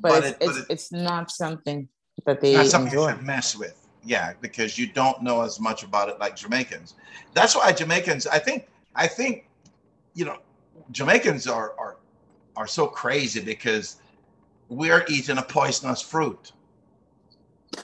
but, 0.00 0.24
it's, 0.24 0.28
it, 0.28 0.36
it's, 0.40 0.58
it, 0.58 0.66
it's 0.70 0.92
not 0.92 1.30
something 1.30 1.88
that 2.24 2.40
they 2.40 2.54
that's 2.54 2.70
something 2.70 2.92
enjoy. 2.92 3.10
you 3.10 3.16
should 3.16 3.26
mess 3.26 3.56
with. 3.56 3.86
Yeah, 4.04 4.34
because 4.40 4.78
you 4.78 4.86
don't 4.86 5.20
know 5.22 5.42
as 5.42 5.58
much 5.58 5.82
about 5.82 6.08
it 6.08 6.20
like 6.20 6.36
Jamaicans. 6.36 6.94
That's 7.34 7.56
why 7.56 7.72
Jamaicans. 7.72 8.26
I 8.26 8.38
think. 8.38 8.68
I 8.98 9.06
think, 9.06 9.46
you 10.14 10.24
know, 10.24 10.38
Jamaicans 10.90 11.46
are 11.46 11.74
are 11.78 11.98
are 12.56 12.66
so 12.66 12.86
crazy 12.86 13.40
because 13.40 13.96
we're 14.68 15.04
eating 15.08 15.38
a 15.38 15.42
poisonous 15.42 16.00
fruit. 16.00 16.52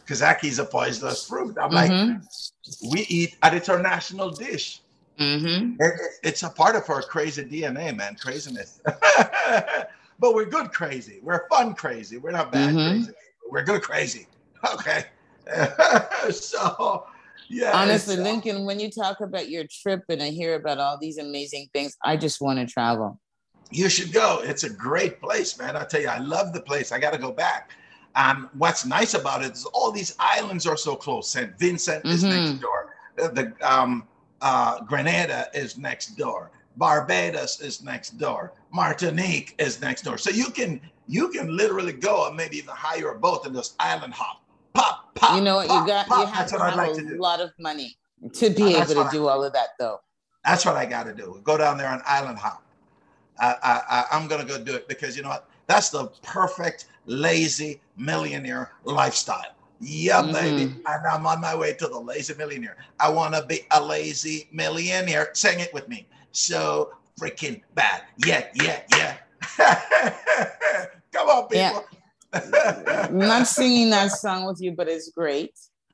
Kazaki 0.07 0.45
is 0.45 0.59
a 0.59 0.65
poisonous 0.65 1.27
fruit. 1.27 1.57
I'm 1.61 1.71
mm-hmm. 1.71 2.13
like, 2.13 2.93
we 2.93 3.01
eat 3.03 3.37
an 3.43 3.55
international 3.55 4.31
dish. 4.31 4.81
Mm-hmm. 5.19 5.77
It, 5.81 5.93
it's 6.23 6.43
a 6.43 6.51
part 6.51 6.77
of 6.77 6.89
our 6.89 7.03
crazy 7.03 7.45
DNA, 7.45 7.95
man. 7.97 8.17
Craziness. 8.17 8.81
but 10.19 10.35
we're 10.35 10.47
good 10.47 10.73
crazy. 10.73 11.21
We're 11.23 11.47
fun 11.49 11.75
crazy. 11.75 12.19
We're 12.19 12.31
not 12.31 12.53
bad 12.53 12.75
mm-hmm. 12.75 13.03
crazy. 13.03 13.13
We're 13.51 13.65
good 13.65 13.83
crazy. 13.83 14.27
Okay. 14.75 15.05
so, 16.31 17.07
yeah. 17.49 17.73
Honestly, 17.75 18.17
uh, 18.17 18.23
Lincoln, 18.23 18.65
when 18.65 18.81
you 18.81 18.91
talk 18.91 19.21
about 19.21 19.51
your 19.51 19.65
trip 19.71 20.03
and 20.09 20.23
I 20.23 20.31
hear 20.31 20.55
about 20.55 20.79
all 20.79 20.99
these 21.01 21.19
amazing 21.19 21.69
things, 21.73 21.97
I 22.05 22.17
just 22.17 22.41
want 22.41 22.59
to 22.59 22.67
travel. 22.67 23.21
You 23.71 23.89
should 23.89 24.13
go. 24.13 24.41
It's 24.43 24.65
a 24.65 24.71
great 24.71 25.21
place, 25.21 25.59
man. 25.59 25.77
I 25.77 25.85
tell 25.85 26.01
you, 26.01 26.09
I 26.09 26.19
love 26.19 26.53
the 26.53 26.61
place. 26.61 26.93
I 26.93 26.99
got 26.99 27.13
to 27.13 27.19
go 27.19 27.33
back. 27.33 27.71
Um, 28.15 28.51
what's 28.55 28.85
nice 28.85 29.15
about 29.15 29.43
it 29.43 29.53
is 29.53 29.65
all 29.67 29.91
these 29.91 30.15
islands 30.19 30.67
are 30.67 30.77
so 30.77 30.95
close. 30.95 31.31
St. 31.31 31.59
Vincent 31.59 32.05
mm-hmm. 32.05 32.15
is 32.15 32.25
next 32.25 32.61
door. 32.61 32.95
The 33.17 33.53
um, 33.63 34.07
uh, 34.41 34.83
Grenada 34.85 35.49
is 35.55 35.79
next 35.79 36.17
door. 36.17 36.51
Barbados 36.77 37.61
is 37.61 37.83
next 37.83 38.19
door. 38.19 38.53
Martinique 38.73 39.55
is 39.59 39.81
next 39.81 40.03
door. 40.03 40.19
So 40.19 40.31
you 40.31 40.47
can 40.47 40.81
you 41.07 41.29
can 41.29 41.55
literally 41.55 41.93
go 41.93 42.27
and 42.27 42.37
maybe 42.37 42.57
even 42.57 42.75
hire 42.75 43.11
a 43.11 43.19
boat 43.19 43.45
and 43.45 43.55
just 43.55 43.75
island 43.79 44.15
hop, 44.15 44.43
pop, 44.73 45.15
pop. 45.15 45.37
You 45.37 45.43
know 45.43 45.57
what? 45.57 45.69
Pop, 45.69 45.83
you 45.83 45.93
got 45.93 46.07
pop. 46.07 46.21
you 46.21 46.27
have 46.27 46.51
that's 46.51 46.53
to 46.53 46.59
have 46.59 46.77
like 46.77 46.93
a 46.93 47.03
to 47.03 47.17
lot 47.17 47.41
of 47.41 47.51
money 47.59 47.97
to 48.33 48.51
be 48.51 48.75
able 48.75 48.87
to 48.87 49.09
do 49.11 49.27
I, 49.27 49.33
all 49.33 49.45
of 49.45 49.53
that, 49.53 49.71
though. 49.79 50.01
That's 50.45 50.65
what 50.65 50.77
I 50.77 50.87
got 50.87 51.05
to 51.05 51.15
do. 51.15 51.41
Go 51.45 51.59
down 51.59 51.77
there 51.77 51.89
on 51.89 52.03
island 52.07 52.39
hop. 52.39 52.65
I, 53.39 53.57
I, 53.63 54.05
I'm 54.13 54.29
gonna 54.29 54.45
go 54.45 54.63
do 54.63 54.75
it 54.75 54.89
because 54.89 55.17
you 55.17 55.23
know 55.23 55.31
what? 55.31 55.49
That's 55.67 55.91
the 55.91 56.07
perfect 56.23 56.87
lazy 57.07 57.81
millionaire 57.97 58.73
lifestyle. 58.85 59.55
Yeah, 59.81 60.23
mm-hmm. 60.23 60.33
baby. 60.33 60.63
And 60.63 61.07
I'm 61.11 61.27
on 61.27 61.41
my 61.41 61.55
way 61.57 61.75
to 61.75 61.89
the 61.89 61.99
lazy 61.99 62.35
millionaire. 62.35 62.77
I 63.01 63.11
want 63.11 63.35
to 63.35 63.45
be 63.45 63.61
a 63.73 63.83
lazy 63.83 64.49
millionaire. 64.53 65.31
Sing 65.35 65.59
it 65.59 65.75
with 65.75 65.89
me. 65.89 66.07
So 66.31 66.93
freaking 67.21 67.63
bad. 67.75 68.03
Yeah, 68.25 68.47
yeah, 68.55 68.83
yeah. 68.97 69.17
Come 71.13 71.29
on, 71.29 71.49
people. 71.49 71.85
Yeah. 72.33 73.09
I'm 73.09 73.19
not 73.19 73.47
singing 73.59 73.91
that 73.91 74.13
song 74.13 74.47
with 74.47 74.61
you, 74.61 74.73
but 74.73 74.89
it's 74.89 75.11
great. 75.11 75.53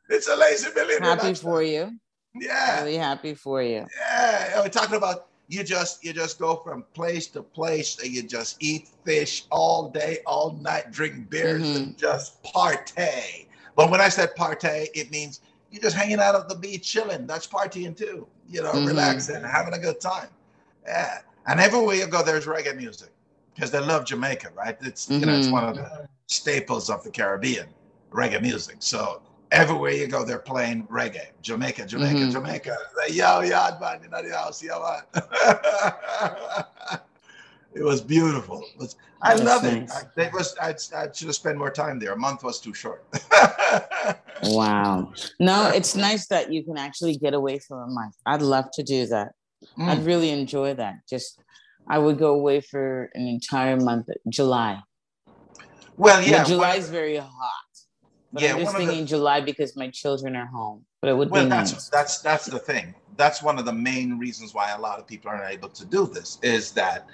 It's 0.08 0.28
a 0.28 0.36
lazy 0.36 0.68
millionaire. 0.74 1.16
Happy 1.16 1.34
for 1.34 1.62
you. 1.62 1.90
Yeah. 2.34 2.82
Really 2.82 2.96
happy 2.96 3.34
for 3.34 3.62
you. 3.62 3.86
Yeah. 3.98 4.60
We're 4.60 4.68
talking 4.68 4.96
about 4.96 5.27
you 5.48 5.64
just 5.64 6.04
you 6.04 6.12
just 6.12 6.38
go 6.38 6.56
from 6.56 6.84
place 6.94 7.26
to 7.28 7.42
place 7.42 7.98
and 8.02 8.12
you 8.12 8.22
just 8.22 8.62
eat 8.62 8.88
fish 9.04 9.44
all 9.50 9.88
day, 9.88 10.18
all 10.26 10.52
night, 10.60 10.92
drink 10.92 11.28
beers, 11.30 11.62
mm-hmm. 11.62 11.76
and 11.76 11.98
just 11.98 12.42
partay. 12.42 13.46
But 13.74 13.90
when 13.90 14.00
I 14.00 14.08
said 14.08 14.30
partay, 14.36 14.88
it 14.94 15.10
means 15.10 15.40
you're 15.70 15.82
just 15.82 15.96
hanging 15.96 16.20
out 16.20 16.34
at 16.34 16.48
the 16.48 16.54
beach, 16.54 16.90
chilling. 16.90 17.26
That's 17.26 17.46
partying 17.46 17.96
too. 17.96 18.26
You 18.48 18.62
know, 18.62 18.72
mm-hmm. 18.72 18.86
relaxing, 18.86 19.42
having 19.42 19.74
a 19.74 19.78
good 19.78 20.00
time. 20.00 20.28
Yeah. 20.86 21.20
And 21.46 21.60
everywhere 21.60 21.96
you 21.96 22.06
go, 22.06 22.22
there's 22.22 22.46
reggae 22.46 22.76
music 22.76 23.10
because 23.54 23.70
they 23.70 23.80
love 23.80 24.04
Jamaica, 24.04 24.50
right? 24.54 24.76
It's 24.82 25.06
mm-hmm. 25.06 25.20
you 25.20 25.26
know, 25.26 25.36
it's 25.36 25.46
mm-hmm. 25.46 25.54
one 25.54 25.64
of 25.64 25.76
the 25.76 26.08
staples 26.26 26.90
of 26.90 27.02
the 27.04 27.10
Caribbean, 27.10 27.68
reggae 28.10 28.42
music. 28.42 28.76
So 28.80 29.22
everywhere 29.50 29.92
you 29.92 30.06
go, 30.06 30.24
they're 30.24 30.38
playing 30.38 30.86
reggae. 30.86 31.28
Jamaica, 31.42 31.86
Jamaica, 31.86 32.18
mm-hmm. 32.18 32.30
Jamaica. 32.30 32.76
Like, 32.96 33.14
yo, 33.14 33.40
yard 33.40 33.80
man, 33.80 34.00
in 34.04 34.10
the 34.10 34.36
house, 34.36 34.62
yo, 34.62 34.82
man. 34.82 35.02
it 37.74 37.82
was 37.82 38.00
beautiful. 38.00 38.62
It 38.74 38.78
was, 38.78 38.96
I 39.22 39.34
love 39.34 39.64
nice. 39.64 40.02
it. 40.02 40.08
I, 40.16 40.22
it 40.22 40.32
was. 40.32 40.56
I, 40.60 40.74
I 40.96 41.08
should 41.12 41.26
have 41.26 41.34
spent 41.34 41.58
more 41.58 41.70
time 41.70 41.98
there. 41.98 42.12
A 42.12 42.16
month 42.16 42.44
was 42.44 42.60
too 42.60 42.74
short. 42.74 43.04
wow. 44.44 45.12
No, 45.40 45.68
it's 45.68 45.96
nice 45.96 46.26
that 46.28 46.52
you 46.52 46.62
can 46.62 46.78
actually 46.78 47.16
get 47.16 47.34
away 47.34 47.58
for 47.58 47.82
a 47.82 47.88
month. 47.88 48.14
I'd 48.26 48.42
love 48.42 48.66
to 48.74 48.82
do 48.82 49.06
that. 49.06 49.32
Mm. 49.78 49.88
I'd 49.88 50.04
really 50.04 50.30
enjoy 50.30 50.74
that. 50.74 51.00
Just, 51.08 51.40
I 51.88 51.98
would 51.98 52.18
go 52.18 52.34
away 52.34 52.60
for 52.60 53.10
an 53.14 53.26
entire 53.26 53.76
month, 53.76 54.08
July. 54.28 54.80
Well, 55.96 56.22
yeah. 56.22 56.44
July 56.44 56.76
is 56.76 56.88
very 56.88 57.16
hot. 57.16 57.67
But 58.32 58.42
yeah, 58.42 58.54
I'm 58.54 58.60
just 58.60 58.76
thinking 58.76 59.00
the, 59.00 59.06
July 59.06 59.40
because 59.40 59.76
my 59.76 59.88
children 59.90 60.36
are 60.36 60.46
home. 60.46 60.84
But 61.00 61.10
it 61.10 61.16
would 61.16 61.30
well, 61.30 61.44
be 61.44 61.50
that's, 61.50 61.72
nice. 61.72 61.88
That's 61.88 62.20
that's 62.20 62.46
the 62.46 62.58
thing. 62.58 62.94
That's 63.16 63.42
one 63.42 63.58
of 63.58 63.64
the 63.64 63.72
main 63.72 64.18
reasons 64.18 64.54
why 64.54 64.72
a 64.72 64.80
lot 64.80 64.98
of 64.98 65.06
people 65.06 65.30
aren't 65.30 65.50
able 65.52 65.70
to 65.70 65.84
do 65.84 66.06
this 66.06 66.38
is 66.42 66.72
that 66.72 67.06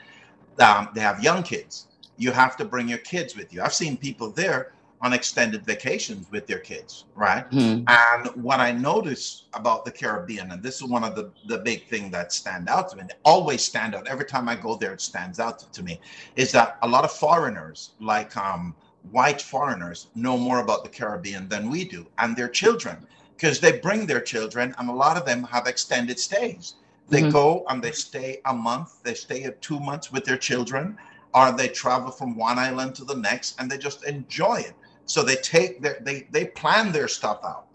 um, 0.60 0.88
they 0.94 1.00
have 1.00 1.22
young 1.22 1.42
kids. 1.42 1.88
You 2.16 2.30
have 2.32 2.56
to 2.58 2.64
bring 2.64 2.88
your 2.88 2.98
kids 2.98 3.36
with 3.36 3.52
you. 3.52 3.62
I've 3.62 3.74
seen 3.74 3.96
people 3.96 4.30
there 4.30 4.72
on 5.04 5.12
extended 5.12 5.66
vacations 5.66 6.30
with 6.30 6.46
their 6.46 6.58
kids, 6.58 7.04
right? 7.14 7.48
Mm-hmm. 7.50 7.84
And 7.86 8.42
what 8.42 8.60
I 8.60 8.72
notice 8.72 9.44
about 9.52 9.84
the 9.84 9.90
Caribbean, 9.90 10.50
and 10.50 10.62
this 10.62 10.76
is 10.76 10.84
one 10.84 11.04
of 11.04 11.14
the, 11.14 11.30
the 11.46 11.58
big 11.58 11.86
thing 11.88 12.10
that 12.12 12.32
stand 12.32 12.70
out 12.70 12.88
to 12.90 12.96
me, 12.96 13.02
always 13.22 13.62
stand 13.62 13.94
out. 13.94 14.06
Every 14.06 14.24
time 14.24 14.48
I 14.48 14.56
go 14.56 14.76
there, 14.76 14.94
it 14.94 15.02
stands 15.02 15.40
out 15.40 15.58
to, 15.58 15.70
to 15.72 15.82
me, 15.82 16.00
is 16.36 16.52
that 16.52 16.78
a 16.80 16.88
lot 16.88 17.04
of 17.04 17.12
foreigners, 17.12 17.90
like 18.00 18.34
um, 18.36 18.74
white 19.10 19.40
foreigners 19.40 20.08
know 20.14 20.36
more 20.36 20.60
about 20.60 20.82
the 20.84 20.90
Caribbean 20.90 21.48
than 21.48 21.70
we 21.70 21.84
do 21.84 22.06
and 22.18 22.36
their 22.36 22.48
children 22.48 23.06
because 23.36 23.60
they 23.60 23.78
bring 23.78 24.06
their 24.06 24.20
children 24.20 24.74
and 24.78 24.88
a 24.88 24.92
lot 24.92 25.16
of 25.16 25.26
them 25.26 25.42
have 25.44 25.66
extended 25.66 26.18
stays. 26.18 26.74
They 27.08 27.22
mm-hmm. 27.22 27.30
go 27.30 27.64
and 27.68 27.82
they 27.82 27.92
stay 27.92 28.40
a 28.46 28.54
month, 28.54 29.02
they 29.02 29.14
stay 29.14 29.52
two 29.60 29.78
months 29.78 30.10
with 30.10 30.24
their 30.24 30.38
children, 30.38 30.96
or 31.34 31.52
they 31.52 31.68
travel 31.68 32.10
from 32.10 32.36
one 32.36 32.58
island 32.58 32.94
to 32.96 33.04
the 33.04 33.16
next 33.16 33.60
and 33.60 33.70
they 33.70 33.76
just 33.76 34.04
enjoy 34.04 34.56
it. 34.56 34.74
So 35.06 35.22
they 35.22 35.36
take 35.36 35.82
their 35.82 35.98
they 36.00 36.26
they 36.30 36.46
plan 36.46 36.92
their 36.92 37.08
stuff 37.08 37.40
out, 37.44 37.66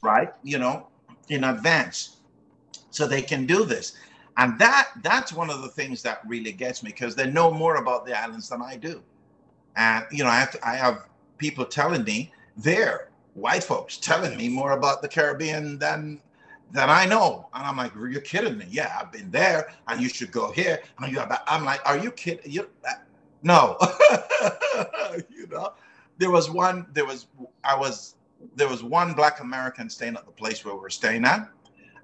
right? 0.00 0.32
You 0.42 0.58
know, 0.58 0.86
in 1.28 1.44
advance. 1.44 2.16
So 2.90 3.06
they 3.06 3.20
can 3.20 3.44
do 3.44 3.64
this. 3.64 3.94
And 4.38 4.58
that 4.58 4.90
that's 5.02 5.32
one 5.32 5.50
of 5.50 5.62
the 5.62 5.68
things 5.68 6.00
that 6.02 6.22
really 6.26 6.52
gets 6.52 6.82
me 6.82 6.90
because 6.90 7.14
they 7.14 7.30
know 7.30 7.50
more 7.50 7.76
about 7.76 8.06
the 8.06 8.18
islands 8.18 8.48
than 8.48 8.62
I 8.62 8.76
do. 8.76 9.02
And 9.78 10.04
you 10.10 10.24
know, 10.24 10.30
I 10.30 10.38
have 10.40 10.50
to, 10.50 10.68
I 10.68 10.74
have 10.74 11.08
people 11.38 11.64
telling 11.64 12.02
me 12.02 12.32
they're 12.56 13.08
white 13.34 13.62
folks 13.62 13.96
telling 13.96 14.36
me 14.36 14.48
more 14.48 14.72
about 14.72 15.00
the 15.00 15.08
Caribbean 15.08 15.78
than 15.78 16.20
than 16.72 16.90
I 16.90 17.06
know. 17.06 17.48
And 17.54 17.64
I'm 17.64 17.76
like, 17.76 17.92
you're 17.94 18.20
kidding 18.20 18.58
me? 18.58 18.66
Yeah, 18.68 18.94
I've 19.00 19.12
been 19.12 19.30
there, 19.30 19.72
and 19.86 20.02
you 20.02 20.08
should 20.08 20.32
go 20.32 20.50
here. 20.50 20.82
And 20.98 21.16
I'm 21.46 21.64
like, 21.64 21.80
are 21.88 21.96
you 21.96 22.10
kidding? 22.10 22.50
You, 22.50 22.68
uh, 22.86 22.94
no, 23.42 23.78
you 25.30 25.46
know. 25.46 25.72
There 26.18 26.30
was 26.32 26.50
one. 26.50 26.86
There 26.92 27.06
was 27.06 27.28
I 27.62 27.76
was 27.76 28.16
there 28.56 28.68
was 28.68 28.82
one 28.82 29.14
Black 29.14 29.38
American 29.40 29.88
staying 29.88 30.16
at 30.16 30.26
the 30.26 30.32
place 30.32 30.64
where 30.64 30.74
we 30.74 30.80
we're 30.80 30.90
staying 30.90 31.24
at, 31.24 31.48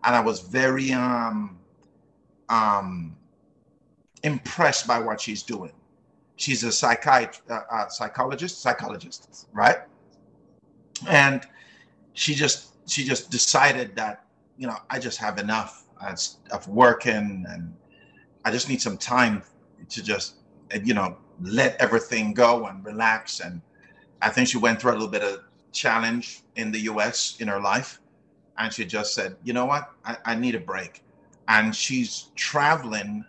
and 0.05 0.15
I 0.15 0.21
was 0.21 0.41
very 0.41 0.93
um 0.93 1.59
um 2.49 3.17
impressed 4.23 4.87
by 4.87 5.01
what 5.01 5.21
she's 5.21 5.43
doing 5.43 5.73
she's 6.37 6.65
a 6.65 6.73
psychiatrist, 6.73 7.43
uh, 7.51 7.61
uh, 7.71 7.89
psychologist, 7.89 8.61
psychologist, 8.61 9.49
right? 9.53 9.79
And 11.09 11.47
she 12.13 12.35
just 12.35 12.75
she 12.89 13.05
just 13.05 13.31
decided 13.31 13.97
that 13.97 14.25
you 14.59 14.67
know 14.67 14.77
I 14.91 14.99
just 14.99 15.19
have 15.19 15.39
enough 15.39 15.83
of 16.51 16.69
working 16.69 17.47
and 17.49 17.75
I 18.45 18.51
just 18.51 18.69
need 18.69 18.83
some 18.83 18.99
time 18.99 19.43
to 19.89 20.03
just 20.03 20.37
you 20.83 20.95
know 20.95 21.17
let 21.41 21.77
everything 21.81 22.35
go 22.35 22.67
and 22.67 22.85
relax. 22.85 23.41
And 23.41 23.61
I 24.23 24.31
think 24.31 24.49
she 24.49 24.59
went 24.59 24.81
through 24.81 24.93
a 24.93 24.95
little 24.95 25.09
bit 25.09 25.23
of 25.23 25.45
challenge 25.73 26.43
in 26.57 26.71
the 26.71 26.81
US 26.81 27.37
in 27.41 27.49
her 27.49 27.61
life. 27.61 28.01
And 28.59 28.73
she 28.73 28.85
just 28.85 29.15
said 29.15 29.37
you 29.45 29.53
know 29.53 29.67
what? 29.67 29.91
I, 30.05 30.17
I 30.25 30.35
need 30.35 30.55
a 30.55 30.61
break. 30.61 31.03
And 31.49 31.75
she's 31.75 32.31
traveling. 32.37 33.25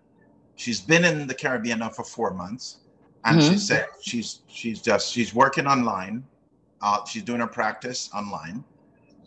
She's 0.55 0.79
been 0.79 1.03
in 1.03 1.27
the 1.27 1.33
Caribbean 1.33 1.79
now 1.79 1.89
for 1.89 2.03
four 2.03 2.31
months 2.31 2.77
and 3.25 3.39
mm-hmm. 3.39 3.53
she 3.53 3.57
said 3.57 3.87
she's 4.01 4.41
she's 4.47 4.81
just 4.81 5.11
she's 5.11 5.33
working 5.33 5.67
online 5.67 6.23
uh, 6.81 7.03
she's 7.05 7.23
doing 7.23 7.39
her 7.39 7.47
practice 7.47 8.09
online 8.13 8.63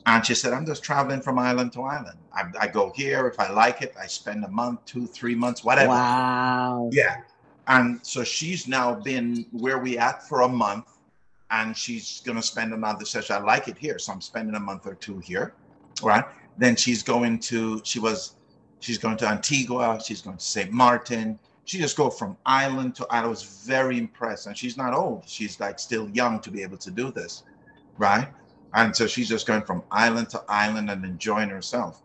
and 0.09 0.25
she 0.25 0.35
said, 0.35 0.55
I'm 0.55 0.65
just 0.65 0.83
traveling 0.83 1.21
from 1.21 1.39
island 1.39 1.73
to 1.75 1.83
island. 1.83 2.19
I, 2.33 2.45
I, 2.59 2.67
go 2.67 2.91
here. 2.97 3.27
If 3.27 3.39
I 3.39 3.51
like 3.51 3.83
it, 3.83 3.95
I 4.01 4.07
spend 4.07 4.43
a 4.43 4.49
month, 4.49 4.85
two, 4.87 5.07
three 5.07 5.35
months, 5.35 5.63
whatever. 5.63 5.91
Wow. 5.91 6.89
Yeah. 6.93 7.17
And 7.67 8.01
so 8.03 8.25
she's 8.25 8.67
now 8.67 8.95
been 8.95 9.45
where 9.53 9.79
we 9.79 9.99
at 9.99 10.27
for 10.27 10.43
a 10.43 10.49
month. 10.49 10.87
And 11.51 11.77
she's 11.77 12.21
going 12.25 12.37
to 12.37 12.43
spend 12.43 12.73
another 12.73 13.05
session. 13.05 13.37
I 13.37 13.41
like 13.41 13.69
it 13.69 13.77
here. 13.77 13.99
So 13.99 14.13
I'm 14.13 14.23
spending 14.23 14.55
a 14.55 14.61
month 14.61 14.87
or 14.87 14.95
two 14.95 15.19
here. 15.19 15.55
Right. 16.03 16.25
Then 16.57 16.75
she's 16.75 17.03
going 17.03 17.39
to, 17.41 17.83
she 17.85 17.99
was, 17.99 18.37
she's 18.81 18.97
going 18.97 19.19
to 19.19 19.29
Antigua. 19.29 20.01
She's 20.03 20.23
going 20.23 20.39
to 20.39 20.45
St. 20.45 20.71
Martin. 20.71 21.39
She 21.69 21.79
just 21.79 21.97
go 21.97 22.11
from 22.11 22.37
island 22.47 22.95
to 22.97 23.07
island. 23.11 23.27
I 23.27 23.29
was 23.29 23.43
very 23.67 23.99
impressed. 23.99 24.47
And 24.47 24.57
she's 24.57 24.77
not 24.77 24.95
old. 24.95 25.29
She's 25.29 25.61
like 25.61 25.79
still 25.79 26.09
young 26.11 26.41
to 26.41 26.51
be 26.51 26.63
able 26.63 26.79
to 26.79 26.91
do 26.91 27.13
this. 27.13 27.45
Right 27.99 28.29
and 28.75 28.95
so 28.95 29.07
she's 29.07 29.29
just 29.29 29.47
going 29.47 29.63
from 29.63 29.83
island 29.91 30.29
to 30.31 30.43
island 30.49 30.91
and 30.91 31.05
enjoying 31.05 31.49
herself. 31.49 32.03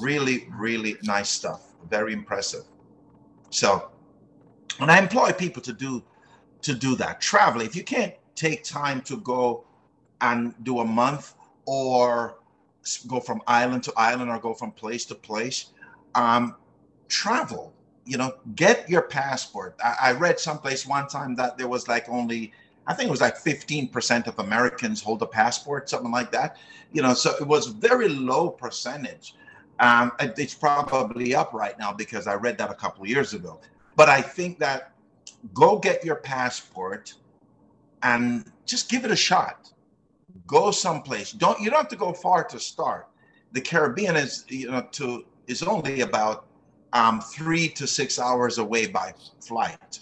Really, 0.00 0.48
really 0.50 0.96
nice 1.02 1.28
stuff. 1.28 1.74
Very 1.88 2.12
impressive. 2.12 2.64
So, 3.50 3.90
and 4.80 4.90
I 4.90 4.98
employ 4.98 5.32
people 5.32 5.62
to 5.62 5.72
do 5.72 6.02
to 6.62 6.74
do 6.74 6.96
that. 6.96 7.20
Travel. 7.20 7.60
If 7.60 7.76
you 7.76 7.84
can't 7.84 8.14
take 8.34 8.64
time 8.64 9.00
to 9.02 9.18
go 9.18 9.64
and 10.20 10.54
do 10.64 10.80
a 10.80 10.84
month 10.84 11.34
or 11.66 12.38
go 13.06 13.20
from 13.20 13.42
island 13.46 13.82
to 13.84 13.92
island 13.96 14.30
or 14.30 14.38
go 14.38 14.54
from 14.54 14.72
place 14.72 15.04
to 15.06 15.14
place, 15.14 15.66
um, 16.14 16.56
travel. 17.08 17.72
You 18.06 18.16
know, 18.18 18.36
get 18.54 18.88
your 18.88 19.02
passport. 19.02 19.76
I, 19.84 19.96
I 20.00 20.12
read 20.12 20.40
someplace 20.40 20.86
one 20.86 21.08
time 21.08 21.34
that 21.36 21.58
there 21.58 21.68
was 21.68 21.88
like 21.88 22.08
only 22.08 22.52
I 22.86 22.94
think 22.94 23.08
it 23.08 23.10
was 23.10 23.20
like 23.20 23.36
15% 23.36 24.26
of 24.28 24.38
Americans 24.38 25.02
hold 25.02 25.20
a 25.22 25.26
passport, 25.26 25.90
something 25.90 26.12
like 26.12 26.30
that. 26.32 26.56
You 26.92 27.02
know, 27.02 27.14
so 27.14 27.34
it 27.40 27.46
was 27.46 27.66
very 27.66 28.08
low 28.08 28.48
percentage. 28.48 29.34
Um, 29.80 30.12
it's 30.20 30.54
probably 30.54 31.34
up 31.34 31.52
right 31.52 31.78
now 31.78 31.92
because 31.92 32.26
I 32.26 32.34
read 32.34 32.56
that 32.58 32.70
a 32.70 32.74
couple 32.74 33.02
of 33.02 33.08
years 33.08 33.34
ago. 33.34 33.60
But 33.96 34.08
I 34.08 34.22
think 34.22 34.58
that 34.60 34.92
go 35.52 35.78
get 35.78 36.04
your 36.04 36.16
passport 36.16 37.14
and 38.02 38.50
just 38.64 38.88
give 38.88 39.04
it 39.04 39.10
a 39.10 39.16
shot. 39.16 39.72
Go 40.46 40.70
someplace. 40.70 41.32
Don't 41.32 41.60
you 41.60 41.70
don't 41.70 41.80
have 41.80 41.88
to 41.88 41.96
go 41.96 42.12
far 42.12 42.44
to 42.44 42.60
start. 42.60 43.08
The 43.52 43.60
Caribbean 43.60 44.16
is 44.16 44.44
you 44.48 44.70
know 44.70 44.86
to 44.92 45.24
is 45.46 45.62
only 45.62 46.02
about 46.02 46.45
um, 46.96 47.20
three 47.20 47.68
to 47.68 47.86
six 47.86 48.18
hours 48.18 48.58
away 48.58 48.86
by 48.86 49.14
flight 49.40 50.00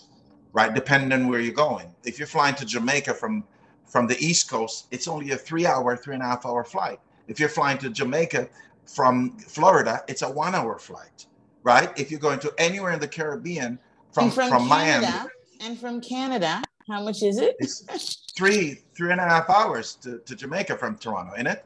right? 0.54 0.72
Depending 0.72 1.12
on 1.12 1.28
where 1.28 1.40
you're 1.40 1.52
going. 1.52 1.92
If 2.04 2.18
you're 2.18 2.28
flying 2.28 2.54
to 2.54 2.64
Jamaica 2.64 3.12
from 3.12 3.44
from 3.84 4.06
the 4.06 4.16
East 4.18 4.48
Coast, 4.48 4.86
it's 4.90 5.06
only 5.06 5.32
a 5.32 5.36
three 5.36 5.66
hour, 5.66 5.96
three 5.96 6.14
and 6.14 6.22
a 6.22 6.26
half 6.26 6.46
hour 6.46 6.64
flight. 6.64 6.98
If 7.28 7.38
you're 7.38 7.50
flying 7.50 7.78
to 7.78 7.90
Jamaica 7.90 8.48
from 8.86 9.36
Florida, 9.38 10.02
it's 10.08 10.22
a 10.22 10.30
one 10.30 10.54
hour 10.54 10.78
flight, 10.78 11.26
right? 11.62 11.90
If 11.98 12.10
you're 12.10 12.20
going 12.20 12.40
to 12.40 12.52
anywhere 12.58 12.92
in 12.92 13.00
the 13.00 13.08
Caribbean 13.08 13.78
from, 14.12 14.30
from, 14.30 14.48
from 14.48 14.68
Canada, 14.68 15.12
Miami. 15.12 15.30
And 15.60 15.78
from 15.78 16.00
Canada, 16.00 16.62
how 16.88 17.02
much 17.02 17.22
is 17.22 17.38
it? 17.38 17.56
It's 17.58 18.24
three, 18.36 18.80
three 18.96 19.12
and 19.12 19.20
a 19.20 19.24
half 19.24 19.48
hours 19.50 19.94
to, 19.96 20.18
to 20.18 20.34
Jamaica 20.34 20.76
from 20.76 20.96
Toronto, 20.96 21.34
isn't 21.34 21.46
it? 21.46 21.64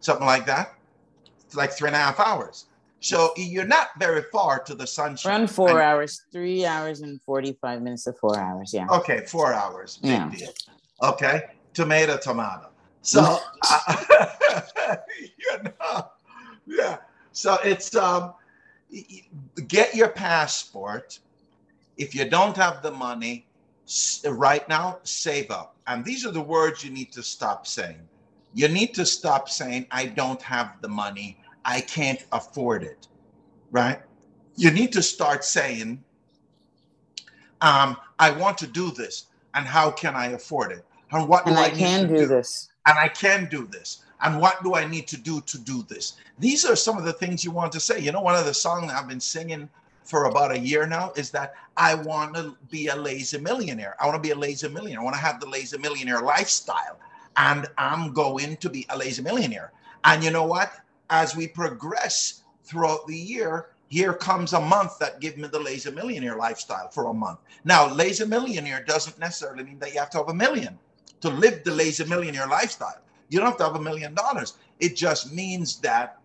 Something 0.00 0.26
like 0.26 0.46
that. 0.46 0.74
It's 1.44 1.54
like 1.54 1.72
three 1.72 1.88
and 1.88 1.96
a 1.96 1.98
half 1.98 2.18
hours. 2.18 2.66
So 3.00 3.32
you're 3.36 3.66
not 3.66 3.88
very 3.98 4.22
far 4.32 4.58
to 4.64 4.74
the 4.74 4.86
sunshine. 4.86 5.32
Around 5.32 5.50
four 5.50 5.70
and, 5.70 5.78
hours, 5.78 6.22
three 6.32 6.66
hours 6.66 7.00
and 7.00 7.20
45 7.22 7.82
minutes 7.82 8.04
to 8.04 8.12
four 8.12 8.38
hours. 8.38 8.74
Yeah. 8.74 8.86
Okay, 8.90 9.24
four 9.26 9.52
hours. 9.52 9.98
Big 9.98 10.10
yeah. 10.10 10.30
deal. 10.30 10.48
Okay. 11.02 11.42
Tomato, 11.74 12.16
tomato. 12.16 12.70
So, 13.00 13.38
uh, 13.70 13.96
you 15.38 15.62
know, 15.62 16.10
yeah. 16.66 16.98
So 17.32 17.56
it's, 17.64 17.94
um, 17.94 18.34
get 19.68 19.94
your 19.94 20.08
passport. 20.08 21.18
If 21.96 22.14
you 22.14 22.28
don't 22.28 22.54
have 22.56 22.82
the 22.82 22.90
money 22.90 23.46
right 24.28 24.68
now, 24.68 24.98
save 25.04 25.50
up. 25.50 25.76
And 25.86 26.04
these 26.04 26.26
are 26.26 26.32
the 26.32 26.42
words 26.42 26.84
you 26.84 26.90
need 26.90 27.12
to 27.12 27.22
stop 27.22 27.66
saying. 27.66 28.00
You 28.52 28.68
need 28.68 28.92
to 28.94 29.06
stop 29.06 29.48
saying, 29.48 29.86
I 29.90 30.06
don't 30.06 30.42
have 30.42 30.82
the 30.82 30.88
money 30.88 31.38
I 31.68 31.82
can't 31.82 32.24
afford 32.32 32.82
it, 32.82 33.08
right? 33.70 34.00
You 34.56 34.70
need 34.70 34.90
to 34.92 35.02
start 35.02 35.44
saying, 35.44 36.02
um, 37.60 37.98
I 38.18 38.30
want 38.30 38.56
to 38.58 38.66
do 38.66 38.90
this, 38.90 39.26
and 39.54 39.66
how 39.66 39.90
can 39.90 40.16
I 40.16 40.28
afford 40.28 40.72
it? 40.72 40.82
And 41.12 41.28
what 41.28 41.44
do 41.44 41.50
and 41.50 41.60
I, 41.60 41.64
I 41.66 41.70
can 41.70 42.08
do, 42.08 42.16
do 42.16 42.26
this? 42.26 42.70
And 42.86 42.98
I 42.98 43.08
can 43.08 43.48
do 43.50 43.66
this. 43.66 44.02
And 44.22 44.40
what 44.40 44.62
do 44.64 44.74
I 44.76 44.86
need 44.86 45.06
to 45.08 45.18
do 45.18 45.42
to 45.42 45.58
do 45.58 45.82
this? 45.82 46.14
These 46.38 46.64
are 46.64 46.74
some 46.74 46.96
of 46.96 47.04
the 47.04 47.12
things 47.12 47.44
you 47.44 47.50
want 47.50 47.70
to 47.72 47.80
say. 47.80 48.00
You 48.00 48.12
know, 48.12 48.22
one 48.22 48.34
of 48.34 48.46
the 48.46 48.54
songs 48.54 48.90
I've 48.90 49.06
been 49.06 49.20
singing 49.20 49.68
for 50.04 50.24
about 50.24 50.52
a 50.52 50.58
year 50.58 50.86
now 50.86 51.12
is 51.16 51.30
that 51.32 51.52
I 51.76 51.94
want 51.94 52.34
to 52.36 52.56
be 52.70 52.86
a 52.88 52.96
lazy 52.96 53.38
millionaire. 53.38 53.94
I 54.00 54.06
want 54.06 54.16
to 54.16 54.26
be 54.26 54.32
a 54.32 54.38
lazy 54.38 54.68
millionaire. 54.70 55.02
I 55.02 55.04
want 55.04 55.16
to 55.16 55.22
have 55.22 55.38
the 55.38 55.48
lazy 55.48 55.76
millionaire 55.76 56.22
lifestyle. 56.22 56.98
And 57.36 57.66
I'm 57.76 58.14
going 58.14 58.56
to 58.56 58.70
be 58.70 58.86
a 58.88 58.96
lazy 58.96 59.20
millionaire. 59.22 59.72
And 60.04 60.24
you 60.24 60.30
know 60.30 60.46
what? 60.46 60.72
As 61.10 61.36
we 61.36 61.46
progress 61.46 62.42
throughout 62.64 63.06
the 63.06 63.16
year, 63.16 63.70
here 63.88 64.12
comes 64.12 64.52
a 64.52 64.60
month 64.60 64.98
that 64.98 65.20
give 65.20 65.38
me 65.38 65.48
the 65.48 65.58
lazy 65.58 65.90
millionaire 65.90 66.36
lifestyle 66.36 66.88
for 66.88 67.06
a 67.06 67.14
month. 67.14 67.38
Now, 67.64 67.92
lazy 67.92 68.26
millionaire 68.26 68.84
doesn't 68.84 69.18
necessarily 69.18 69.64
mean 69.64 69.78
that 69.78 69.92
you 69.94 69.98
have 69.98 70.10
to 70.10 70.18
have 70.18 70.28
a 70.28 70.34
million 70.34 70.78
to 71.20 71.30
live 71.30 71.64
the 71.64 71.72
lazy 71.72 72.04
millionaire 72.04 72.46
lifestyle. 72.46 73.00
You 73.30 73.38
don't 73.40 73.48
have 73.48 73.58
to 73.58 73.64
have 73.64 73.76
a 73.76 73.82
million 73.82 74.14
dollars. 74.14 74.54
It 74.78 74.94
just 74.96 75.32
means 75.32 75.80
that 75.80 76.18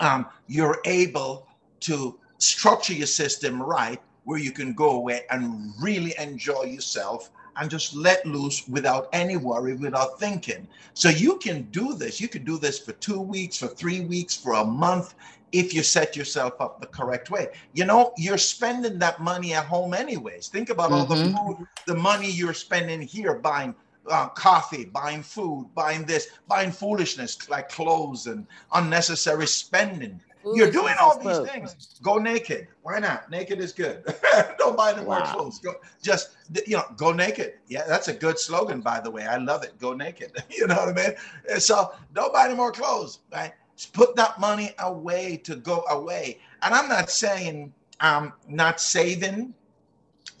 um, 0.00 0.26
you're 0.46 0.80
able 0.84 1.46
to 1.80 2.18
structure 2.38 2.94
your 2.94 3.06
system 3.06 3.62
right 3.62 4.00
where 4.24 4.38
you 4.38 4.52
can 4.52 4.72
go 4.72 4.90
away 4.90 5.22
and 5.30 5.72
really 5.80 6.14
enjoy 6.18 6.62
yourself 6.62 7.30
and 7.56 7.70
just 7.70 7.94
let 7.94 8.24
loose 8.26 8.66
without 8.68 9.08
any 9.12 9.36
worry, 9.36 9.74
without 9.74 10.18
thinking. 10.18 10.66
So 10.94 11.08
you 11.08 11.36
can 11.38 11.62
do 11.70 11.94
this. 11.94 12.20
You 12.20 12.28
can 12.28 12.44
do 12.44 12.58
this 12.58 12.78
for 12.78 12.92
two 12.92 13.20
weeks, 13.20 13.58
for 13.58 13.68
three 13.68 14.00
weeks, 14.00 14.36
for 14.36 14.54
a 14.54 14.64
month, 14.64 15.14
if 15.52 15.74
you 15.74 15.82
set 15.82 16.16
yourself 16.16 16.54
up 16.60 16.80
the 16.80 16.86
correct 16.86 17.30
way. 17.30 17.48
You 17.74 17.84
know, 17.84 18.12
you're 18.16 18.38
spending 18.38 18.98
that 19.00 19.20
money 19.20 19.52
at 19.52 19.66
home 19.66 19.94
anyways. 19.94 20.48
Think 20.48 20.70
about 20.70 20.90
mm-hmm. 20.90 20.94
all 20.94 21.06
the 21.06 21.14
mm-hmm. 21.14 21.58
food, 21.58 21.66
the 21.86 21.94
money 21.94 22.30
you're 22.30 22.54
spending 22.54 23.02
here 23.02 23.34
buying 23.34 23.74
uh, 24.10 24.28
coffee, 24.28 24.86
buying 24.86 25.22
food, 25.22 25.68
buying 25.74 26.04
this, 26.04 26.28
buying 26.48 26.72
foolishness 26.72 27.48
like 27.48 27.68
clothes 27.68 28.26
and 28.26 28.46
unnecessary 28.72 29.46
spending. 29.46 30.20
You're 30.44 30.70
doing 30.70 30.94
all 31.00 31.18
these 31.18 31.50
things. 31.50 31.98
Go 32.02 32.18
naked. 32.18 32.68
Why 32.82 32.98
not? 32.98 33.30
Naked 33.30 33.60
is 33.60 33.72
good. 33.72 34.04
Don't 34.58 34.76
buy 34.76 34.92
any 34.92 35.04
wow. 35.04 35.18
more 35.18 35.26
clothes. 35.26 35.58
Go 35.58 35.74
just 36.02 36.30
you 36.66 36.76
know, 36.76 36.84
go 36.96 37.12
naked. 37.12 37.54
Yeah, 37.68 37.84
that's 37.86 38.08
a 38.08 38.12
good 38.12 38.38
slogan, 38.38 38.80
by 38.80 39.00
the 39.00 39.10
way. 39.10 39.26
I 39.26 39.36
love 39.36 39.62
it. 39.62 39.78
Go 39.78 39.92
naked. 39.92 40.32
you 40.50 40.66
know 40.66 40.76
what 40.76 40.88
I 40.88 40.92
mean? 40.92 41.16
And 41.50 41.62
so 41.62 41.92
don't 42.14 42.32
buy 42.32 42.46
any 42.46 42.54
more 42.54 42.72
clothes. 42.72 43.20
Right? 43.32 43.52
Just 43.76 43.92
put 43.92 44.16
that 44.16 44.38
money 44.40 44.72
away 44.80 45.38
to 45.44 45.56
go 45.56 45.84
away. 45.90 46.40
And 46.62 46.74
I'm 46.74 46.88
not 46.88 47.10
saying 47.10 47.72
I'm 48.00 48.32
not 48.48 48.80
saving 48.80 49.54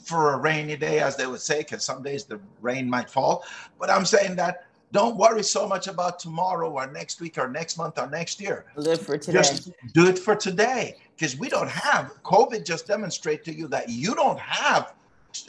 for 0.02 0.34
a 0.34 0.38
rainy 0.38 0.76
day, 0.76 0.98
as 1.00 1.16
they 1.16 1.26
would 1.26 1.40
say, 1.40 1.58
because 1.58 1.84
some 1.84 2.02
days 2.02 2.24
the 2.24 2.40
rain 2.60 2.90
might 2.90 3.08
fall. 3.08 3.44
But 3.78 3.88
I'm 3.90 4.04
saying 4.04 4.36
that 4.36 4.66
don't 4.92 5.16
worry 5.16 5.42
so 5.42 5.66
much 5.66 5.88
about 5.88 6.18
tomorrow 6.18 6.70
or 6.70 6.86
next 6.86 7.20
week 7.20 7.38
or 7.38 7.48
next 7.48 7.78
month 7.78 7.98
or 7.98 8.08
next 8.08 8.40
year. 8.40 8.66
Live 8.76 9.00
for 9.00 9.16
today. 9.16 9.38
Just 9.38 9.70
do 9.94 10.06
it 10.06 10.18
for 10.18 10.36
today 10.36 10.96
because 11.16 11.36
we 11.36 11.48
don't 11.48 11.68
have 11.68 12.12
COVID. 12.22 12.64
Just 12.64 12.86
demonstrate 12.86 13.42
to 13.44 13.54
you 13.54 13.66
that 13.68 13.88
you 13.88 14.14
don't 14.14 14.38
have 14.38 14.92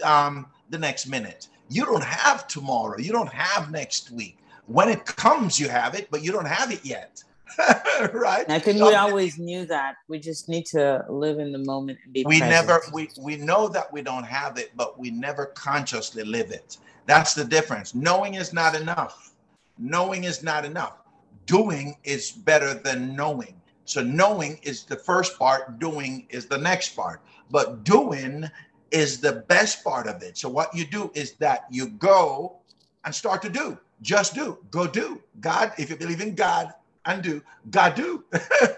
um, 0.04 0.48
the 0.70 0.80
next 0.80 1.08
minute. 1.08 1.50
You 1.70 1.86
don't 1.86 2.04
have 2.04 2.48
tomorrow. 2.48 2.98
You 2.98 3.12
don't 3.12 3.32
have 3.32 3.70
next 3.70 4.12
week. 4.12 4.38
When 4.68 4.88
it 4.88 5.06
comes, 5.06 5.60
you 5.60 5.68
have 5.68 5.94
it, 5.94 6.10
but 6.10 6.24
you 6.24 6.32
don't 6.32 6.48
have 6.48 6.72
it 6.72 6.86
yet. 6.86 7.22
right? 8.14 8.50
I 8.50 8.60
think 8.60 8.82
we 8.82 8.96
always 8.96 9.38
knew 9.38 9.66
that. 9.66 9.96
We 10.08 10.20
just 10.20 10.48
need 10.48 10.66
to 10.68 11.06
live 11.10 11.40
in 11.40 11.52
the 11.52 11.60
moment 11.60 12.00
and 12.04 12.14
be 12.14 12.24
we 12.26 12.40
present. 12.40 12.50
never 12.50 12.82
we 12.94 13.10
we 13.20 13.36
know 13.36 13.68
that 13.68 13.92
we 13.92 14.02
don't 14.02 14.24
have 14.24 14.58
it, 14.58 14.72
but 14.76 14.98
we 14.98 15.12
never 15.12 15.48
consciously 15.48 16.24
live 16.24 16.50
it. 16.52 16.78
That's 17.06 17.34
the 17.34 17.44
difference. 17.44 17.94
Knowing 17.94 18.36
is 18.36 18.54
not 18.54 18.76
enough. 18.76 19.33
Knowing 19.78 20.24
is 20.24 20.44
not 20.44 20.66
enough. 20.66 20.98
Doing 21.46 21.98
is 22.04 22.32
better 22.32 22.74
than 22.74 23.16
knowing. 23.16 23.60
So 23.86 24.02
knowing 24.02 24.60
is 24.64 24.84
the 24.86 24.96
first 24.96 25.38
part, 25.38 25.80
doing 25.80 26.26
is 26.30 26.46
the 26.46 26.58
next 26.58 26.96
part. 26.96 27.22
But 27.52 27.84
doing 27.84 28.50
is 28.92 29.20
the 29.20 29.44
best 29.48 29.84
part 29.84 30.08
of 30.08 30.22
it. 30.24 30.38
So 30.38 30.48
what 30.48 30.74
you 30.74 30.86
do 30.86 31.12
is 31.14 31.34
that 31.34 31.66
you 31.70 31.90
go 31.90 32.58
and 33.04 33.14
start 33.14 33.42
to 33.42 33.50
do. 33.50 33.78
Just 34.02 34.36
do. 34.36 34.58
Go 34.72 34.88
do. 34.88 35.22
God, 35.42 35.74
if 35.78 35.90
you 35.90 35.96
believe 35.96 36.22
in 36.22 36.36
God 36.36 36.74
and 37.06 37.22
do, 37.22 37.42
God 37.70 37.96
do. 37.96 38.24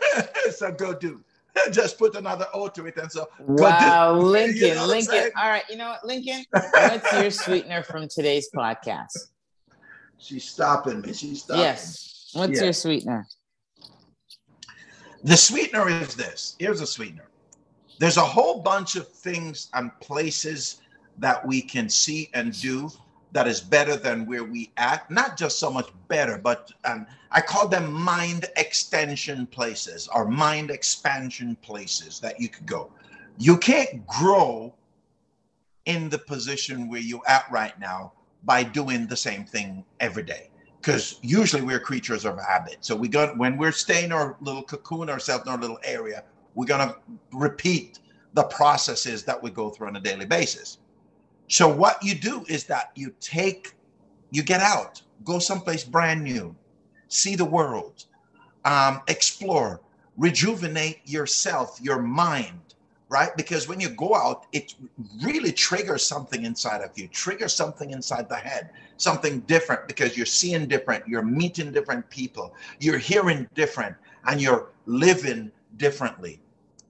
so 0.52 0.72
go 0.72 0.94
do. 0.94 1.22
Just 1.72 1.98
put 1.98 2.16
another 2.16 2.48
O 2.54 2.68
to 2.68 2.86
it 2.86 2.98
and 2.98 3.12
so 3.12 3.30
wow, 3.40 4.14
Lincoln, 4.18 4.58
You 4.62 4.76
know 4.76 4.86
Lincoln. 4.86 5.32
All 5.38 5.50
right, 5.50 5.64
you 5.70 5.78
know 5.78 5.90
what, 5.90 6.06
Lincoln? 6.06 6.44
What's 6.50 7.14
your 7.14 7.32
sweetener 7.32 7.82
from 7.84 8.08
today's 8.10 8.50
podcast? 8.54 9.30
She's 10.18 10.46
stopping 10.46 11.02
me. 11.02 11.14
She's 11.14 11.44
stopping. 11.44 11.64
Yes. 11.64 12.30
What's 12.34 12.60
your 12.60 12.74
sweetener? 12.74 13.28
The 15.24 15.38
sweetener 15.38 15.90
is 15.90 16.16
this. 16.16 16.56
Here's 16.60 16.82
a 16.82 16.88
sweetener. 16.88 17.28
There's 17.98 18.18
a 18.18 18.22
whole 18.22 18.62
bunch 18.62 18.96
of 18.96 19.08
things 19.08 19.70
and 19.74 19.92
places 20.00 20.82
that 21.18 21.46
we 21.46 21.62
can 21.62 21.90
see 21.90 22.30
and 22.34 22.60
do 22.62 22.90
that 23.32 23.48
is 23.48 23.60
better 23.60 23.96
than 23.96 24.26
where 24.26 24.44
we 24.44 24.72
at. 24.78 25.10
Not 25.10 25.38
just 25.38 25.60
so 25.60 25.70
much 25.70 25.90
better, 26.08 26.38
but 26.38 26.72
um, 26.84 27.06
I 27.32 27.42
call 27.42 27.68
them 27.68 27.92
mind 27.92 28.46
extension 28.56 29.46
places 29.48 30.08
or 30.14 30.26
mind 30.26 30.72
expansion 30.72 31.58
places 31.62 32.20
that 32.20 32.40
you 32.40 32.48
could 32.50 32.66
go. 32.66 32.92
You 33.38 33.58
can't 33.58 34.06
grow 34.08 34.74
in 35.86 36.10
the 36.10 36.20
position 36.20 36.90
where 36.90 37.02
you're 37.02 37.28
at 37.28 37.46
right 37.52 37.78
now 37.80 38.14
by 38.46 38.64
doing 38.64 39.08
the 39.08 39.18
same 39.18 39.46
thing 39.46 39.84
every 40.00 40.24
day 40.24 40.50
because 40.86 41.20
usually 41.24 41.64
we're 41.64 41.80
creatures 41.80 42.26
of 42.26 42.40
habit. 42.40 42.78
So 42.82 42.96
we 42.96 43.08
got 43.08 43.38
when 43.38 43.58
we're 43.58 43.72
staying 43.72 44.06
in 44.06 44.12
our 44.12 44.38
little 44.40 44.62
cocoon 44.62 45.10
ourselves 45.10 45.46
in 45.48 45.52
our 45.52 45.58
little 45.58 45.80
area, 45.84 46.24
we're 46.54 46.68
gonna 46.68 46.96
repeat 47.34 48.00
the 48.34 48.44
processes 48.44 49.24
that 49.24 49.42
we 49.42 49.50
go 49.50 49.72
through 49.72 49.88
on 49.88 49.96
a 49.96 50.00
daily 50.00 50.26
basis. 50.26 50.78
So 51.48 51.68
what 51.68 52.04
you 52.04 52.14
do 52.14 52.46
is 52.48 52.66
that 52.66 52.92
you 52.96 53.16
take, 53.20 53.74
you 54.30 54.44
get 54.44 54.62
out, 54.62 55.02
go 55.24 55.40
someplace 55.40 55.84
brand 55.84 56.24
new, 56.24 56.56
see 57.08 57.36
the 57.36 57.46
world, 57.46 58.06
um, 58.64 59.02
explore, 59.08 59.82
rejuvenate 60.18 61.00
yourself, 61.06 61.80
your 61.82 62.00
mind, 62.00 62.75
right? 63.10 63.30
Because 63.38 63.68
when 63.68 63.80
you 63.80 63.90
go 63.90 64.16
out, 64.16 64.46
it 64.52 64.74
really 65.24 65.52
triggers 65.52 66.06
something 66.06 66.46
inside 66.46 66.82
of 66.82 66.92
you, 66.98 67.08
triggers 67.10 67.54
something 67.54 67.92
inside 67.92 68.30
the 68.30 68.36
head 68.36 68.72
something 68.98 69.42
different 69.42 69.88
because 69.88 70.18
you're 70.18 70.26
seeing 70.26 70.68
different, 70.68 71.08
you're 71.08 71.22
meeting 71.22 71.72
different 71.72 72.10
people, 72.10 72.54
you're 72.80 72.98
hearing 72.98 73.48
different, 73.56 73.96
and 74.28 74.42
you're 74.42 74.70
living 74.86 75.52
differently. 75.78 76.40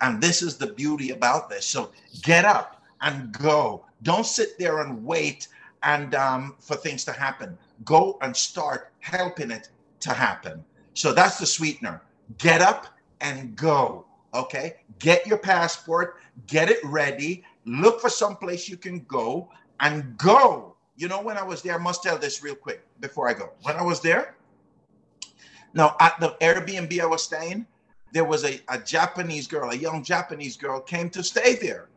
And 0.02 0.22
this 0.22 0.42
is 0.42 0.58
the 0.58 0.68
beauty 0.68 1.12
about 1.12 1.50
this. 1.50 1.66
So 1.66 1.92
get 2.22 2.46
up 2.46 2.82
and 3.02 3.32
go. 3.32 3.86
Don't 4.04 4.26
sit 4.26 4.58
there 4.60 4.82
and 4.82 5.04
wait 5.04 5.48
and 5.84 6.14
um, 6.16 6.56
for 6.60 6.76
things 6.76 7.04
to 7.06 7.12
happen. 7.12 7.58
Go 7.84 8.18
and 8.22 8.36
start 8.36 8.92
helping 9.00 9.52
it 9.52 9.70
to 10.02 10.12
happen. 10.14 10.64
So 10.94 11.14
that's 11.14 11.40
the 11.40 11.46
sweetener. 11.46 12.02
Get 12.38 12.62
up 12.62 12.88
and 13.22 13.56
go. 13.56 14.05
Okay. 14.36 14.76
Get 15.00 15.26
your 15.26 15.38
passport, 15.38 16.18
get 16.48 16.70
it 16.70 16.80
ready, 16.84 17.44
look 17.66 18.02
for 18.02 18.10
some 18.10 18.36
place 18.36 18.68
you 18.68 18.78
can 18.78 19.00
go 19.06 19.50
and 19.80 20.18
go. 20.18 20.76
You 20.98 21.08
know, 21.08 21.22
when 21.22 21.38
I 21.38 21.44
was 21.44 21.62
there, 21.62 21.76
I 21.76 21.78
must 21.78 22.04
tell 22.04 22.18
this 22.18 22.44
real 22.44 22.56
quick 22.56 22.86
before 23.00 23.28
I 23.28 23.34
go. 23.34 23.52
When 23.64 23.76
I 23.76 23.84
was 23.84 24.02
there, 24.02 24.36
now 25.74 25.96
at 26.00 26.20
the 26.20 26.36
Airbnb 26.42 27.00
I 27.00 27.06
was 27.06 27.24
staying, 27.24 27.66
there 28.12 28.26
was 28.26 28.46
a, 28.46 28.62
a 28.70 28.78
Japanese 28.78 29.48
girl, 29.48 29.72
a 29.72 29.76
young 29.76 30.04
Japanese 30.04 30.56
girl 30.56 30.80
came 30.80 31.10
to 31.10 31.24
stay 31.24 31.56
there, 31.56 31.90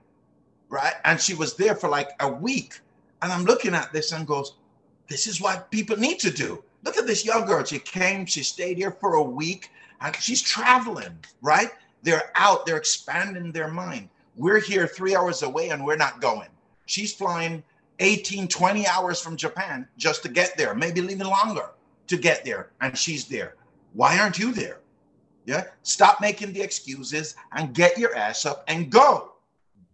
right? 0.69 0.95
And 1.05 1.21
she 1.21 1.35
was 1.35 1.55
there 1.55 1.75
for 1.77 1.89
like 1.89 2.11
a 2.21 2.29
week. 2.29 2.81
And 3.23 3.33
I'm 3.33 3.45
looking 3.45 3.75
at 3.75 3.93
this 3.93 4.13
and 4.13 4.27
goes, 4.27 4.55
this 5.09 5.27
is 5.27 5.41
what 5.41 5.71
people 5.71 5.97
need 5.97 6.19
to 6.21 6.31
do. 6.31 6.63
Look 6.85 6.97
at 6.97 7.07
this 7.07 7.25
young 7.25 7.47
girl. 7.47 7.65
She 7.65 7.79
came, 7.79 8.27
she 8.27 8.43
stayed 8.43 8.77
here 8.77 8.93
for 9.01 9.15
a 9.15 9.23
week, 9.23 9.71
and 10.01 10.15
she's 10.17 10.43
traveling, 10.43 11.17
right? 11.43 11.71
They're 12.03 12.31
out, 12.35 12.67
they're 12.67 12.77
expanding 12.77 13.53
their 13.53 13.69
mind. 13.69 14.09
We're 14.37 14.61
here 14.61 14.87
three 14.87 15.17
hours 15.17 15.43
away 15.43 15.71
and 15.71 15.85
we're 15.85 15.97
not 15.97 16.21
going. 16.21 16.49
She's 16.87 17.13
flying 17.13 17.63
18, 17.99 18.49
20 18.49 18.87
hours 18.87 19.21
from 19.21 19.37
Japan 19.37 19.87
just 19.97 20.23
to 20.23 20.29
get 20.29 20.57
there, 20.57 20.75
maybe 20.75 21.01
even 21.01 21.27
longer 21.27 21.71
to 22.07 22.17
get 22.17 22.45
there, 22.45 22.71
and 22.81 22.97
she's 22.97 23.27
there. 23.27 23.57
Why 23.95 24.19
aren't 24.19 24.39
you 24.39 24.53
there? 24.53 24.81
Yeah. 25.45 25.65
Stop 25.83 26.21
making 26.21 26.53
the 26.53 26.61
excuses 26.61 27.35
and 27.53 27.75
get 27.75 27.99
your 27.99 28.15
ass 28.15 28.47
up 28.47 28.65
and 28.69 28.91
go. 28.91 29.33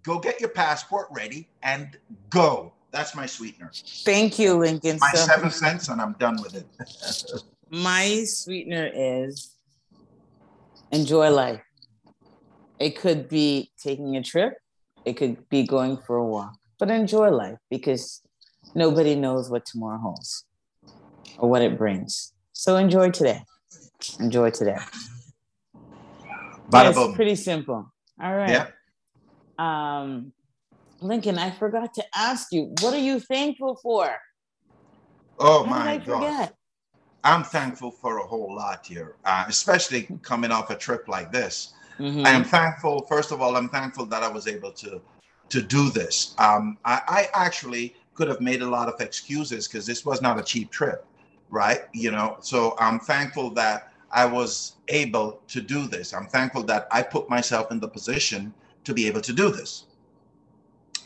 Go 0.03 0.19
get 0.19 0.41
your 0.41 0.51
passport 0.51 1.09
ready 1.11 1.49
and 1.63 1.97
go. 2.29 2.73
That's 2.91 3.15
my 3.15 3.27
sweetener. 3.27 3.71
Thank 4.05 4.39
you, 4.39 4.55
Lincoln. 4.55 4.99
My 5.01 5.11
So 5.15 5.27
seven 5.27 5.51
cents, 5.51 5.89
and 5.89 6.01
I'm 6.01 6.13
done 6.15 6.41
with 6.43 6.55
it. 6.55 7.43
my 7.71 8.25
sweetener 8.25 8.91
is 8.95 9.55
enjoy 10.93 11.31
life. 11.31 11.61
It 12.79 12.99
could 12.99 13.29
be 13.29 13.71
taking 13.79 14.17
a 14.17 14.23
trip, 14.23 14.55
it 15.05 15.15
could 15.15 15.49
be 15.49 15.65
going 15.65 15.97
for 15.99 16.17
a 16.17 16.25
walk, 16.25 16.57
but 16.79 16.91
enjoy 16.91 17.31
life 17.31 17.59
because 17.71 18.23
nobody 18.75 19.15
knows 19.15 19.51
what 19.51 19.65
tomorrow 19.65 19.99
holds 19.99 20.45
or 21.39 21.49
what 21.49 21.63
it 21.63 21.79
brings. 21.79 22.33
So 22.53 22.77
enjoy 22.77 23.11
today. 23.11 23.43
Enjoy 24.21 24.51
today. 24.51 24.79
Bada 26.71 26.95
Yes, 26.95 27.15
pretty 27.15 27.37
simple. 27.37 27.93
All 28.23 28.35
right. 28.35 28.51
Yeah. 28.51 28.67
Um, 29.59 30.33
Lincoln, 31.01 31.39
I 31.39 31.51
forgot 31.51 31.95
to 31.95 32.05
ask 32.15 32.53
you, 32.53 32.75
what 32.81 32.95
are 32.95 32.99
you 32.99 33.21
thankful 33.21 33.77
for? 33.83 34.11
Oh 35.39 35.65
How 35.65 35.71
my 35.71 35.99
God. 35.99 36.53
I'm 37.23 37.43
thankful 37.43 37.91
for 37.91 38.19
a 38.19 38.27
whole 38.27 38.55
lot 38.55 38.87
here, 38.87 39.17
uh, 39.25 39.45
especially 39.49 40.09
coming 40.23 40.51
off 40.51 40.71
a 40.71 40.77
trip 40.77 41.09
like 41.09 41.33
this. 41.33 41.73
Mhm. 41.99 42.27
I 42.27 42.31
am 42.33 42.45
thankful. 42.45 43.07
First 43.07 43.33
of 43.33 43.41
all, 43.41 43.57
I'm 43.57 43.69
thankful 43.69 44.07
that 44.07 44.23
I 44.23 44.29
was 44.29 44.47
able 44.47 44.73
to 44.73 45.01
to 45.51 45.63
do 45.63 45.91
this. 45.91 46.35
Um, 46.39 46.79
I, 46.85 47.03
I 47.07 47.29
actually 47.35 47.95
could 48.15 48.29
have 48.29 48.41
made 48.41 48.63
a 48.63 48.67
lot 48.69 48.89
of 48.89 49.01
excuses 49.01 49.69
because 49.69 49.87
this 49.87 50.05
was 50.05 50.23
not 50.23 50.39
a 50.39 50.43
cheap 50.43 50.71
trip, 50.71 51.07
right? 51.51 51.83
You 51.93 52.11
know, 52.11 52.39
so 52.41 52.75
I'm 52.79 52.99
thankful 52.99 53.51
that 53.51 53.93
I 54.11 54.25
was 54.27 54.75
able 54.89 55.43
to 55.49 55.61
do 55.61 55.87
this. 55.87 56.15
I'm 56.15 56.27
thankful 56.27 56.63
that 56.65 56.89
I 56.91 57.03
put 57.03 57.29
myself 57.29 57.71
in 57.71 57.81
the 57.81 57.89
position 57.89 58.55
to 58.85 58.95
be 58.95 59.07
able 59.07 59.21
to 59.21 59.33
do 59.33 59.51
this. 59.51 59.85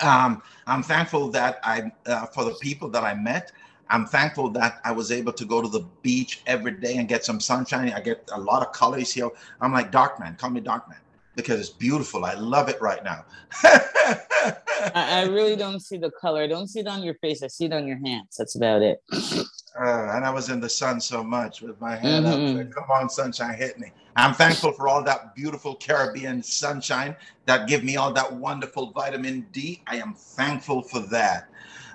Um, 0.00 0.42
I'm 0.66 0.82
thankful 0.82 1.30
that 1.30 1.58
I, 1.64 1.90
uh, 2.06 2.26
for 2.26 2.44
the 2.44 2.54
people 2.60 2.88
that 2.90 3.04
I 3.04 3.14
met, 3.14 3.52
I'm 3.90 4.06
thankful 4.06 4.50
that 4.50 4.80
I 4.84 4.92
was 4.92 5.10
able 5.12 5.32
to 5.32 5.44
go 5.44 5.62
to 5.62 5.68
the 5.68 5.80
beach 6.02 6.42
every 6.46 6.72
day 6.72 6.96
and 6.96 7.08
get 7.08 7.24
some 7.24 7.40
sunshine. 7.40 7.92
I 7.92 8.00
get 8.00 8.28
a 8.32 8.40
lot 8.40 8.66
of 8.66 8.72
colors 8.72 9.12
here. 9.12 9.30
I'm 9.60 9.72
like 9.72 9.90
dark 9.90 10.20
man, 10.20 10.36
call 10.36 10.50
me 10.50 10.60
dark 10.60 10.88
man 10.88 10.98
because 11.36 11.60
it's 11.60 11.70
beautiful. 11.70 12.24
I 12.24 12.34
love 12.34 12.68
it 12.68 12.80
right 12.80 13.02
now. 13.04 13.24
I, 13.62 14.54
I 14.94 15.24
really 15.26 15.56
don't 15.56 15.80
see 15.80 15.96
the 15.98 16.10
color. 16.20 16.42
I 16.42 16.46
don't 16.46 16.68
see 16.68 16.80
it 16.80 16.86
on 16.86 17.02
your 17.02 17.14
face. 17.14 17.42
I 17.42 17.48
see 17.48 17.66
it 17.66 17.72
on 17.72 17.86
your 17.86 17.98
hands. 18.04 18.36
That's 18.36 18.56
about 18.56 18.82
it. 18.82 19.02
Uh, 19.78 20.10
and 20.14 20.24
I 20.24 20.30
was 20.30 20.48
in 20.48 20.60
the 20.60 20.68
sun 20.68 21.00
so 21.00 21.22
much 21.22 21.62
with 21.62 21.80
my 21.80 21.94
hand 21.94 22.26
up. 22.26 22.40
Mhm. 22.40 22.56
Said, 22.56 22.74
Come 22.74 22.90
on, 22.90 23.08
sunshine, 23.08 23.54
hit 23.54 23.78
me. 23.78 23.92
I'm 24.16 24.34
thankful 24.34 24.72
for 24.72 24.88
all 24.88 25.04
that 25.04 25.36
beautiful 25.36 25.76
Caribbean 25.76 26.42
sunshine 26.42 27.14
that 27.46 27.68
give 27.68 27.84
me 27.84 27.96
all 27.96 28.12
that 28.12 28.32
wonderful 28.32 28.90
vitamin 28.90 29.46
D. 29.52 29.82
I 29.86 29.96
am 29.98 30.14
thankful 30.14 30.82
for 30.82 31.00
that. 31.00 31.48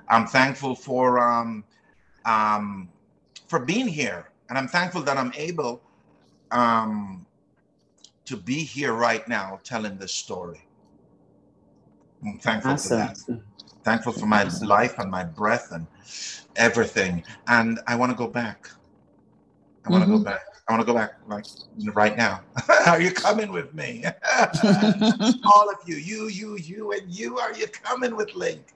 I'm 0.07 0.27
thankful 0.27 0.75
for 0.75 1.19
um, 1.19 1.65
um, 2.25 2.89
for 3.47 3.59
being 3.59 3.87
here, 3.87 4.29
and 4.49 4.57
I'm 4.57 4.67
thankful 4.67 5.01
that 5.03 5.17
I'm 5.17 5.33
able 5.35 5.81
um, 6.51 7.25
to 8.25 8.37
be 8.37 8.63
here 8.63 8.93
right 8.93 9.27
now 9.27 9.59
telling 9.63 9.97
this 9.97 10.13
story. 10.13 10.61
I'm 12.25 12.39
thankful 12.39 12.77
for 12.77 12.89
that 12.89 13.17
thankful 13.83 14.13
for 14.13 14.25
my 14.25 14.43
Awesome. 14.45 14.67
life 14.67 14.97
and 14.99 15.11
my 15.11 15.23
breath 15.23 15.71
and 15.71 15.87
everything. 16.55 17.23
And 17.47 17.79
I 17.87 17.95
want 17.95 18.11
to 18.11 18.17
go 18.17 18.27
back. 18.27 18.69
I 19.85 19.89
want 19.89 20.03
to 20.03 20.09
Mhm. 20.09 20.19
go 20.19 20.23
back. 20.23 20.41
I 20.67 20.73
want 20.73 20.81
to 20.81 20.85
go 20.85 20.97
back 20.97 21.15
like 21.27 21.45
right 21.93 22.15
now. 22.15 22.41
are 22.87 23.01
you 23.01 23.11
coming 23.11 23.51
with 23.51 23.73
me? 23.73 24.03
All 25.45 25.69
of 25.69 25.77
you, 25.85 25.95
you, 25.95 26.27
you, 26.27 26.55
you, 26.57 26.91
and 26.93 27.09
you, 27.11 27.37
are 27.37 27.53
you 27.53 27.67
coming 27.67 28.15
with 28.15 28.33
Link? 28.33 28.73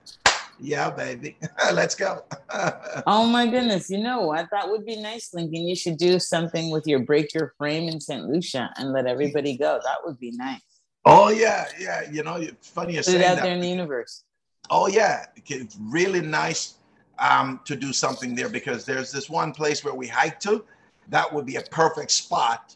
Yeah, 0.59 0.89
baby. 0.89 1.37
Let's 1.73 1.95
go. 1.95 2.23
oh 3.07 3.27
my 3.27 3.47
goodness. 3.47 3.89
You 3.89 3.99
know 3.99 4.21
what? 4.21 4.47
That 4.51 4.69
would 4.69 4.85
be 4.85 4.99
nice, 4.99 5.33
Lincoln. 5.33 5.67
You 5.67 5.75
should 5.75 5.97
do 5.97 6.19
something 6.19 6.71
with 6.71 6.87
your 6.87 6.99
break 6.99 7.33
your 7.33 7.53
frame 7.57 7.87
in 7.89 7.99
St. 7.99 8.25
Lucia 8.25 8.71
and 8.77 8.91
let 8.91 9.05
everybody 9.05 9.57
go. 9.57 9.79
That 9.83 9.97
would 10.03 10.19
be 10.19 10.31
nice. 10.31 10.61
Oh 11.05 11.29
yeah, 11.29 11.67
yeah. 11.79 12.09
You 12.09 12.23
know, 12.23 12.35
it's 12.35 12.69
funny 12.69 12.93
you 12.93 12.99
it 12.99 13.07
out 13.07 13.37
that. 13.37 13.43
there 13.43 13.53
in 13.53 13.61
the 13.61 13.69
universe. 13.69 14.23
Oh 14.69 14.87
yeah, 14.87 15.25
it's 15.47 15.77
really 15.79 16.21
nice 16.21 16.75
um, 17.19 17.61
to 17.65 17.75
do 17.75 17.93
something 17.93 18.35
there 18.35 18.49
because 18.49 18.85
there's 18.85 19.11
this 19.11 19.29
one 19.29 19.53
place 19.53 19.83
where 19.83 19.93
we 19.93 20.07
hike 20.07 20.39
to. 20.41 20.63
That 21.09 21.31
would 21.31 21.45
be 21.45 21.55
a 21.55 21.61
perfect 21.61 22.11
spot 22.11 22.75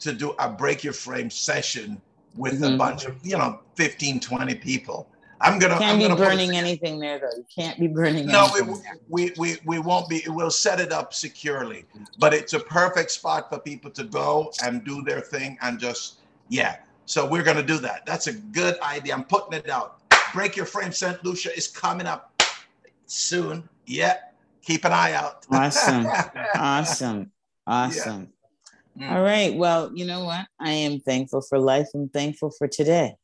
to 0.00 0.12
do 0.12 0.34
a 0.38 0.48
break 0.48 0.84
your 0.84 0.92
frame 0.92 1.30
session 1.30 2.00
with 2.36 2.60
mm-hmm. 2.60 2.74
a 2.74 2.76
bunch 2.76 3.04
of 3.06 3.16
you 3.24 3.36
know 3.36 3.60
15 3.74 4.20
20 4.20 4.54
people 4.56 5.08
i'm 5.40 5.58
gonna 5.58 5.74
You 5.74 5.80
can't 5.80 6.02
I'm 6.02 6.08
be 6.08 6.14
burning 6.14 6.56
anything 6.56 6.98
there 6.98 7.18
though. 7.18 7.36
You 7.36 7.46
can't 7.54 7.78
be 7.78 7.88
burning 7.88 8.26
no 8.26 8.48
we, 8.54 8.62
we, 9.08 9.32
we 9.36 9.56
we 9.64 9.78
won't 9.78 10.08
be 10.08 10.22
we'll 10.28 10.50
set 10.50 10.80
it 10.80 10.92
up 10.92 11.14
securely 11.14 11.84
but 12.18 12.32
it's 12.34 12.52
a 12.52 12.60
perfect 12.60 13.10
spot 13.10 13.48
for 13.50 13.58
people 13.58 13.90
to 13.92 14.04
go 14.04 14.52
and 14.62 14.84
do 14.84 15.02
their 15.02 15.20
thing 15.20 15.58
and 15.62 15.78
just 15.78 16.20
yeah. 16.48 16.76
So 17.06 17.26
we're 17.26 17.42
gonna 17.42 17.62
do 17.62 17.78
that. 17.78 18.06
That's 18.06 18.28
a 18.28 18.32
good 18.32 18.80
idea. 18.80 19.14
I'm 19.14 19.24
putting 19.24 19.58
it 19.58 19.68
out. 19.68 20.00
Break 20.32 20.56
your 20.56 20.66
frame 20.66 20.92
st 20.92 21.24
lucia 21.24 21.56
is 21.56 21.66
coming 21.66 22.06
up 22.06 22.42
soon. 23.06 23.68
Yeah 23.86 24.16
keep 24.66 24.84
an 24.84 24.92
eye 24.92 25.12
out. 25.12 25.46
Awesome. 25.50 26.06
Awesome. 26.54 27.30
Awesome. 27.66 28.32
Yeah. 28.96 29.08
Mm. 29.08 29.12
All 29.12 29.22
right. 29.22 29.54
Well, 29.54 29.92
you 29.94 30.06
know 30.06 30.24
what? 30.24 30.46
I 30.58 30.70
am 30.70 31.00
thankful 31.00 31.42
for 31.42 31.58
life. 31.58 31.88
I'm 31.94 32.08
thankful 32.08 32.50
for 32.50 32.66
today. 32.66 33.14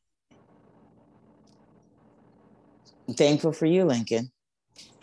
I'm 3.12 3.16
thankful 3.16 3.52
for 3.52 3.66
you, 3.66 3.84
Lincoln. 3.84 4.32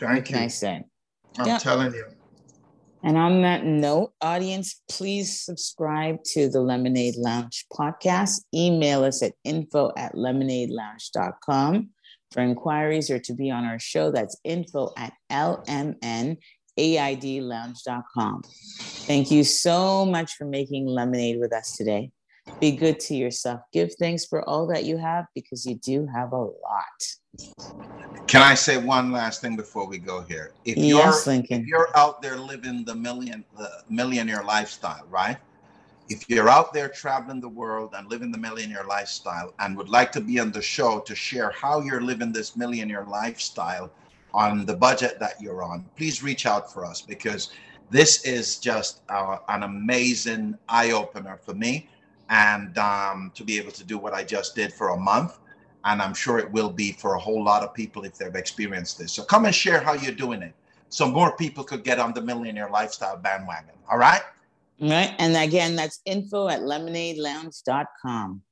what 0.00 0.30
you. 0.30 0.36
I 0.38 0.48
say? 0.48 0.82
I'm 1.38 1.46
yep. 1.46 1.62
telling 1.62 1.94
you. 1.94 2.06
And 3.04 3.16
on 3.16 3.42
that 3.42 3.64
note, 3.64 4.14
audience, 4.20 4.82
please 4.90 5.40
subscribe 5.40 6.16
to 6.32 6.48
the 6.48 6.58
LMN-Aid 6.58 7.14
Lounge 7.14 7.66
podcast. 7.72 8.40
Email 8.52 9.04
us 9.04 9.22
at 9.22 9.34
info 9.44 9.92
at 9.96 10.16
lmnaidlounge.com 10.16 11.90
for 12.32 12.40
inquiries 12.40 13.10
or 13.10 13.20
to 13.20 13.32
be 13.32 13.48
on 13.48 13.64
our 13.64 13.78
show. 13.78 14.10
That's 14.10 14.36
info 14.42 14.92
at 14.96 15.12
lmn 15.30 16.36
aidlounge.com. 16.76 18.42
Thank 18.80 19.30
you 19.30 19.44
so 19.44 20.04
much 20.04 20.32
for 20.32 20.46
making 20.46 20.86
lemonade 20.86 21.38
with 21.38 21.52
us 21.52 21.76
today. 21.76 22.10
Be 22.58 22.72
good 22.72 23.00
to 23.00 23.14
yourself. 23.14 23.60
Give 23.72 23.90
thanks 23.94 24.24
for 24.24 24.46
all 24.48 24.66
that 24.68 24.84
you 24.84 24.96
have 24.96 25.26
because 25.34 25.64
you 25.64 25.76
do 25.76 26.06
have 26.06 26.32
a 26.32 26.36
lot. 26.36 27.00
Can 28.26 28.42
I 28.42 28.54
say 28.54 28.76
one 28.76 29.12
last 29.12 29.40
thing 29.40 29.56
before 29.56 29.86
we 29.86 29.98
go 29.98 30.22
here? 30.22 30.52
If 30.64 30.76
yes, 30.76 31.26
you're, 31.26 31.34
Lincoln. 31.34 31.62
If 31.62 31.66
you're 31.66 31.88
out 31.96 32.22
there 32.22 32.36
living 32.36 32.84
the 32.84 32.94
million 32.94 33.44
the 33.56 33.70
millionaire 33.88 34.42
lifestyle, 34.42 35.04
right? 35.08 35.38
If 36.08 36.28
you're 36.28 36.48
out 36.48 36.72
there 36.72 36.88
traveling 36.88 37.40
the 37.40 37.48
world 37.48 37.94
and 37.96 38.08
living 38.10 38.32
the 38.32 38.38
millionaire 38.38 38.84
lifestyle 38.84 39.54
and 39.60 39.76
would 39.76 39.88
like 39.88 40.10
to 40.12 40.20
be 40.20 40.40
on 40.40 40.50
the 40.50 40.62
show 40.62 41.00
to 41.00 41.14
share 41.14 41.50
how 41.50 41.80
you're 41.80 42.00
living 42.00 42.32
this 42.32 42.56
millionaire 42.56 43.04
lifestyle 43.04 43.90
on 44.34 44.66
the 44.66 44.76
budget 44.76 45.18
that 45.20 45.40
you're 45.40 45.62
on, 45.62 45.84
please 45.96 46.22
reach 46.22 46.46
out 46.46 46.72
for 46.72 46.84
us 46.84 47.00
because 47.00 47.50
this 47.90 48.24
is 48.24 48.58
just 48.58 49.02
uh, 49.08 49.38
an 49.48 49.62
amazing 49.62 50.56
eye 50.68 50.92
opener 50.92 51.38
for 51.44 51.54
me. 51.54 51.88
And 52.30 52.78
um, 52.78 53.32
to 53.34 53.44
be 53.44 53.58
able 53.58 53.72
to 53.72 53.84
do 53.84 53.98
what 53.98 54.14
I 54.14 54.24
just 54.24 54.54
did 54.54 54.72
for 54.72 54.90
a 54.90 54.96
month. 54.96 55.38
And 55.84 56.00
I'm 56.00 56.14
sure 56.14 56.38
it 56.38 56.50
will 56.50 56.70
be 56.70 56.92
for 56.92 57.14
a 57.14 57.18
whole 57.18 57.42
lot 57.42 57.62
of 57.62 57.74
people 57.74 58.04
if 58.04 58.16
they've 58.16 58.34
experienced 58.34 58.98
this. 58.98 59.12
So 59.12 59.22
come 59.24 59.44
and 59.46 59.54
share 59.54 59.80
how 59.80 59.94
you're 59.94 60.12
doing 60.12 60.42
it 60.42 60.54
so 60.90 61.08
more 61.08 61.36
people 61.36 61.64
could 61.64 61.84
get 61.84 61.98
on 61.98 62.12
the 62.12 62.20
millionaire 62.20 62.68
lifestyle 62.70 63.16
bandwagon. 63.16 63.74
All 63.90 63.98
right. 63.98 64.22
All 64.82 64.90
right. 64.90 65.14
And 65.18 65.36
again, 65.36 65.76
that's 65.76 66.00
info 66.04 66.48
at 66.48 66.60
lmnaidlounge.com. 66.60 68.42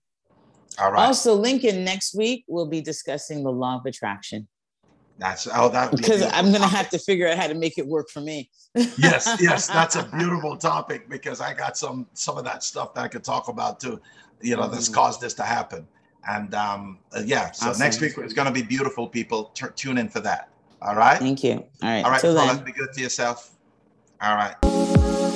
All 0.80 0.92
right. 0.92 1.06
Also, 1.06 1.34
Lincoln, 1.34 1.84
next 1.84 2.14
week 2.14 2.44
we'll 2.46 2.68
be 2.68 2.80
discussing 2.80 3.42
the 3.42 3.50
law 3.50 3.78
of 3.78 3.86
attraction. 3.86 4.48
That's 5.18 5.48
oh 5.52 5.68
that 5.70 5.90
because 5.90 6.22
I'm 6.22 6.52
gonna 6.52 6.68
have 6.68 6.88
to 6.90 6.98
figure 6.98 7.28
out 7.28 7.36
how 7.36 7.48
to 7.48 7.54
make 7.54 7.76
it 7.76 7.86
work 7.86 8.08
for 8.08 8.20
me. 8.20 8.50
yes, 8.74 9.36
yes, 9.40 9.66
that's 9.78 9.96
a 9.96 10.04
beautiful 10.04 10.56
topic 10.56 11.08
because 11.08 11.40
I 11.40 11.54
got 11.54 11.76
some 11.76 12.06
some 12.14 12.38
of 12.38 12.44
that 12.44 12.62
stuff 12.62 12.94
that 12.94 13.04
I 13.04 13.08
could 13.08 13.24
talk 13.24 13.48
about 13.48 13.80
too. 13.80 14.00
You 14.40 14.56
know, 14.56 14.68
that's 14.68 14.84
mm-hmm. 14.84 14.94
caused 14.94 15.20
this 15.20 15.34
to 15.34 15.42
happen. 15.42 15.86
And 16.28 16.54
um, 16.54 16.98
uh, 17.16 17.22
yeah, 17.24 17.50
so 17.50 17.70
awesome. 17.70 17.80
next 17.80 18.00
week 18.00 18.12
it's 18.18 18.32
gonna 18.32 18.52
be 18.52 18.62
beautiful. 18.62 19.08
People 19.08 19.46
T- 19.54 19.66
tune 19.74 19.98
in 19.98 20.08
for 20.08 20.20
that. 20.20 20.50
All 20.80 20.94
right. 20.94 21.18
Thank 21.18 21.42
you. 21.42 21.64
All 21.82 21.88
right. 21.88 22.04
All 22.04 22.10
right. 22.12 22.64
Be 22.64 22.72
good 22.72 22.92
to 22.92 23.00
yourself. 23.00 23.56
All 24.20 24.36
right. 24.36 25.27